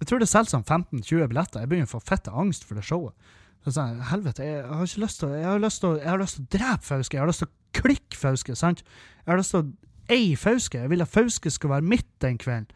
[0.00, 1.60] Jeg tror det er solgt sånn 15-20 billetter.
[1.60, 3.12] Jeg begynner å få fette angst for det showet.
[3.66, 6.38] Så Sånn, helvete, jeg har ikke lyst til Jeg har lyst til jeg har lyst
[6.38, 7.18] til å drepe Fauske.
[7.18, 8.56] Jeg har lyst til å klikke Fauske.
[8.56, 8.84] sant?
[9.24, 10.80] Jeg har lyst til å eie Fauske.
[10.80, 12.70] Jeg vil at Fauske skal være mitt den kvelden.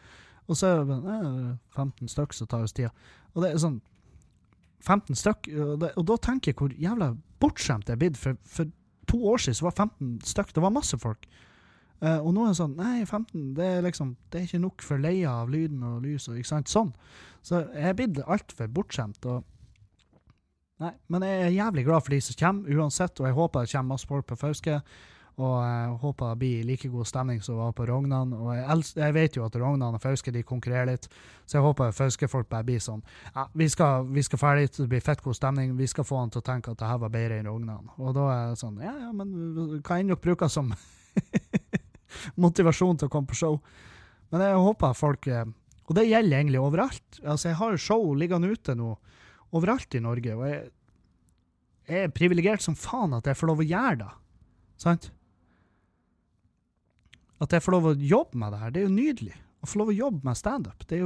[0.50, 2.90] Og så er det 15 stykker som tar oss tida.
[3.32, 3.80] Og det er sånn
[4.82, 8.20] 15 stykk, og, og, da tenker jeg hvor jævla bortskjemt jeg er blitt.
[8.20, 8.70] For, for,
[9.10, 11.26] to år siden så var 15 stykk, det var masse folk.
[12.02, 14.82] Uh, og nå er det sånn Nei, 15 det er liksom Det er ikke nok
[14.82, 16.90] for leia av lyden og lys og ikke sant, sånn.
[17.46, 19.26] Så jeg er blitt altfor bortskjemt.
[19.30, 19.44] og
[20.82, 23.74] Nei, men jeg er jævlig glad for de som kommer, uansett, og jeg håper det
[23.74, 24.80] kommer masse folk på Fauske.
[25.40, 28.34] Og jeg håper det blir like god stemning som det var på Rognan.
[28.36, 31.08] Og jeg, jeg, vet jo at Rognan og Fauske de konkurrerer litt,
[31.46, 33.00] så jeg håper Fauske-folk bare blir sånn
[33.30, 36.32] ja, vi skal, vi skal ferdig, det blir fett god stemning, vi skal få han
[36.32, 37.88] til å tenke at det her var bedre enn Rognan.
[37.96, 39.32] Og da er det sånn Ja, ja, men
[39.80, 40.74] hva enn dere bruker som
[42.44, 43.56] motivasjon til å komme på show.
[44.32, 45.48] Men jeg håper folk eh,
[45.88, 47.18] Og det gjelder egentlig overalt.
[47.22, 48.94] Altså, jeg har show liggende ute nå
[49.52, 50.36] overalt i Norge.
[50.36, 50.60] Og jeg,
[51.88, 54.12] jeg er privilegert som faen at jeg får lov å gjøre det.
[54.80, 55.10] Sant?
[57.42, 58.70] At jeg får lov å jobbe med det her.
[58.74, 59.34] Det er jo nydelig.
[59.62, 60.84] Å få lov å jobbe med standup.
[60.86, 61.00] Det,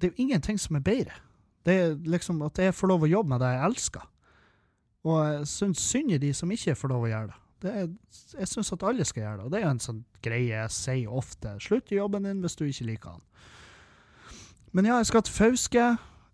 [0.00, 1.18] det er jo ingenting som er bedre.
[1.66, 4.08] Det er liksom at jeg får lov å jobbe med det jeg elsker.
[5.08, 7.38] Og jeg syns synd i de som ikke får lov å gjøre det.
[7.60, 7.88] det er,
[8.40, 9.46] jeg syns at alle skal gjøre det.
[9.46, 11.56] Og det er jo en sånn greie jeg sier ofte.
[11.64, 13.26] Slutt i jobben din hvis du ikke liker den.
[14.76, 15.86] Men ja, jeg skal til Fauske.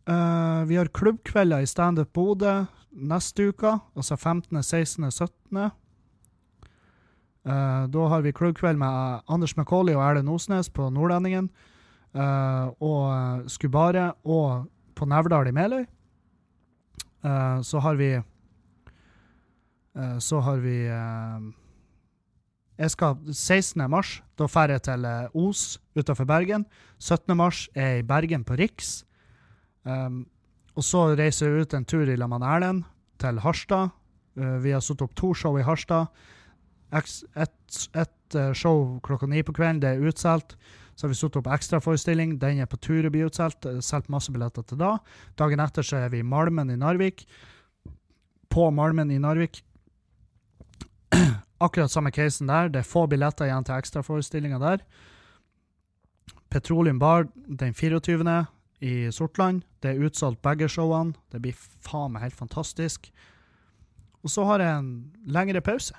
[0.07, 2.61] Uh, vi har klubbkvelder i Standup Bodø
[2.97, 5.71] neste uke, altså 15., 16., 17.
[7.47, 11.47] Uh, da har vi klubbkveld med Anders McCauley og Erlend Osnes på Nordlendingen.
[12.17, 14.67] Uh, og Skubare og
[14.99, 15.85] på Nevdal i Meløy.
[17.23, 18.17] Uh, så har vi
[20.21, 20.85] Så har vi
[22.79, 23.91] Jeg skal 16.
[23.91, 24.23] mars.
[24.39, 26.67] Da drar jeg til Os utenfor Bergen.
[26.99, 27.37] 17.
[27.37, 29.07] mars er jeg i Bergen på Riks.
[29.85, 30.27] Um,
[30.75, 32.85] og så reiser jeg ut en tur i lag Erlend
[33.19, 33.89] til Harstad.
[34.35, 36.07] Vi har satt opp to show i Harstad.
[36.93, 40.57] Et, uh, show klokka ni på kvelden, det er utsolgt.
[40.97, 42.39] Så har vi satt opp ekstraforestilling.
[42.41, 43.69] Den er på tur å bli utsolgt.
[43.85, 44.95] Solgt masse billetter til da.
[45.37, 47.27] Dagen etter så er vi i Malmen i Narvik.
[48.49, 49.61] På Malmen i Narvik.
[51.67, 52.73] Akkurat samme casen der.
[52.73, 54.87] Det er få billetter igjen til ekstraforestillinga der.
[56.49, 58.47] Petroleum Bar den 24
[58.81, 59.63] i Sortland.
[59.83, 61.13] Det er utsolgt begge showene.
[61.33, 63.11] Det blir faen meg helt fantastisk.
[64.25, 64.91] Og så har jeg en
[65.31, 65.95] lengre pause,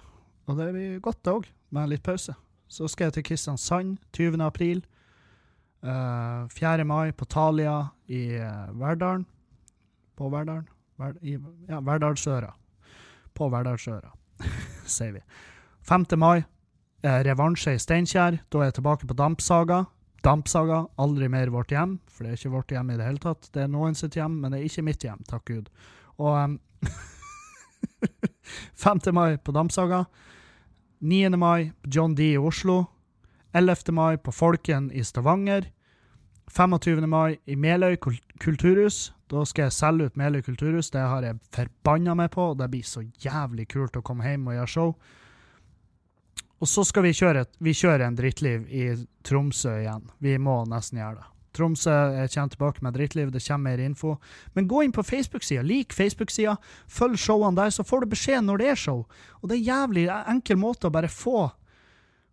[0.48, 2.36] og det blir godt, det òg, med litt pause.
[2.72, 4.40] Så skal jeg til Kristiansand 20.
[4.44, 4.84] april.
[5.84, 6.86] Uh, eh, 4.
[6.88, 9.26] mai på Thalia i uh, Verdalen.
[10.18, 10.68] På Verdalen?
[10.98, 11.38] Ver i,
[11.70, 12.54] ja, Verdalsøra.
[13.38, 14.10] På Verdalsøra,
[14.98, 15.22] sier vi.
[15.88, 16.08] 5.
[16.18, 16.42] mai,
[17.06, 18.40] uh, revansje i Steinkjer.
[18.50, 19.84] Da er jeg tilbake på Dampsaga.
[20.26, 23.52] Dampsaga, aldri mer vårt hjem, for det er ikke vårt hjem i det hele tatt.
[23.54, 25.70] Det er noen sitt hjem, men det er ikke mitt hjem, takk Gud.
[26.18, 26.58] Og um,
[28.76, 29.06] 5.
[29.14, 30.06] mai på Dampsaga.
[31.00, 31.30] 9.
[31.38, 32.86] mai på John D i Oslo.
[33.54, 33.94] 11.
[33.94, 35.72] mai på Folken i Stavanger.
[36.48, 37.10] 25.
[37.10, 37.98] mai i Meløy
[38.40, 39.14] kulturhus.
[39.30, 40.90] Da skal jeg selge ut Meløy kulturhus.
[40.90, 44.58] Det har jeg forbanna meg på, det blir så jævlig kult å komme hjem og
[44.58, 44.94] gjøre show.
[46.58, 48.90] Og så skal vi kjøre, vi kjøre en drittliv i
[49.22, 50.08] Tromsø igjen.
[50.18, 51.37] Vi må nesten gjøre det.
[51.58, 51.94] Tromsø
[52.34, 54.18] kommer tilbake med drittliv, det kommer mer info.
[54.54, 56.58] Men gå inn på Facebook-sida, lik Facebook-sida,
[56.88, 59.06] følg showene der, så får du beskjed når det er show.
[59.42, 60.06] Og det er en jævlig
[60.36, 61.50] enkel måte å bare få,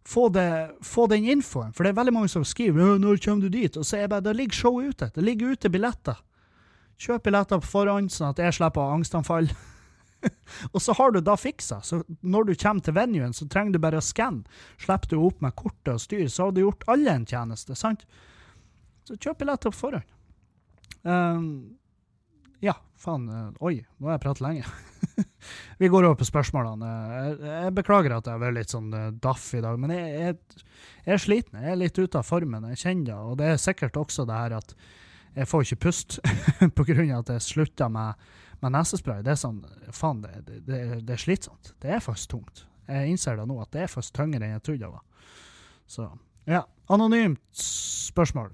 [0.07, 0.49] få, det,
[0.85, 1.73] få den infoen.
[1.75, 4.11] For det er veldig mange som skriver 'Når kommer du dit?' Og så er det
[4.11, 5.11] bare Det ligger show ute.
[5.15, 6.17] Det ligger ute billetter.
[6.99, 9.49] Kjøp billetter på forhånd, sånn at jeg slipper angstanfall.
[10.73, 11.81] og så har du da fiksa.
[11.83, 14.45] Så når du kommer til venuen, så trenger du bare å skanne.
[14.81, 17.77] Slipper du opp med kortet og styr, så har du gjort alle en tjeneste.
[17.79, 18.07] sant?
[19.05, 20.13] Så kjøp billetter på forhånd.
[21.05, 21.77] Um,
[22.65, 23.29] ja, faen.
[23.29, 24.65] Uh, oi, nå har jeg pratet lenge.
[25.81, 26.93] Vi går over på spørsmålene.
[27.13, 30.15] Jeg, jeg, beklager at jeg har vært litt sånn uh, daff i dag, men jeg,
[30.15, 30.65] jeg,
[31.05, 31.61] jeg, er sliten.
[31.61, 32.71] Jeg er litt ute av formen.
[32.73, 33.19] Jeg kjenner det.
[33.21, 34.77] Og det er sikkert også det her at
[35.35, 36.19] jeg får ikke pust
[36.79, 36.97] pga.
[37.19, 38.27] at jeg slutta med,
[38.63, 39.25] med nesespray.
[39.27, 39.61] Det er sånn
[39.93, 41.75] Faen, det, det, det, er slitsomt.
[41.83, 42.65] Det er faktisk tungt.
[42.89, 45.33] Jeg innser det nå, at det er faktisk tyngre enn jeg trodde det var.
[45.91, 46.09] Så
[46.49, 46.65] ja.
[46.93, 48.53] Anonymt spørsmål.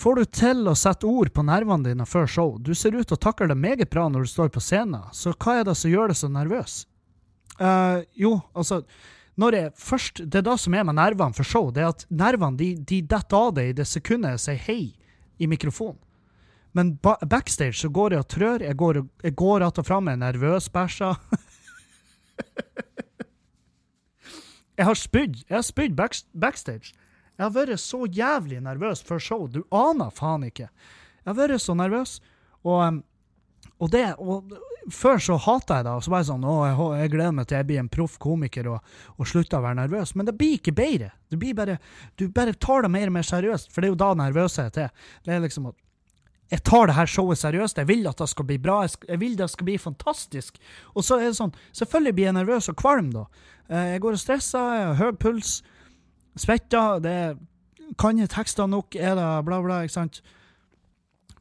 [0.00, 2.54] Får du til å sette ord på nervene dine før show?
[2.56, 5.34] Du ser ut til å takle det meget bra når du står på scenen, så
[5.34, 6.76] hva er det som gjør deg så nervøs?
[7.60, 8.80] Uh, jo, altså
[9.40, 12.06] når jeg først, Det er det som er med nervene for show, det er at
[12.08, 14.94] nervene de, de detter av deg i det sekundet jeg sier hei
[15.40, 15.98] i mikrofonen.
[16.76, 18.94] Men ba backstage så går jeg og trør, jeg går,
[19.24, 21.14] jeg går att og fram, jeg er nervøs bæsja.
[24.78, 25.36] jeg har spydd.
[25.48, 25.96] Jeg har spydd
[26.32, 26.94] backstage.
[27.40, 29.46] Jeg har vært så jævlig nervøs før show.
[29.48, 30.66] Du aner faen ikke.
[30.68, 32.18] Jeg har vært så nervøs.
[32.68, 32.98] Og,
[33.78, 34.50] og, det, og
[34.92, 35.94] før så hata jeg det.
[35.96, 38.18] Og så var jeg sånn Å, jeg, jeg, gleder meg til jeg blir en proff
[38.20, 40.12] komiker og, og slutter å være nervøs.
[40.20, 41.14] Men det blir ikke bedre.
[41.32, 41.78] Blir bare,
[42.20, 44.92] du bare tar det mer og mer seriøst, for det er jo da nervøshet er.
[45.24, 45.80] Det er liksom at
[46.50, 47.80] jeg tar det her showet seriøst.
[47.80, 48.82] Jeg vil at det skal bli bra.
[48.84, 50.60] Jeg vil det skal bli fantastisk.
[50.92, 53.28] Og så er det sånn Selvfølgelig blir jeg nervøs og kvalm, da.
[53.70, 55.60] Eh, jeg går og stresser, jeg har høy puls.
[56.38, 57.38] Svetta, det
[57.98, 60.20] kan jeg tekster nok, er det bla, bla, ikke sant?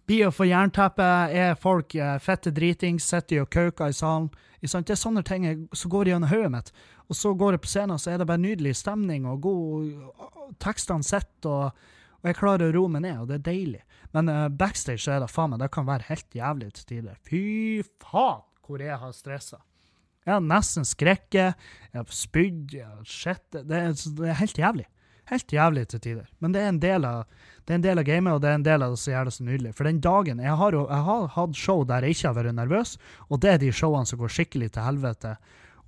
[0.10, 4.32] Blir å få jernteppe, er folk eh, fette dritings, sitter og kauker i salen.
[4.58, 4.88] Ikke sant?
[4.90, 5.46] Det er sånne ting
[5.78, 6.74] som går gjennom hodet mitt.
[7.10, 10.28] Og så går jeg på scenen, så er det bare nydelig stemning og god
[10.60, 11.78] Tekstene sitter, og,
[12.18, 13.82] og, jeg klarer å roe meg ned, og det er deilig.
[14.18, 17.20] Men uh, backstage så er det faen meg, det kan være helt jævlig til tider.
[17.30, 17.42] Fy
[18.02, 19.62] faen hvor jeg har stressa.
[20.30, 23.80] Jeg har nesten skrekket, jeg har spydd, jeg har sett det,
[24.20, 24.86] det er helt jævlig.
[25.30, 26.28] Helt jævlig til tider.
[26.42, 27.24] Men det er en del av,
[27.66, 29.30] det er en del av gamet, og det er en del av det som gjør
[29.30, 29.74] det så nydelig.
[29.78, 32.96] For den dagen Jeg har, jeg har hatt show der jeg ikke har vært nervøs,
[33.30, 35.36] og det er de showene som går skikkelig til helvete.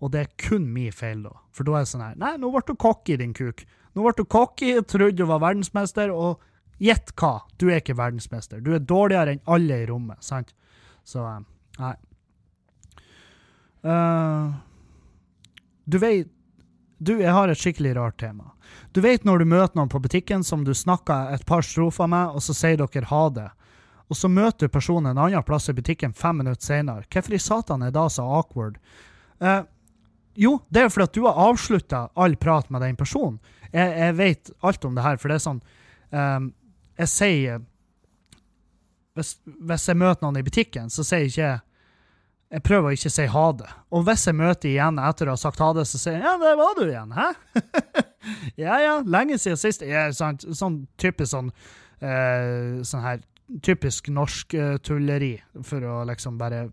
[0.01, 1.33] Og det er kun min feil, da.
[1.53, 3.65] For da er det sånn her Nei, nå ble du cocky, din kuk.
[3.93, 6.41] Nå ble du cocky, trodde du var verdensmester, og
[6.81, 7.35] gjett hva?
[7.61, 8.61] Du er ikke verdensmester.
[8.61, 10.53] Du er dårligere enn alle i rommet, sant?
[11.05, 11.43] Så eh,
[11.81, 11.95] nei.
[13.81, 14.53] Uh,
[15.89, 16.27] du vet
[17.01, 18.51] Du, jeg har et skikkelig rart tema.
[18.93, 22.35] Du vet når du møter noen på butikken som du snakker et par strofer med,
[22.37, 23.47] og så sier dere ha det.
[24.11, 27.07] Og så møter du personen en annen plass i butikken fem minutter senere.
[27.09, 28.77] Hvorfor i satan er da så awkward?
[29.41, 29.63] Uh,
[30.37, 33.39] jo, det er fordi at du har avslutta all prat med den personen.
[33.71, 35.59] Jeg, jeg, vet alt om det her, for det er sånn
[36.11, 36.49] um,
[36.99, 37.61] Jeg sier
[39.15, 41.51] hvis, hvis, jeg møter noen i butikken, så sier jeg ikke
[42.51, 43.69] jeg prøver å ikke si ha det.
[43.95, 46.33] Og hvis jeg møter igjen etter å ha sagt ha det, så sier jeg ja,
[46.41, 47.29] der var du igjen, hæ?
[48.65, 49.85] ja ja, lenge siden sist.
[49.87, 50.43] Ja, sant?
[50.57, 51.53] Sånn typisk sånn
[52.03, 53.23] eh, sånn her
[53.63, 55.33] typisk norsk uh, tulleri,
[55.67, 56.65] for å liksom bare,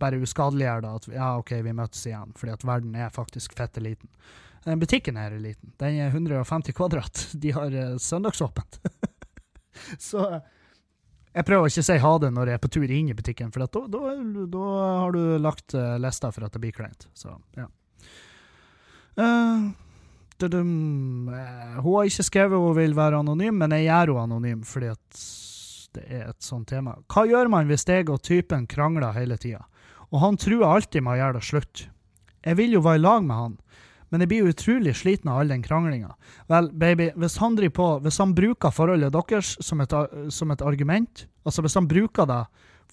[0.00, 0.94] bare uskadeliggjøre det.
[0.98, 4.10] At ja, OK, vi møtes igjen, fordi at verden er faktisk fette liten.
[4.64, 5.74] Den butikken her er liten.
[5.78, 7.26] Den er 150 kvadrat.
[7.38, 8.80] De har uh, søndagsåpent.
[10.08, 10.26] så
[11.34, 13.50] jeg prøver ikke å si ha det når jeg er på tur inn i butikken,
[13.54, 14.12] for da, da,
[14.50, 14.66] da
[15.02, 17.08] har du lagt uh, lista for at det blir kleint.
[17.18, 17.66] Så, ja.
[19.18, 19.72] Uh,
[20.44, 24.92] hun har ikke skrevet hun vil være anonym, men jeg gjør henne anonym fordi
[25.94, 26.96] det er et sånt tema.
[27.10, 29.64] Hva gjør man hvis jeg og typen krangler hele tida,
[30.10, 31.84] og han truer alltid med å gjøre det slutt?
[32.44, 33.54] Jeg vil jo være i lag med han,
[34.14, 36.12] men jeg blir utrolig sliten av all den kranglinga.
[36.46, 39.96] Vel, baby, hvis han driver på, hvis han bruker forholdet deres som et,
[40.30, 42.44] som et argument, altså hvis han bruker det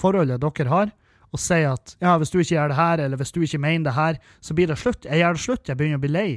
[0.02, 0.94] forholdet dere har,
[1.32, 3.86] og sier at ja, hvis du ikke gjør det her, eller hvis du ikke mener
[3.88, 5.06] det her, så blir det slutt.
[5.06, 6.30] Jeg gjør det slutt, jeg begynner å bli lei.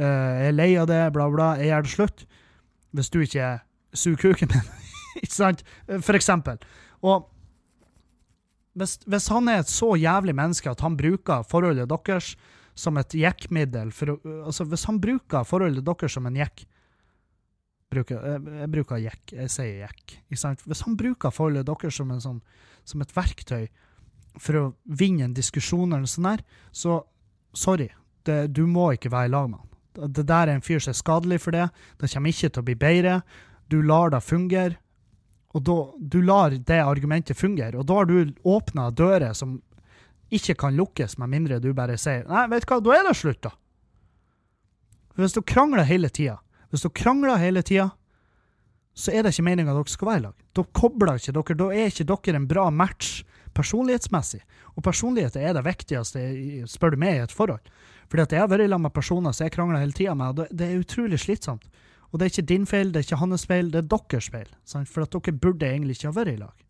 [0.00, 1.50] Uh, jeg er lei av det, bla, bla.
[1.60, 2.24] Jeg gjør det slutt.
[2.96, 3.50] Hvis du ikke
[3.92, 4.72] suger kuken min.
[5.22, 5.62] ikke sant?
[6.00, 6.58] For eksempel.
[7.06, 7.28] Og
[8.80, 12.34] hvis, hvis, han er et så jævlig menneske at han bruker forholdet deres
[12.80, 16.64] som et jekkmiddel altså Hvis han bruker forholdet deres som en jekk
[17.90, 20.16] bruker, jeg, bruker jekk, jeg sier jekk.
[20.30, 22.42] Hvis han bruker forholdet deres som, sånn,
[22.86, 23.66] som, et verktøy
[24.38, 27.00] for å vinne en diskusjon, eller sånn der, så
[27.56, 27.88] sorry,
[28.28, 30.12] det, du må ikke være i lag med han.
[30.14, 31.66] Det der er en fyr som er skadelig for det.
[31.98, 33.16] Det kommer ikke til å bli bedre.
[33.72, 34.78] Du lar det fungere.
[35.50, 39.56] Og da, du lar det argumentet fungere, og da har du åpna dører som
[40.30, 43.16] ikke kan lukkes, med mindre du bare sier Nei, vet du hva, da er det
[43.18, 43.54] slutt, da.
[45.18, 46.38] Hvis du krangler hele tida,
[46.70, 47.90] hvis du krangler hele tida,
[48.94, 50.46] så er det ikke meninga dere skal være i lag.
[50.56, 53.20] Da kobler ikke dere, da er ikke dere en bra match
[53.56, 54.40] personlighetsmessig.
[54.76, 56.22] Og personlighet er det viktigste,
[56.70, 57.62] spør du meg, i et forhold.
[58.10, 60.54] Fordi at jeg har vært lag med personer som jeg krangler hele tida med, og
[60.54, 61.66] det er utrolig slitsomt.
[62.10, 64.48] Og det er ikke din feil, det er ikke hans feil, det er deres feil.
[64.66, 64.90] Sant?
[64.90, 66.64] For at dere burde egentlig ikke ha vært i lag.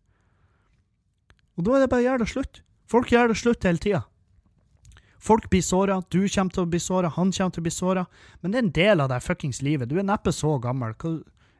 [1.57, 2.61] Og da er det bare å gjøre det slutt.
[2.91, 4.01] Folk gjør det slutt hele tida.
[5.21, 8.05] Folk blir såra, du kommer til å bli såra, han kommer til å bli såra.
[8.41, 9.89] Men det er en del av det fuckings livet.
[9.89, 10.95] Du er neppe så gammel.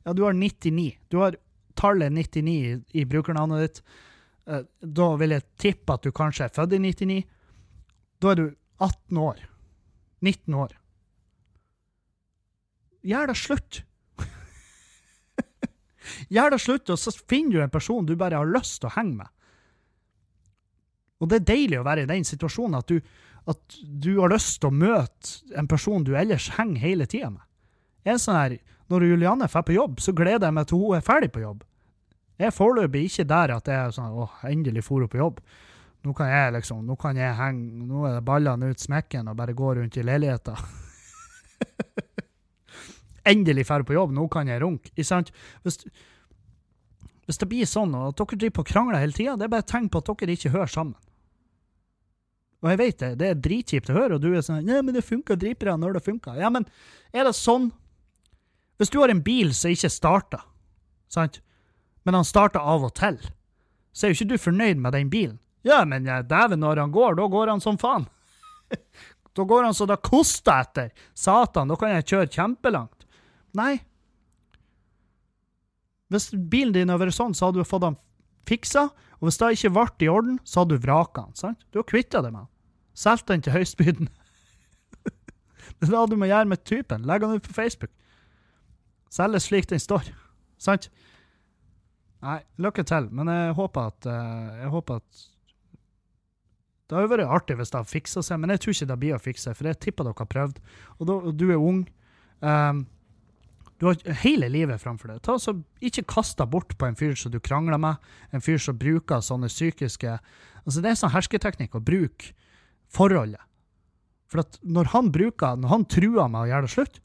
[0.04, 0.96] Ja, du har 99.
[1.14, 1.38] Du har
[1.78, 3.84] tallet 99 i, i brukernavnet ditt.
[4.50, 7.20] Eh, da vil jeg tippe at du kanskje er født i 99.
[8.22, 8.48] Da er du
[8.82, 9.46] 18 år.
[10.26, 10.74] 19 år.
[13.06, 13.84] Gjør det slutt.
[16.34, 18.96] Gjør det slutt, og så finner du en person du bare har lyst til å
[18.98, 19.30] henge med.
[21.22, 23.00] Og det er deilig å være i den situasjonen at du,
[23.50, 27.44] at du har lyst til å møte en person du ellers henger hele tida med.
[28.06, 28.60] Jeg er sånn her,
[28.92, 31.62] Når Julianne drar på jobb, så gleder jeg meg til hun er ferdig på jobb.
[32.36, 35.38] Jeg er foreløpig ikke der at jeg er sånn åh, endelig for hun på jobb.
[36.04, 39.38] Nå kan jeg liksom, nå kan jeg henge, nå er det ballene ut smekken og
[39.38, 40.58] bare gå rundt i leiligheta.
[43.32, 44.92] endelig ferdig på jobb, nå kan jeg runke.
[44.96, 45.32] Ikke sant?
[45.64, 45.80] Hvis,
[47.30, 49.66] hvis det blir sånn at dere driver på og krangler hele tida, det er bare
[49.66, 50.98] et tegn på at dere ikke hører sammen.
[52.62, 54.94] Og jeg vet det, det er dritkjipt å høre, og du er sånn Ja, men
[54.94, 56.36] det funka dritbra når det funka.
[56.38, 56.68] Ja, men
[57.14, 57.72] er det sånn
[58.78, 60.44] Hvis du har en bil som ikke starter,
[61.12, 61.42] sant,
[62.06, 63.20] men han starter av og til,
[63.94, 65.38] så er jo ikke du fornøyd med den bilen.
[65.68, 68.08] Ja, men ja, dæven, når han går, da går han som faen.
[69.38, 70.90] da går han så det koster etter.
[71.14, 73.06] Satan, da kan jeg kjøre kjempelangt.
[73.58, 73.76] Nei.
[76.10, 78.00] Hvis bilen din hadde vært sånn, så hadde du fått den
[78.50, 78.88] fiksa,
[79.20, 81.60] og hvis det ikke ble i orden, så hadde du vraka den.
[81.70, 82.51] Du har kvitta deg med den.
[82.94, 84.12] Solgt den til høystbydende.
[85.80, 87.06] det er det du må gjøre med typen.
[87.08, 87.92] Legg den ut på Facebook.
[89.12, 90.08] Selges slik den står.
[90.62, 90.90] Sant?
[92.22, 95.22] Nei, lykke til, men jeg håper at uh, Jeg håper at
[96.86, 99.16] Det hadde vært artig hvis det har fiksa seg, men jeg tror ikke det blir
[99.18, 100.60] å fikse, for jeg tipper dere har prøvd.
[101.00, 101.86] Og, da, og du er ung.
[102.44, 102.84] Um,
[103.82, 105.22] du har hele livet framfor deg.
[105.26, 107.98] Ta, så, ikke kast deg bort på en fyr som du krangler med,
[108.30, 110.20] en fyr som bruker sånne psykiske
[110.62, 112.36] altså Det er sånn hersketeknikk å bruke
[112.92, 113.42] forholdet.
[114.32, 117.02] For at når han bruker, når han truer med å gjøre det slutt,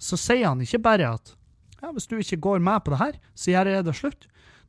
[0.00, 1.34] så sier han ikke bare at
[1.80, 4.26] ja, hvis du ikke går med på det her, så gjør jeg det slutt.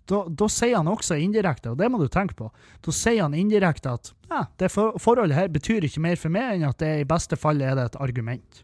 [0.10, 2.50] Da, da, sier han også indirekte, og det må du tenke på,
[2.84, 6.56] da sier han indirekte at ja, det for, forholdet her betyr ikke mer for meg
[6.56, 8.64] enn at det i beste fall er det et argument.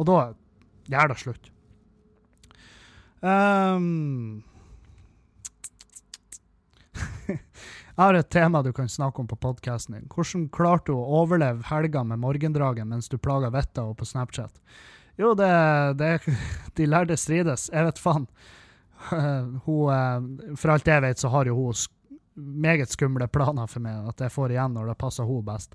[0.00, 0.18] Og da
[0.90, 1.50] gjør det slutt.
[3.22, 4.42] Um,
[7.32, 10.08] jeg har et tema du kan snakke om på podkasten din.
[10.12, 14.54] Hvordan klarte du å overleve helga med morgendragen mens du plaga vettet og på Snapchat?
[15.20, 15.50] Jo, det,
[16.00, 16.12] det
[16.78, 17.68] De lærde strides.
[17.72, 18.28] Jeg vet faen.
[19.66, 21.74] Hun, eh, for alt jeg vet, så har jo hun
[22.34, 25.74] meget skumle planer for meg, at jeg får igjen når det passer hun best.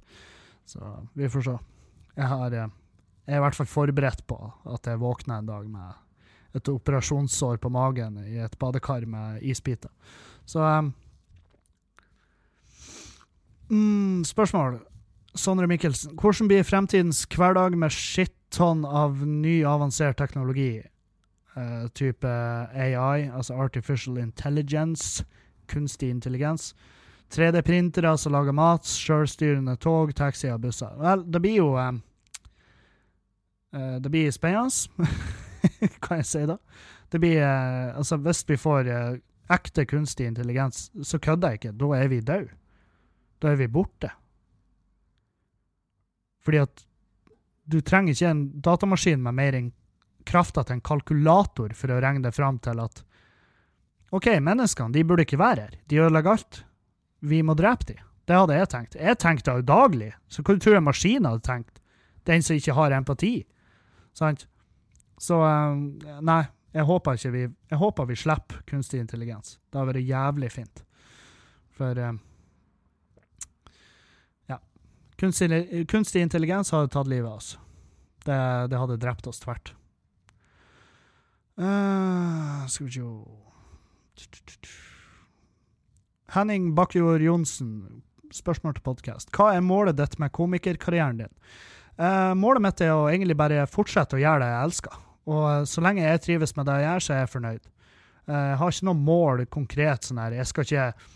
[0.65, 0.81] Så
[1.13, 1.55] vi får se.
[2.15, 2.71] Jeg, har, eh,
[3.27, 7.59] jeg er i hvert fall forberedt på at jeg våkner en dag med et operasjonssår
[7.61, 9.91] på magen i et badekar med isbiter.
[10.47, 10.93] Så um,
[13.69, 14.79] mm, Spørsmål.
[15.35, 16.15] Sondre Mikkelsen.
[16.17, 20.81] Hvordan blir fremtidens hverdag med skittonn av ny, avansert teknologi?
[21.57, 22.27] Uh, type
[22.73, 25.25] AI, altså Artificial Intelligence,
[25.67, 26.75] kunstig intelligens.
[27.33, 30.93] 3D-printere som lager mat, sjølstyrende tog, taxier, busser.
[31.01, 31.91] Vel, det blir jo uh,
[33.73, 35.07] Det blir spennende.
[36.05, 36.57] kan jeg si da.
[37.11, 38.93] Det blir uh, Altså, hvis vi får
[39.49, 41.77] ekte kunstig intelligens, så kødder jeg ikke.
[41.77, 42.53] Da er vi døde.
[43.41, 44.11] Da er vi borte.
[46.45, 46.85] Fordi at
[47.67, 49.73] du trenger ikke en datamaskin med mer enn
[50.27, 53.03] krafta til en kalkulator for å regne det fram til at
[54.15, 55.79] OK, menneskene de burde ikke være her.
[55.91, 56.61] De ødelegger alt.
[57.19, 58.03] Vi må drepe dem.
[58.27, 58.95] Det hadde jeg tenkt.
[58.99, 60.13] Jeg tenkte jo daglig.
[60.31, 61.81] Så hva tror jeg maskinen hadde tenkt?
[62.27, 63.33] Den som ikke har empati.
[64.15, 64.47] Sant?
[65.19, 66.41] Så eh, nei,
[66.75, 69.57] jeg håper vi Jeg håper vi slipper kunstig intelligens.
[69.71, 70.83] Det hadde vært jævlig fint.
[71.75, 72.15] For eh.
[75.17, 77.55] Kunstig, kunstig, intelligens hadde tatt livet av oss.
[78.25, 78.37] Det,
[78.69, 79.73] det hadde drept oss tvert.
[81.57, 83.01] Uh, skal vi se
[86.35, 88.03] Henning Bakkjord Johnsen,
[88.35, 89.31] spørsmål til podkast.
[89.33, 91.33] Hva er målet ditt med komikerkarrieren din?
[91.97, 95.03] Uh, målet mitt er å egentlig bare fortsette å gjøre det jeg elsker.
[95.27, 97.69] Og eh, så lenge jeg trives med det jeg gjør, så er jeg fornøyd.
[98.27, 100.35] Uh, jeg har ikke noe mål konkret sånn her.
[100.37, 101.07] Jeg skal ikke eh,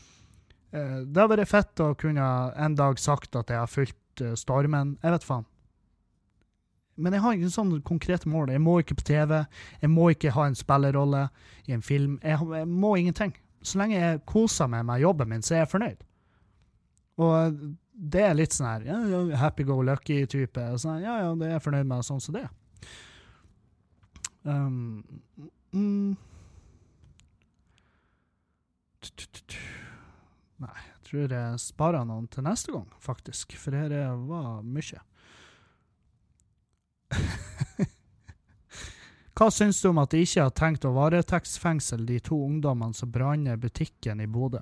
[0.72, 2.26] Det har vært fett å kunne
[2.56, 4.95] en dag sagt at jeg har fulgt eh, stormen.
[5.03, 5.48] Jeg vet faen.
[7.02, 8.52] Men jeg har ikke sånn konkrete mål.
[8.53, 9.41] Jeg må ikke på TV.
[9.81, 11.26] Jeg må ikke ha en spillerrolle
[11.68, 12.18] i en film.
[12.23, 13.34] Jeg, jeg må ingenting.
[13.65, 16.03] Så lenge jeg koser meg med jobben min, så er jeg fornøyd.
[17.22, 17.61] Og
[17.91, 20.65] det er litt sånn her ja, happy go lucky-type.
[20.81, 22.48] Sånn, ja, ja, det er jeg fornøyd med, sånn som det.
[24.41, 25.03] Um,
[25.76, 26.15] mm.
[30.61, 33.55] Nei, jeg tror jeg sparer noen til neste gang, faktisk.
[33.57, 34.99] For det var mye.
[39.38, 43.09] Hva syns du om at de ikke har tenkt å varetektsfengsle de to ungdommene som
[43.11, 44.61] branner butikken i Bodø?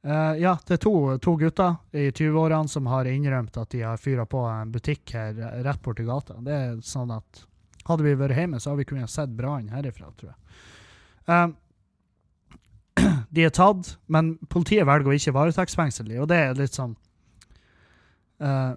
[0.00, 4.00] Uh, ja, det er to, to gutter i 20-årene som har innrømt at de har
[4.00, 5.36] fyra på en butikk her
[5.66, 6.38] rett borti gata.
[6.40, 7.46] Det er sånn at
[7.88, 10.38] Hadde vi vært hjemme, så hadde vi kunnet sett brannen herifra, tror jeg.
[11.26, 11.48] Uh,
[13.30, 16.96] de er tatt, men politiet velger å ikke varetektsfengsle dem, og det er litt sånn
[18.42, 18.72] uh,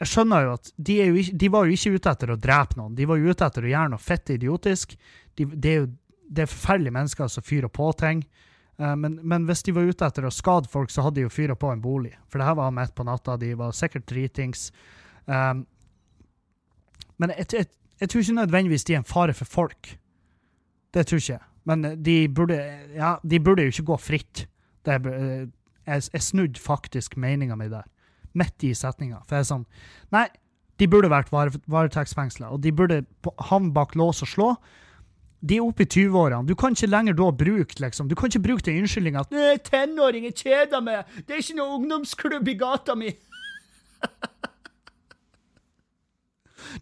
[0.00, 2.80] Jeg skjønner jo at de, jo ikke, de, var jo ikke ute etter å drepe
[2.80, 4.96] noen, de var jo ute etter å gjøre noe fett idiotisk.
[5.38, 5.92] De, det er jo
[6.26, 8.24] det er forferdelige mennesker som fyrer på ting.
[8.82, 11.32] Uh, men, men, hvis de var ute etter å skade folk, så hadde de jo
[11.32, 12.16] fyra på en bolig.
[12.26, 14.72] For det her var midt på natta, de var sikkert dritings.
[15.24, 15.62] Um,
[17.22, 17.70] men jeg, jeg,
[18.00, 19.94] jeg, tror ikke nødvendigvis de er en fare for folk.
[20.92, 21.46] Det tror ikke jeg.
[21.66, 22.56] Men de burde,
[22.94, 24.46] ja, de burde jo ikke gå fritt.
[24.86, 27.86] Det, jeg, jeg snudde faktisk meninga mi der,
[28.38, 29.24] midt i setninga.
[29.26, 29.68] For jeg er sånn
[30.14, 30.28] Nei,
[30.78, 33.02] de burde vært varetektsfengsla, og de burde
[33.48, 34.50] havne bak lås og slå
[35.46, 36.46] de er oppe i 20-årene.
[36.48, 40.24] Du kan ikke lenger da bruke liksom, du kan ikke bruke den unnskyldninga at 'tenåring,
[40.24, 43.14] jeg kjeder meg', 'det er ikke noe ungdomsklubb i gata mi'.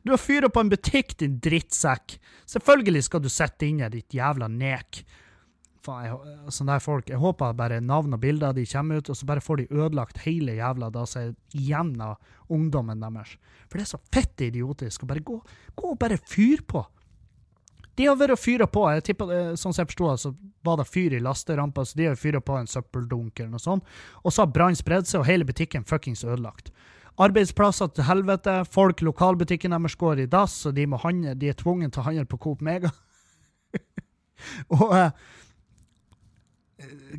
[0.03, 2.17] du har fyra på en butikk, din drittsekk.
[2.51, 5.03] Selvfølgelig skal du sitte inne, ditt jævla nek.
[5.85, 9.11] Faen, jeg, sånne der folk, jeg håper bare navn og bilder av de kommer ut,
[9.13, 12.17] og så bare får de ødelagt hele jævla da som er
[12.49, 13.37] ungdommen deres.
[13.69, 15.41] For det er så fett idiotisk å bare gå,
[15.77, 16.85] gå og bare fyre på.
[17.95, 18.83] De har vært og fyra på.
[18.91, 20.33] jeg tipper, Sånn som jeg forsto så
[20.67, 23.87] var det fyr i lasterampa, så de har fyra på en søppeldunk eller noe sånt.
[24.25, 26.73] Og så har brannen spredd seg, og hele butikken fuckings ødelagt.
[27.21, 28.57] Arbeidsplasser til helvete.
[28.67, 32.09] Folk, lokalbutikken deres går i dass, og de, må handle, de er tvunget til å
[32.09, 32.91] handle på Coop Mega.
[34.75, 35.09] og uh,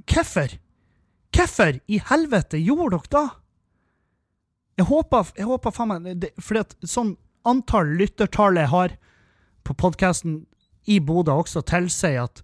[0.06, 0.58] Hvorfor?
[1.36, 3.24] Hvorfor i helvete gjorde dere da?
[4.76, 7.14] Jeg håper, jeg håper faen meg Fordi at sånn
[7.48, 8.96] antall lyttertall jeg har
[9.66, 10.42] på podkasten
[10.92, 12.42] i Bodø også tilsier at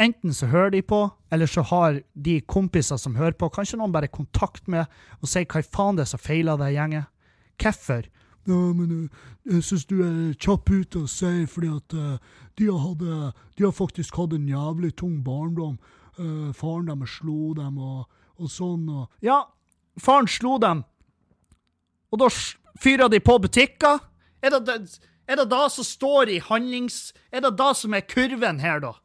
[0.00, 1.02] enten så hører de på,
[1.32, 4.88] eller så har de kompiser som hører på, kanskje noen bare kontakt med
[5.20, 7.06] og sier hva faen det er som feiler det gjengen.
[7.60, 8.08] Hvorfor?
[8.48, 12.70] Ja, men uh, jeg syns du er kjapp ute og sier fordi at uh, de,
[12.70, 15.78] har hadde, de, har faktisk hatt en jævlig tung barndom.
[16.52, 18.00] Faren deres slo dem og,
[18.36, 18.82] og sånn.
[18.92, 19.06] Og.
[19.24, 19.38] Ja,
[19.96, 20.82] faren slo dem,
[22.10, 22.28] og da
[22.82, 24.02] fyrer de på butikker?
[24.42, 24.98] Er det, det
[25.30, 27.12] er det da som står i handlings...
[27.30, 28.96] Er det da som er kurven her, da?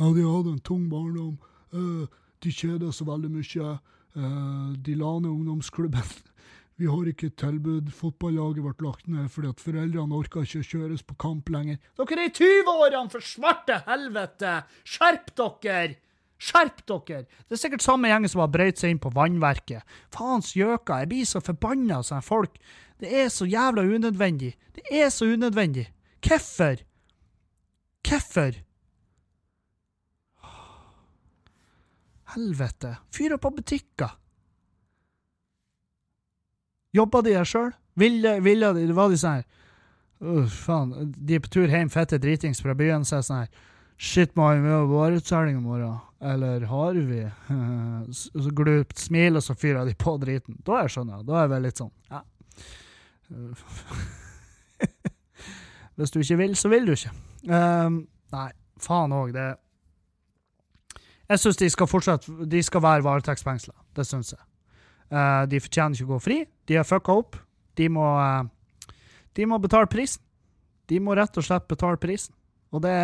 [0.00, 1.36] Ja, de hadde en tung barndom.
[1.76, 2.08] Uh,
[2.40, 3.76] de kjeda seg veldig mye.
[4.16, 6.12] Uh, de la ned ungdomsklubben.
[6.80, 7.90] Vi har ikke et tilbud.
[7.92, 11.76] Fotballaget ble lagt ned fordi at foreldrene orka ikke å kjøres på kamp lenger.
[12.00, 14.54] Dere er i 20-årene, for svarte helvete!
[14.88, 15.98] Skjerp dere!
[16.40, 17.26] Skjerp dere!
[17.44, 19.84] Det er sikkert samme gjengen som har brøyt seg inn på vannverket.
[20.16, 22.56] Faens gjøka, jeg blir så forbanna sånne folk.
[23.04, 24.54] Det er så jævla unødvendig.
[24.80, 25.90] Det er så unødvendig.
[26.24, 26.80] Hvorfor?
[28.08, 28.56] Hvorfor?
[32.34, 32.96] Helvete.
[33.14, 34.16] Fyr opp på butikker.
[36.92, 37.72] Jobba de der sjøl?
[37.98, 39.44] Ville, ville de Var de sånn her
[40.24, 43.66] uh, Faen, de er på tur hjem fette dritings fra byen, så er sånn her
[44.00, 45.98] Shit, må vi ha vareutsalg i morgen?
[46.24, 47.20] Eller har vi?
[48.16, 50.56] så glupt smil, og så fyrer de på driten.
[50.64, 52.22] Da er jeg skjønner Da er jeg vel litt sånn Ja.
[56.00, 57.12] Hvis du ikke vil, så vil du ikke.
[57.44, 58.48] Um, nei,
[58.80, 59.50] faen òg, det
[61.30, 63.74] Jeg syns de skal fortsette De skal være varetektsfengsla.
[63.96, 64.42] Det syns jeg.
[65.10, 66.40] Uh, de fortjener ikke å gå fri.
[66.66, 67.38] De har fucka opp.
[67.78, 68.42] De må uh,
[69.36, 70.22] De må betale prisen.
[70.90, 72.34] De må rett og slett betale prisen.
[72.74, 72.96] Og det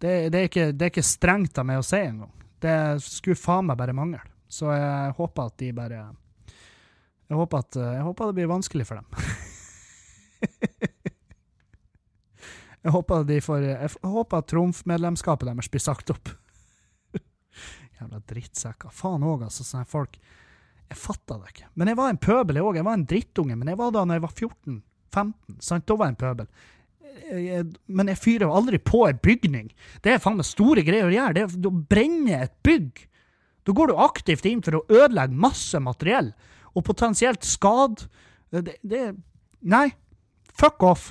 [0.00, 2.30] det, det, er, ikke, det er ikke strengt av meg å si engang.
[2.62, 2.72] Det
[3.04, 4.22] skulle faen meg bare mangle.
[4.48, 5.98] Så jeg håper at de bare
[7.30, 9.06] jeg håper, at, jeg håper det blir vanskelig for dem.
[12.84, 16.32] jeg håper de får Jeg håper at trumfmedlemskapet deres blir sagt opp.
[18.00, 18.92] Jævla drittsekker.
[18.94, 19.66] Faen òg, altså.
[19.66, 20.18] Sånne folk
[20.90, 21.68] Jeg fatta det ikke.
[21.78, 22.78] Men jeg var en pøbel, jeg òg.
[22.80, 23.56] Jeg var en drittunge.
[23.56, 25.60] Men jeg var da når jeg var 14-15.
[25.62, 25.86] sant?
[25.86, 26.48] Da var jeg en pøbel.
[27.86, 29.70] Men jeg fyrer jo aldri på en bygning.
[30.02, 31.36] Det er faen meg store greier å gjøre.
[31.36, 33.04] Det er å brenne et bygg.
[33.66, 36.32] Da går du aktivt inn for å ødelegge masse materiell,
[36.74, 38.08] og potensielt skade.
[38.50, 39.12] Det, det
[39.60, 39.90] Nei.
[40.56, 41.10] Fuck off.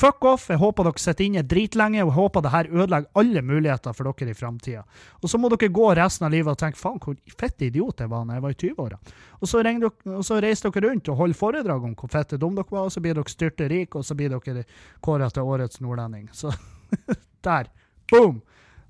[0.00, 0.46] Fuck off.
[0.48, 4.08] Jeg håper dere sitter inne dritlenge, og jeg håper det her ødelegger alle muligheter for
[4.08, 4.84] dere i framtida.
[5.20, 8.08] Og så må dere gå resten av livet og tenke faen, hvor fett idiot jeg
[8.08, 9.00] var da jeg var i 20-åra.
[9.40, 12.88] Og, og så reiser dere rundt og holder foredrag om hvor fette dum dere var,
[12.88, 14.64] og så blir dere styrte rike, og så blir dere
[15.04, 16.30] kåra til årets nordlending.
[16.32, 16.54] Så
[17.46, 17.68] der.
[18.10, 18.40] Boom!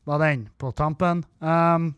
[0.06, 1.24] Var den på tampen.
[1.42, 1.90] Um,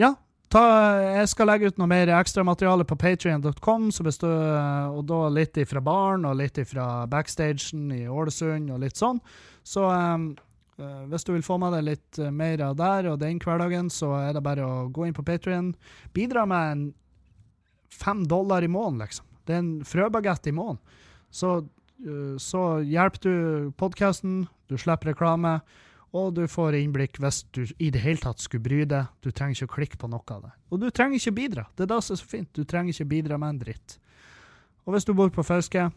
[0.00, 0.14] ja,
[0.52, 0.62] ta,
[1.02, 6.38] jeg skal legge ut noe mer ekstramateriale på patrion.com, og da litt ifra baren og
[6.40, 9.20] litt ifra backstagen i Ålesund og litt sånn.
[9.66, 10.34] Så um,
[11.10, 14.12] hvis du vil få med deg litt eh, mer av der og den hverdagen, så
[14.18, 15.72] er det bare å gå inn på Patrion.
[16.14, 16.84] Bidra med en
[17.92, 19.24] fem dollar i måneden, liksom.
[19.46, 21.00] Det er en frøbagett i måneden.
[21.32, 21.56] Så,
[22.06, 25.58] uh, så hjelper du podkasten, du slipper reklame.
[26.14, 29.10] Og du får innblikk hvis du i det hele tatt skulle bry deg.
[29.24, 30.52] Du trenger ikke å klikke på noe av det.
[30.70, 31.66] Og du trenger ikke bidra.
[31.76, 32.50] Det er det som er så fint.
[32.54, 33.98] Du trenger ikke bidra med en dritt.
[34.86, 35.88] Og hvis du bor på Fauske,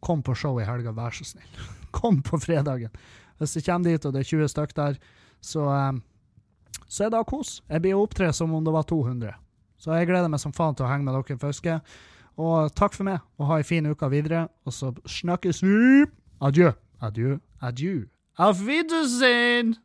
[0.00, 1.64] kom på show i helga, vær så snill.
[1.96, 2.92] Kom på fredagen.
[3.40, 4.98] Hvis du kommer dit, og det er 20 stykk der,
[5.42, 7.56] så, eh, så er det kos.
[7.66, 9.34] Jeg blir å opptre som om det var 200.
[9.80, 11.80] Så jeg gleder meg som faen til å henge med dere i Fauske.
[12.40, 14.46] Og takk for meg, og ha ei fin uke videre.
[14.68, 16.06] Og så snakkes vi.
[16.40, 16.70] Adjø.
[17.02, 17.36] Adjø.
[17.60, 17.96] Adjø.
[18.40, 19.76] Auf Wiedersehen!